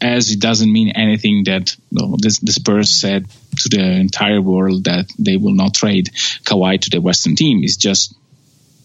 as 0.00 0.30
it 0.30 0.40
doesn't 0.40 0.72
mean 0.72 0.90
anything 0.90 1.44
that 1.44 1.76
well, 1.90 2.16
this, 2.18 2.38
the 2.38 2.52
Spurs 2.52 2.90
said 2.90 3.26
to 3.58 3.68
the 3.68 3.82
entire 3.82 4.40
world 4.40 4.84
that 4.84 5.10
they 5.18 5.36
will 5.36 5.54
not 5.54 5.74
trade 5.74 6.10
Kawhi 6.44 6.80
to 6.80 6.90
the 6.90 7.00
Western 7.00 7.36
team. 7.36 7.64
It's 7.64 7.76
just 7.76 8.14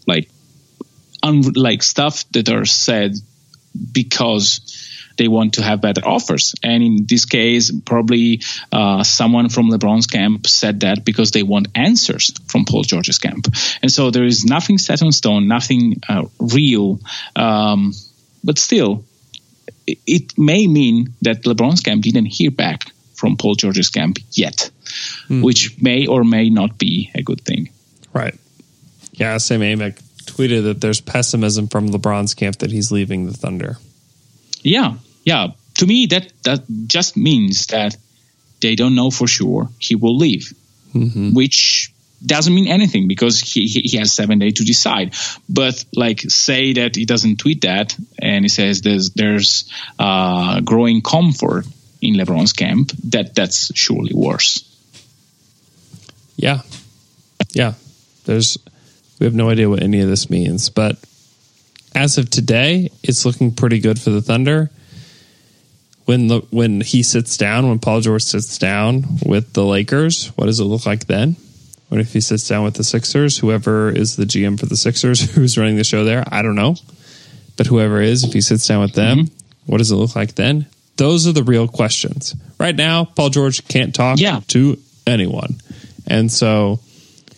like 0.08 0.30
un- 1.24 1.54
like 1.56 1.84
stuff 1.84 2.24
that 2.32 2.50
are 2.50 2.66
said 2.66 3.16
because 3.92 4.60
they 5.18 5.28
want 5.28 5.56
to 5.56 5.62
have 5.62 5.82
better 5.82 6.02
offers. 6.04 6.56
And 6.64 6.82
in 6.84 7.06
this 7.06 7.26
case, 7.26 7.72
probably 7.86 8.42
uh, 8.72 9.04
someone 9.04 9.50
from 9.50 9.70
LeBron's 9.70 10.08
camp 10.08 10.48
said 10.48 10.80
that 10.82 11.06
because 11.06 11.32
they 11.32 11.44
want 11.44 11.68
answers 11.76 12.32
from 12.48 12.66
Paul 12.66 12.84
George's 12.84 13.20
camp. 13.20 13.48
And 13.82 13.92
so 13.92 14.10
there 14.10 14.26
is 14.26 14.46
nothing 14.46 14.78
set 14.78 15.04
on 15.04 15.12
stone, 15.12 15.48
nothing 15.48 16.02
uh, 16.08 16.24
real. 16.40 17.00
Um, 17.36 17.94
but 18.44 18.58
still, 18.58 19.06
it, 19.88 20.38
may 20.38 20.68
mean 20.68 21.14
that 21.22 21.44
LeBron's 21.44 21.82
camp 21.82 22.04
didn't 22.04 22.26
hear 22.26 22.52
back 22.52 22.92
from 23.14 23.38
Paul 23.38 23.56
George's 23.56 23.90
camp 23.90 24.18
yet, 24.32 24.72
hmm. 25.28 25.42
which 25.42 25.82
may 25.82 26.08
or 26.08 26.24
may 26.24 26.50
not 26.50 26.78
be 26.78 27.12
a 27.16 27.22
good 27.22 27.42
thing. 27.42 27.70
Right. 28.14 28.36
Yeah, 29.14 29.38
Sam 29.38 29.62
Amick 29.62 30.02
tweeted 30.26 30.64
that 30.64 30.82
there's 30.82 31.02
pessimism 31.02 31.68
from 31.68 31.90
LeBron's 31.90 32.34
camp 32.34 32.58
that 32.58 32.72
he's 32.72 32.92
leaving 32.92 33.26
the 33.26 33.34
Thunder. 33.34 33.78
Yeah, 34.64 34.96
yeah. 35.24 35.48
To 35.76 35.88
me, 35.88 36.08
that 36.08 36.32
that 36.44 36.64
just 36.88 37.18
means 37.18 37.68
that 37.68 37.96
they 38.62 38.76
don't 38.76 38.96
know 38.96 39.12
for 39.12 39.28
sure 39.28 39.70
he 39.80 39.96
will 39.96 40.18
leave, 40.18 40.54
mm-hmm. 40.94 41.34
which 41.34 41.91
doesn't 42.26 42.54
mean 42.54 42.68
anything 42.68 43.08
because 43.08 43.40
he, 43.40 43.68
he 43.68 43.98
has 43.98 44.12
seven 44.14 44.40
days 44.40 44.56
to 44.56 44.64
decide. 44.64 45.14
But 45.50 45.84
like, 45.94 46.22
say 46.22 46.74
that 46.74 46.96
he 46.96 47.06
doesn't 47.06 47.38
tweet 47.38 47.62
that 47.62 47.96
and 48.22 48.46
he 48.46 48.50
says 48.50 48.82
there's 48.82 49.12
there's 49.12 49.72
uh, 49.98 50.62
growing 50.62 51.02
comfort 51.02 51.66
in 52.02 52.16
LeBron's 52.16 52.54
camp. 52.54 52.92
That 53.06 53.36
that's 53.36 53.76
surely 53.76 54.14
worse. 54.14 54.68
Yeah. 56.36 56.62
Yeah. 57.54 57.74
There's 58.26 58.58
we 59.20 59.26
have 59.26 59.36
no 59.36 59.50
idea 59.50 59.70
what 59.70 59.84
any 59.84 60.02
of 60.02 60.10
this 60.10 60.30
means, 60.30 60.70
but 60.70 60.98
as 61.94 62.18
of 62.18 62.30
today, 62.30 62.90
it's 63.04 63.26
looking 63.26 63.52
pretty 63.52 63.80
good 63.80 64.00
for 64.00 64.10
the 64.10 64.22
Thunder. 64.22 64.72
When 66.06 66.28
the 66.28 66.40
when 66.50 66.82
he 66.82 67.04
sits 67.04 67.38
down, 67.38 67.70
when 67.70 67.80
Paul 67.80 68.02
George 68.02 68.24
sits 68.24 68.58
down 68.58 69.06
with 69.24 69.54
the 69.54 69.64
Lakers, 69.64 70.28
what 70.30 70.48
does 70.48 70.60
it 70.60 70.64
look 70.64 70.86
like 70.86 71.06
then? 71.06 71.36
What 71.92 72.00
if 72.00 72.14
he 72.14 72.22
sits 72.22 72.48
down 72.48 72.64
with 72.64 72.76
the 72.76 72.86
Sixers? 72.86 73.38
Whoever 73.38 73.90
is 73.90 74.16
the 74.16 74.24
GM 74.24 74.58
for 74.58 74.66
the 74.66 74.78
Sixers, 74.78 75.20
who's 75.36 75.58
running 75.58 75.76
the 75.76 75.84
show 75.84 76.06
there, 76.06 76.24
I 76.26 76.42
don't 76.42 76.56
know. 76.56 76.78
But 77.58 77.68
whoever 77.68 78.02
is, 78.02 78.24
if 78.24 78.32
he 78.32 78.40
sits 78.40 78.66
down 78.66 78.80
with 78.80 78.94
them, 78.94 79.30
what 79.66 79.80
does 79.80 79.92
it 79.92 79.96
look 79.98 80.16
like 80.16 80.36
then? 80.36 80.68
Those 80.96 81.28
are 81.28 81.34
the 81.34 81.44
real 81.44 81.68
questions. 81.68 82.34
Right 82.58 82.76
now, 82.78 83.04
Paul 83.04 83.30
George 83.30 83.68
can't 83.68 83.94
talk 83.94 84.20
Yeah. 84.22 84.40
to 84.48 84.78
anyone. 85.06 85.58
And 86.08 86.32
so 86.32 86.80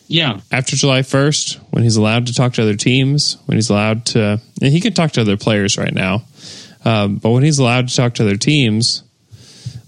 Yeah, 0.07 0.39
after 0.51 0.75
July 0.75 1.01
1st, 1.01 1.55
when 1.71 1.81
he's 1.83 1.95
allowed 1.95 2.27
to 2.27 2.33
talk 2.35 2.53
to 2.53 2.61
other 2.61 2.75
teams, 2.75 3.37
when 3.47 3.57
he's 3.57 3.71
allowed 3.71 4.05
to, 4.07 4.39
and 4.61 4.71
he 4.71 4.81
can 4.81 4.93
talk 4.93 5.13
to 5.13 5.21
other 5.21 5.35
players 5.37 5.79
right 5.79 5.93
now, 5.93 6.25
um, 6.85 7.15
but 7.15 7.31
when 7.31 7.41
he's 7.41 7.57
allowed 7.57 7.87
to 7.87 7.95
talk 7.95 8.13
to 8.15 8.23
other 8.23 8.37
teams, 8.37 9.01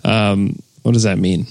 um, 0.04 0.58
what 0.82 0.94
does 0.94 1.04
that 1.04 1.20
mean? 1.20 1.46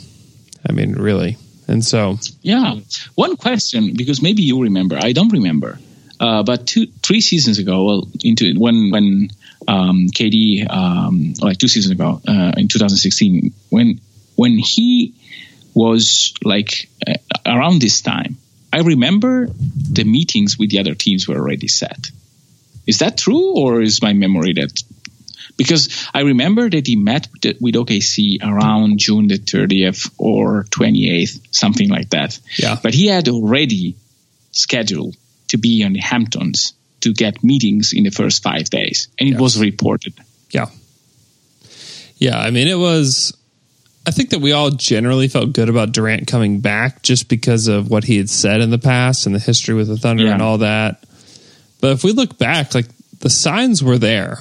I 0.68 0.72
mean, 0.72 0.94
really. 0.94 1.36
And 1.66 1.84
so, 1.84 2.18
Yeah. 2.42 2.76
One 3.14 3.36
question, 3.36 3.94
because 3.96 4.20
maybe 4.22 4.42
you 4.42 4.62
remember, 4.62 4.98
I 5.00 5.12
don't 5.12 5.32
remember. 5.32 5.78
Uh, 6.20 6.42
but 6.42 6.66
two, 6.66 6.86
three 7.02 7.20
seasons 7.20 7.58
ago, 7.58 7.84
well, 7.84 8.08
into 8.22 8.46
it, 8.46 8.56
when 8.56 8.90
when 8.90 9.30
um, 9.66 10.06
KD, 10.08 10.70
um, 10.70 11.34
like 11.40 11.58
two 11.58 11.68
seasons 11.68 11.92
ago, 11.92 12.20
uh, 12.26 12.52
in 12.56 12.68
2016, 12.68 13.52
when 13.70 14.00
when 14.36 14.58
he 14.58 15.14
was 15.74 16.34
like 16.44 16.88
uh, 17.06 17.14
around 17.44 17.80
this 17.80 18.00
time, 18.00 18.36
I 18.72 18.80
remember 18.80 19.48
the 19.48 20.04
meetings 20.04 20.58
with 20.58 20.70
the 20.70 20.78
other 20.78 20.94
teams 20.94 21.26
were 21.26 21.36
already 21.36 21.68
set. 21.68 22.10
Is 22.86 22.98
that 22.98 23.18
true, 23.18 23.56
or 23.56 23.80
is 23.80 24.02
my 24.02 24.12
memory 24.12 24.52
that? 24.54 24.82
Because 25.56 26.08
I 26.12 26.20
remember 26.22 26.68
that 26.68 26.86
he 26.86 26.96
met 26.96 27.28
with 27.60 27.74
OKC 27.76 28.42
around 28.42 28.98
June 28.98 29.28
the 29.28 29.38
30th 29.38 30.10
or 30.18 30.64
28th, 30.70 31.40
something 31.54 31.88
like 31.88 32.10
that. 32.10 32.38
Yeah. 32.58 32.76
But 32.82 32.92
he 32.94 33.06
had 33.06 33.28
already 33.28 33.94
scheduled 34.50 35.16
to 35.48 35.56
be 35.58 35.84
on 35.84 35.92
the 35.92 36.00
Hamptons 36.00 36.72
to 37.02 37.12
get 37.12 37.44
meetings 37.44 37.92
in 37.92 38.02
the 38.04 38.10
first 38.10 38.42
five 38.42 38.68
days, 38.70 39.08
and 39.20 39.28
it 39.28 39.32
Yeah. 39.32 39.38
was 39.40 39.58
reported. 39.58 40.14
yeah. 40.50 40.66
Yeah, 42.18 42.38
I 42.38 42.50
mean, 42.50 42.68
it 42.68 42.78
was. 42.78 43.36
I 44.06 44.10
think 44.10 44.30
that 44.30 44.40
we 44.40 44.52
all 44.52 44.70
generally 44.70 45.28
felt 45.28 45.52
good 45.52 45.68
about 45.68 45.92
Durant 45.92 46.26
coming 46.26 46.60
back 46.60 47.02
just 47.02 47.28
because 47.28 47.68
of 47.68 47.90
what 47.90 48.04
he 48.04 48.18
had 48.18 48.28
said 48.30 48.60
in 48.60 48.70
the 48.70 48.78
past 48.78 49.26
and 49.26 49.34
the 49.34 49.38
history 49.40 49.74
with 49.74 49.88
the 49.88 49.96
Thunder 49.96 50.24
Yeah. 50.24 50.32
and 50.34 50.42
all 50.42 50.58
that. 50.58 51.04
But 51.80 51.92
if 51.92 52.04
we 52.04 52.12
look 52.12 52.38
back, 52.38 52.74
like 52.74 52.86
the 53.20 53.30
signs 53.30 53.82
were 53.82 53.98
there 53.98 54.38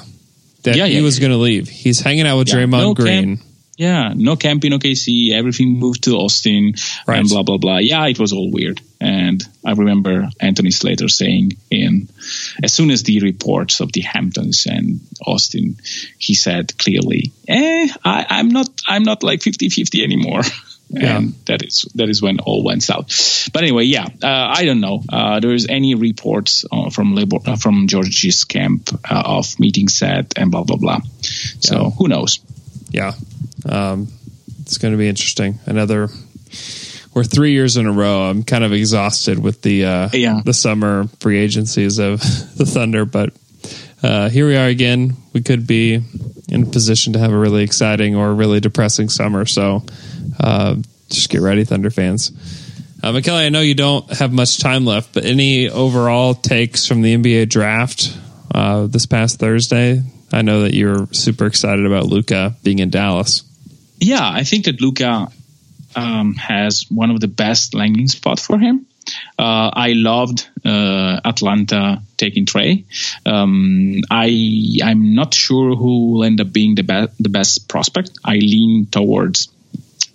that 0.64 0.76
Yeah, 0.76 0.88
he 0.88 0.96
yeah, 0.98 1.02
was 1.02 1.20
going 1.20 1.32
to 1.32 1.38
leave. 1.38 1.68
He's 1.70 2.00
hanging 2.00 2.26
out 2.28 2.38
with 2.38 2.50
Yeah, 2.50 2.56
Draymond 2.56 2.72
no 2.82 2.94
Green. 2.94 3.38
camp. 3.38 3.42
Yeah, 3.76 4.14
no 4.16 4.36
camp 4.36 4.64
in 4.66 4.74
OKC. 4.74 5.32
Everything 5.32 5.80
moved 5.80 6.04
to 6.04 6.12
Austin, 6.16 6.74
Right. 7.08 7.20
and 7.20 7.28
blah 7.28 7.42
blah 7.42 7.58
blah. 7.58 7.78
Yeah, 7.80 8.06
it 8.08 8.20
was 8.20 8.32
all 8.32 8.52
weird. 8.52 8.80
And 9.02 9.44
I 9.66 9.72
remember 9.72 10.30
Anthony 10.40 10.70
Slater 10.70 11.10
saying, 11.10 11.54
in 11.72 12.08
as 12.64 12.72
soon 12.72 12.92
as 12.92 13.02
the 13.04 13.20
reports 13.20 13.80
of 13.80 13.92
the 13.92 14.02
Hamptons 14.02 14.68
and 14.70 15.00
Austin, 15.26 15.78
he 16.20 16.36
said 16.36 16.78
clearly, 16.78 17.32
"Eh, 17.48 17.88
I, 18.06 18.26
I'm 18.30 18.50
not, 18.50 18.70
I'm 18.88 19.04
not 19.04 19.24
like 19.24 19.40
50-50 19.42 20.04
anymore." 20.04 20.42
Yeah. 20.90 21.18
And 21.18 21.34
that 21.46 21.64
is 21.64 21.88
that 21.96 22.08
is 22.10 22.22
when 22.22 22.40
all 22.40 22.64
went 22.64 22.84
south. 22.84 23.50
But 23.52 23.64
anyway, 23.64 23.86
yeah, 23.86 24.06
uh, 24.22 24.28
I 24.58 24.66
don't 24.66 24.80
know. 24.82 25.02
Uh, 25.10 25.40
there 25.40 25.54
is 25.54 25.66
any 25.68 25.96
reports 25.96 26.66
uh, 26.72 26.90
from 26.92 27.16
Labor, 27.16 27.38
uh, 27.46 27.56
from 27.56 27.88
George's 27.88 28.44
camp 28.44 28.90
uh, 29.10 29.24
of 29.26 29.60
meeting 29.60 29.88
set 29.88 30.34
and 30.38 30.52
blah 30.52 30.64
blah 30.64 30.78
blah. 30.78 31.00
So 31.62 31.76
Yeah. 31.86 31.90
who 31.98 32.08
knows? 32.08 32.40
Yeah. 32.92 33.14
Um, 33.68 34.08
it's 34.62 34.78
going 34.78 34.92
to 34.94 34.98
be 34.98 35.08
interesting. 35.08 35.60
Another. 35.66 36.10
We're 37.16 37.24
three 37.24 37.52
years 37.52 37.78
in 37.78 37.86
a 37.86 37.92
row. 37.92 38.24
I'm 38.30 38.44
kind 38.44 38.64
of 38.64 38.74
exhausted 38.74 39.38
with 39.40 39.62
the 39.62 39.86
uh, 39.86 40.10
Yeah. 40.14 40.42
the 40.46 40.54
summer 40.54 41.08
free 41.20 41.40
agencies 41.40 41.98
of 42.00 42.20
the 42.56 42.66
Thunder, 42.66 43.06
but 43.06 43.34
uh, 44.04 44.30
here 44.30 44.48
we 44.48 44.56
are 44.58 44.68
again. 44.68 45.16
We 45.32 45.42
could 45.42 45.66
be 45.66 46.02
in 46.50 46.64
a 46.64 46.66
position 46.66 47.14
to 47.14 47.20
have 47.20 47.32
a 47.32 47.38
really 47.38 47.64
exciting 47.64 48.16
or 48.16 48.34
really 48.34 48.60
depressing 48.60 49.10
summer. 49.10 49.46
So 49.46 49.84
uh, 50.40 50.76
just 51.10 51.30
get 51.30 51.42
ready, 51.42 51.64
Thunder 51.64 51.90
fans. 51.90 52.32
Uh, 53.04 53.12
McKelly, 53.12 53.46
I 53.46 53.50
know 53.50 53.62
you 53.62 53.76
don't 53.76 54.10
have 54.14 54.32
much 54.32 54.60
time 54.60 54.86
left, 54.86 55.14
but 55.14 55.26
any 55.26 55.70
overall 55.70 56.34
takes 56.34 56.88
from 56.88 57.02
the 57.02 57.16
NBA 57.16 57.50
draft 57.50 58.18
uh, 58.54 58.88
this 58.88 59.06
past 59.06 59.40
Thursday? 59.40 60.02
I 60.32 60.42
know 60.42 60.62
that 60.62 60.74
you're 60.74 61.08
super 61.12 61.46
excited 61.46 61.86
about 61.86 62.06
Luka 62.06 62.56
being 62.64 62.80
in 62.80 62.90
Dallas. 62.90 63.44
Yeah, 64.00 64.28
I 64.28 64.44
think 64.44 64.66
that 64.66 64.82
Luka 64.82 65.28
um, 65.96 66.34
has 66.36 66.86
one 66.90 67.12
of 67.12 67.20
the 67.20 67.28
best 67.28 67.74
landing 67.74 68.08
spots 68.08 68.46
for 68.46 68.58
him. 68.58 68.86
Uh, 69.38 69.70
I 69.74 69.94
loved 69.94 70.48
uh, 70.66 71.20
Atlanta 71.26 72.02
taking 72.18 72.46
Trae. 72.46 72.86
Um, 73.26 74.02
I 74.10 74.80
I'm 74.84 75.14
not 75.14 75.34
sure 75.34 75.76
who 75.76 76.14
will 76.14 76.24
end 76.24 76.40
up 76.40 76.54
being 76.54 76.76
the 76.76 76.84
best 76.84 77.22
the 77.22 77.30
best 77.30 77.68
prospect. 77.68 78.12
I 78.24 78.36
lean 78.36 78.88
towards 78.88 79.50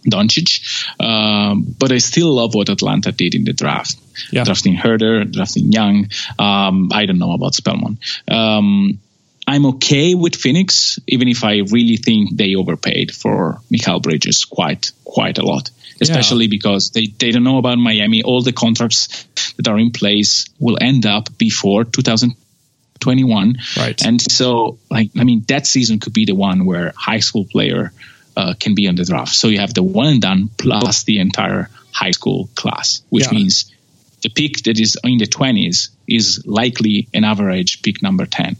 Doncic, 0.06 0.60
um, 1.00 1.74
but 1.78 1.92
I 1.92 1.98
still 1.98 2.34
love 2.34 2.54
what 2.54 2.68
Atlanta 2.68 3.12
did 3.12 3.34
in 3.34 3.44
the 3.44 3.52
draft. 3.52 3.98
Yeah. 4.30 4.44
Drafting 4.44 4.76
Huerter, 4.76 5.30
drafting 5.30 5.72
Young. 5.72 6.08
Um, 6.38 6.90
I 6.92 7.06
don't 7.06 7.18
know 7.18 7.32
about 7.32 7.54
Spellman. 7.54 7.98
Um, 8.28 9.00
I'm 9.46 9.64
okay 9.66 10.14
with 10.14 10.36
Phoenix, 10.36 10.98
even 11.06 11.28
if 11.28 11.42
I 11.42 11.60
really 11.70 11.96
think 11.96 12.36
they 12.36 12.54
overpaid 12.54 13.14
for 13.14 13.60
Mikal 13.72 14.02
Bridges 14.02 14.44
quite 14.44 14.92
quite 15.04 15.38
a 15.38 15.42
lot. 15.42 15.70
Especially 16.00 16.46
because 16.46 16.90
they, 16.90 17.06
they 17.06 17.32
don't 17.32 17.42
know 17.42 17.58
about 17.58 17.76
Miami. 17.78 18.22
All 18.22 18.40
the 18.40 18.52
contracts 18.52 19.26
that 19.56 19.66
are 19.66 19.78
in 19.78 19.90
place 19.90 20.46
will 20.60 20.78
end 20.80 21.06
up 21.06 21.36
before 21.38 21.82
2021. 21.82 23.56
Right. 23.76 24.06
And 24.06 24.20
so, 24.20 24.78
like, 24.90 25.10
I 25.18 25.24
mean, 25.24 25.44
that 25.48 25.66
season 25.66 25.98
could 25.98 26.12
be 26.12 26.24
the 26.24 26.36
one 26.36 26.66
where 26.66 26.92
high 26.96 27.18
school 27.18 27.46
player 27.50 27.92
uh, 28.38 28.54
can 28.62 28.74
be 28.74 28.86
on 28.88 28.94
the 28.94 29.04
draft. 29.04 29.34
So 29.34 29.48
you 29.48 29.58
have 29.60 29.74
the 29.74 29.82
one 29.82 30.06
and 30.14 30.20
done 30.22 30.48
plus 30.56 31.04
the 31.04 31.18
entire 31.18 31.68
high 31.92 32.12
school 32.12 32.48
class, 32.54 33.02
which 33.10 33.24
Yeah. 33.26 33.38
means 33.38 33.54
the 34.22 34.28
pick 34.30 34.62
that 34.64 34.78
is 34.78 34.96
in 35.04 35.18
the 35.18 35.26
20s 35.26 35.88
is 36.06 36.42
likely 36.46 37.08
an 37.12 37.24
average 37.24 37.82
pick 37.82 38.02
number 38.02 38.26
10. 38.26 38.56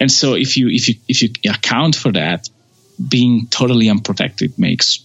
And 0.00 0.10
so 0.10 0.34
if 0.34 0.56
you 0.56 0.68
if 0.68 0.88
you 0.88 0.94
if 1.08 1.22
you 1.22 1.28
account 1.50 1.94
for 1.96 2.12
that, 2.12 2.48
being 3.14 3.46
totally 3.50 3.88
unprotected 3.88 4.58
makes 4.58 5.00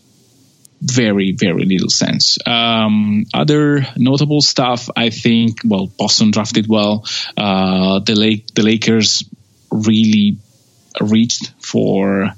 very 0.82 1.32
very 1.32 1.66
little 1.66 1.90
sense. 1.90 2.38
Um, 2.46 3.26
other 3.34 3.86
notable 3.98 4.42
stuff, 4.42 4.90
I 5.06 5.10
think. 5.12 5.60
Well, 5.64 5.88
Boston 5.98 6.32
drafted 6.32 6.68
well. 6.68 7.04
Uh, 7.38 8.00
the 8.00 8.16
Lake 8.16 8.44
the 8.56 8.64
Lakers 8.64 9.24
really 9.72 10.38
reached 11.02 11.52
for 11.62 12.34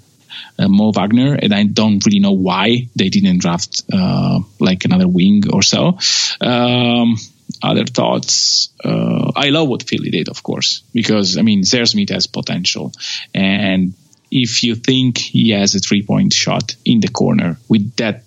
Mo 0.59 0.91
Wagner, 0.91 1.35
and 1.35 1.53
I 1.53 1.63
don't 1.63 2.05
really 2.05 2.19
know 2.19 2.33
why 2.33 2.87
they 2.95 3.09
didn't 3.09 3.39
draft 3.39 3.83
uh, 3.91 4.39
like 4.59 4.85
another 4.85 5.07
wing 5.07 5.43
or 5.51 5.61
so. 5.61 5.97
Um, 6.41 7.15
other 7.61 7.85
thoughts? 7.85 8.69
Uh, 8.83 9.31
I 9.35 9.49
love 9.49 9.67
what 9.67 9.83
Philly 9.83 10.09
did, 10.09 10.29
of 10.29 10.43
course, 10.43 10.81
because 10.93 11.37
I 11.37 11.41
mean, 11.41 11.63
Zhaire 11.63 11.87
Smith 11.87 12.09
has 12.09 12.27
potential, 12.27 12.91
and 13.33 13.93
if 14.31 14.63
you 14.63 14.75
think 14.75 15.17
he 15.17 15.51
has 15.51 15.75
a 15.75 15.79
three 15.79 16.01
point 16.01 16.33
shot 16.33 16.75
in 16.83 16.99
the 16.99 17.07
corner 17.07 17.57
with 17.69 17.95
that 17.97 18.23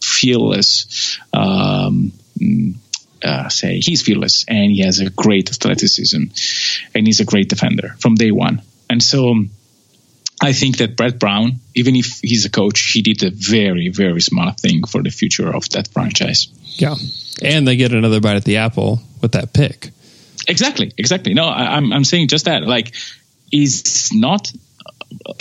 fearless, 0.00 1.18
um, 1.32 2.12
uh, 3.22 3.48
say 3.48 3.80
he's 3.80 4.02
fearless 4.02 4.44
and 4.46 4.70
he 4.70 4.80
has 4.80 5.00
a 5.00 5.10
great 5.10 5.50
athleticism 5.50 6.22
and 6.94 7.06
he's 7.06 7.20
a 7.20 7.24
great 7.24 7.48
defender 7.48 7.96
from 7.98 8.14
day 8.14 8.30
one. 8.30 8.62
And 8.88 9.02
so 9.02 9.34
I 10.40 10.52
think 10.52 10.76
that 10.78 10.96
Brett 10.96 11.18
Brown, 11.18 11.60
even 11.74 11.96
if 11.96 12.20
he's 12.22 12.44
a 12.44 12.50
coach, 12.50 12.92
he 12.92 13.02
did 13.02 13.22
a 13.24 13.30
very, 13.30 13.88
very 13.88 14.20
smart 14.20 14.60
thing 14.60 14.86
for 14.86 15.02
the 15.02 15.10
future 15.10 15.54
of 15.54 15.68
that 15.70 15.88
franchise. 15.88 16.48
Yeah. 16.76 16.94
And 17.42 17.66
they 17.66 17.76
get 17.76 17.92
another 17.92 18.20
bite 18.20 18.36
at 18.36 18.44
the 18.44 18.58
apple 18.58 19.00
with 19.20 19.32
that 19.32 19.52
pick. 19.52 19.90
Exactly. 20.46 20.92
Exactly. 20.96 21.34
No, 21.34 21.46
I, 21.46 21.76
I'm, 21.76 21.92
I'm 21.92 22.04
saying 22.04 22.28
just 22.28 22.44
that. 22.44 22.62
Like, 22.62 22.94
is 23.52 24.10
not 24.12 24.52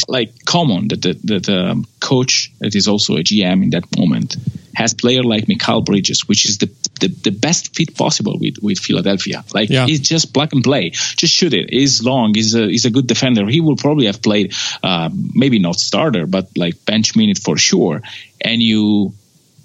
like 0.08 0.45
common 0.45 0.88
that 0.89 1.02
the, 1.02 1.14
that 1.26 1.43
the 1.45 1.86
coach 2.00 2.52
that 2.60 2.74
is 2.76 2.88
also 2.88 3.18
a 3.18 3.20
GM 3.20 3.64
in 3.64 3.70
that 3.72 3.98
moment 3.98 4.38
has 4.74 4.93
player 4.93 5.24
like 5.24 5.45
Mikal 5.45 5.84
Bridges, 5.84 6.28
which 6.28 6.45
is 6.45 6.60
the, 6.60 6.70
the, 7.00 7.08
the 7.08 7.32
best 7.32 7.76
fit 7.76 7.95
possible 7.95 8.38
with, 8.39 8.56
with 8.62 8.80
Philadelphia. 8.80 9.43
Like 9.54 9.70
Yeah. 9.70 9.86
he's 9.86 10.02
just 10.02 10.34
plug 10.34 10.54
and 10.54 10.64
play, 10.64 10.91
just 10.91 11.34
shoot 11.34 11.54
it. 11.54 11.70
He's 11.70 12.04
long. 12.04 12.34
He's 12.34 12.56
a 12.56 12.68
he's 12.68 12.86
a 12.86 12.89
good 12.91 13.08
defender. 13.08 13.48
He 13.48 13.62
will 13.62 13.76
probably 13.76 14.06
have 14.08 14.22
played 14.22 14.54
uh, 14.84 15.10
maybe 15.34 15.60
not 15.60 15.76
starter, 15.76 16.26
but 16.26 16.48
like 16.58 16.86
bench 16.86 17.16
minute 17.16 17.38
for 17.39 17.58
sure. 17.58 18.02
And 18.41 18.62
you 18.62 19.14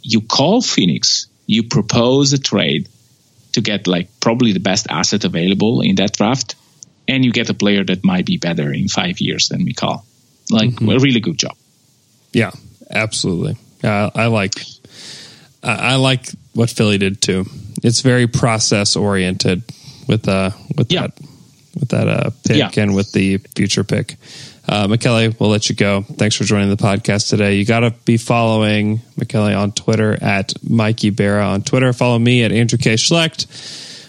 you 0.03 0.21
call 0.21 0.63
Phoenix, 0.63 1.27
you 1.47 1.63
propose 1.65 2.33
a 2.33 2.39
trade 2.39 2.89
to 3.53 3.61
get 3.61 3.87
like 3.87 4.09
probably 4.21 4.53
the 4.53 4.61
best 4.61 4.87
asset 4.91 5.25
available 5.25 5.81
in 5.83 5.97
that 5.97 6.13
draft, 6.17 6.55
and 7.07 7.25
you 7.25 7.33
get 7.33 7.51
a 7.51 7.55
player 7.55 7.85
that 7.85 8.03
might 8.05 8.27
be 8.27 8.39
better 8.39 8.73
in 8.73 8.89
five 8.89 9.21
years 9.21 9.49
than 9.49 9.65
Mikal. 9.67 10.03
Like 10.51 10.81
a 10.81 10.99
really 10.99 11.21
good 11.21 11.39
job. 11.39 11.57
Yeah, 12.33 12.51
absolutely. 12.91 13.57
Uh, 13.85 14.11
I 14.15 14.27
like 14.27 14.55
I 15.63 15.97
like 15.97 16.27
what 16.55 16.71
Philly 16.71 16.99
did 16.99 17.21
too. 17.21 17.47
It's 17.83 18.01
very 18.01 18.27
process 18.27 18.97
oriented 18.97 19.63
with 20.09 20.29
uh 20.29 20.51
with 20.77 20.93
Yeah. 20.93 21.03
that 21.03 21.13
with 21.79 21.89
that 21.91 22.09
uh 22.09 22.31
pick 22.47 22.57
Yeah. 22.57 22.71
and 22.83 22.95
with 22.95 23.13
the 23.13 23.39
future 23.55 23.85
pick. 23.85 24.17
Uh, 24.69 24.87
McKelly, 24.87 25.35
we'll 25.41 25.51
let 25.51 25.69
you 25.69 25.75
go. 25.75 26.03
Thanks 26.03 26.37
for 26.37 26.45
joining 26.45 26.69
the 26.69 26.77
podcast 26.77 27.29
today. 27.29 27.57
You 27.57 27.65
got 27.65 27.81
to 27.81 27.91
be 28.05 28.17
following 28.17 29.01
McKelly 29.19 29.59
on 29.59 29.73
Twitter 29.73 30.17
at 30.23 30.53
Mikey 30.63 31.11
Barra 31.11 31.45
on 31.47 31.63
Twitter. 31.63 31.93
Follow 31.93 32.17
me 32.17 32.45
at 32.45 32.53
Andrew 32.53 32.79
K. 32.79 32.95
Schlecht. 32.95 33.47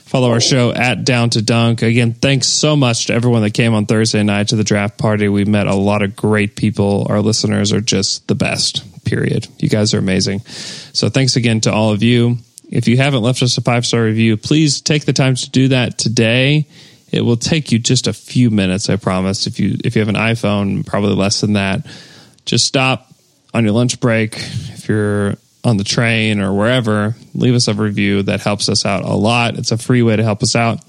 Follow 0.05 0.29
our 0.29 0.39
show 0.39 0.71
at 0.71 1.05
Down 1.05 1.31
to 1.31 1.41
Dunk. 1.41 1.81
Again, 1.81 2.13
thanks 2.13 2.47
so 2.47 2.75
much 2.75 3.07
to 3.07 3.15
everyone 3.15 3.41
that 3.41 3.55
came 3.55 3.73
on 3.73 3.87
Thursday 3.87 4.21
night 4.21 4.49
to 4.49 4.55
the 4.55 4.63
draft 4.63 4.99
party. 4.99 5.27
We 5.27 5.43
met 5.43 5.65
a 5.65 5.73
lot 5.73 6.03
of 6.03 6.15
great 6.15 6.55
people. 6.55 7.07
Our 7.09 7.19
listeners 7.19 7.73
are 7.73 7.81
just 7.81 8.27
the 8.27 8.35
best, 8.35 8.83
period. 9.13 9.47
You 9.59 9.69
guys 9.69 9.93
are 9.93 9.99
amazing. 9.99 10.39
So 10.39 11.09
thanks 11.09 11.35
again 11.35 11.61
to 11.61 11.71
all 11.71 11.91
of 11.91 12.01
you. 12.01 12.37
If 12.69 12.87
you 12.87 12.97
haven't 12.97 13.21
left 13.21 13.43
us 13.43 13.57
a 13.57 13.61
five 13.61 13.85
star 13.85 14.03
review, 14.03 14.37
please 14.37 14.81
take 14.81 15.05
the 15.05 15.13
time 15.13 15.35
to 15.35 15.49
do 15.51 15.67
that 15.67 15.99
today. 15.99 16.67
It 17.11 17.21
will 17.21 17.37
take 17.37 17.71
you 17.71 17.77
just 17.77 18.07
a 18.07 18.13
few 18.13 18.49
minutes, 18.49 18.89
I 18.89 18.95
promise. 18.95 19.45
If 19.45 19.59
you 19.59 19.77
if 19.83 19.95
you 19.95 19.99
have 20.01 20.09
an 20.09 20.15
iPhone, 20.15 20.83
probably 20.83 21.13
less 21.13 21.41
than 21.41 21.53
that. 21.53 21.85
Just 22.45 22.65
stop 22.65 23.13
on 23.53 23.63
your 23.63 23.73
lunch 23.73 23.99
break. 23.99 24.35
If 24.35 24.89
you're 24.89 25.35
on 25.63 25.77
the 25.77 25.83
train 25.83 26.39
or 26.39 26.51
wherever, 26.51 27.15
leave 27.35 27.53
us 27.53 27.67
a 27.67 27.75
review. 27.75 28.23
That 28.23 28.41
helps 28.41 28.67
us 28.67 28.83
out 28.83 29.03
a 29.03 29.13
lot. 29.13 29.59
It's 29.59 29.71
a 29.71 29.77
free 29.77 30.01
way 30.01 30.15
to 30.15 30.23
help 30.23 30.41
us 30.41 30.55
out. 30.55 30.79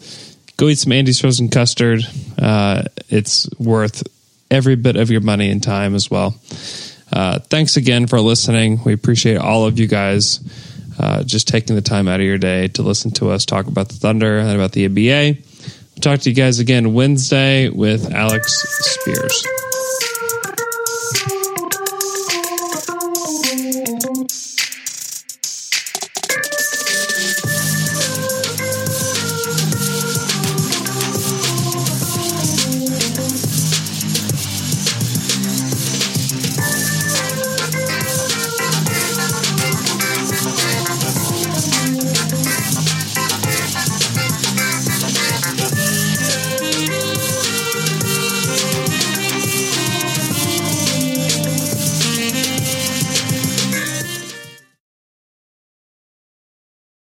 Go 0.57 0.68
eat 0.68 0.79
some 0.79 0.93
Andy's 0.93 1.20
frozen 1.20 1.51
custard. 1.51 2.01
Uh, 2.39 2.85
it's 3.11 3.51
worth 3.59 4.03
every 4.51 4.77
bit 4.77 4.97
of 4.97 5.11
your 5.11 5.20
money 5.20 5.51
and 5.51 5.62
time 5.62 5.95
as 5.95 6.11
well. 6.11 6.35
Uh, 7.14 7.38
thanks 7.38 7.76
again 7.76 8.08
for 8.08 8.20
listening. 8.20 8.80
We 8.84 8.92
appreciate 8.92 9.36
all 9.36 9.66
of 9.66 9.78
you 9.78 9.86
guys 9.86 10.40
uh, 10.98 11.22
just 11.22 11.46
taking 11.46 11.76
the 11.76 11.82
time 11.82 12.08
out 12.08 12.18
of 12.18 12.26
your 12.26 12.38
day 12.38 12.66
to 12.68 12.82
listen 12.82 13.12
to 13.12 13.30
us 13.30 13.44
talk 13.44 13.68
about 13.68 13.88
the 13.88 13.94
Thunder 13.94 14.38
and 14.38 14.50
about 14.50 14.72
the 14.72 14.88
NBA. 14.88 15.36
We'll 15.36 16.00
talk 16.00 16.20
to 16.20 16.30
you 16.30 16.34
guys 16.34 16.58
again 16.58 16.92
Wednesday 16.92 17.68
with 17.68 18.12
Alex 18.12 18.52
Spears. 18.80 19.74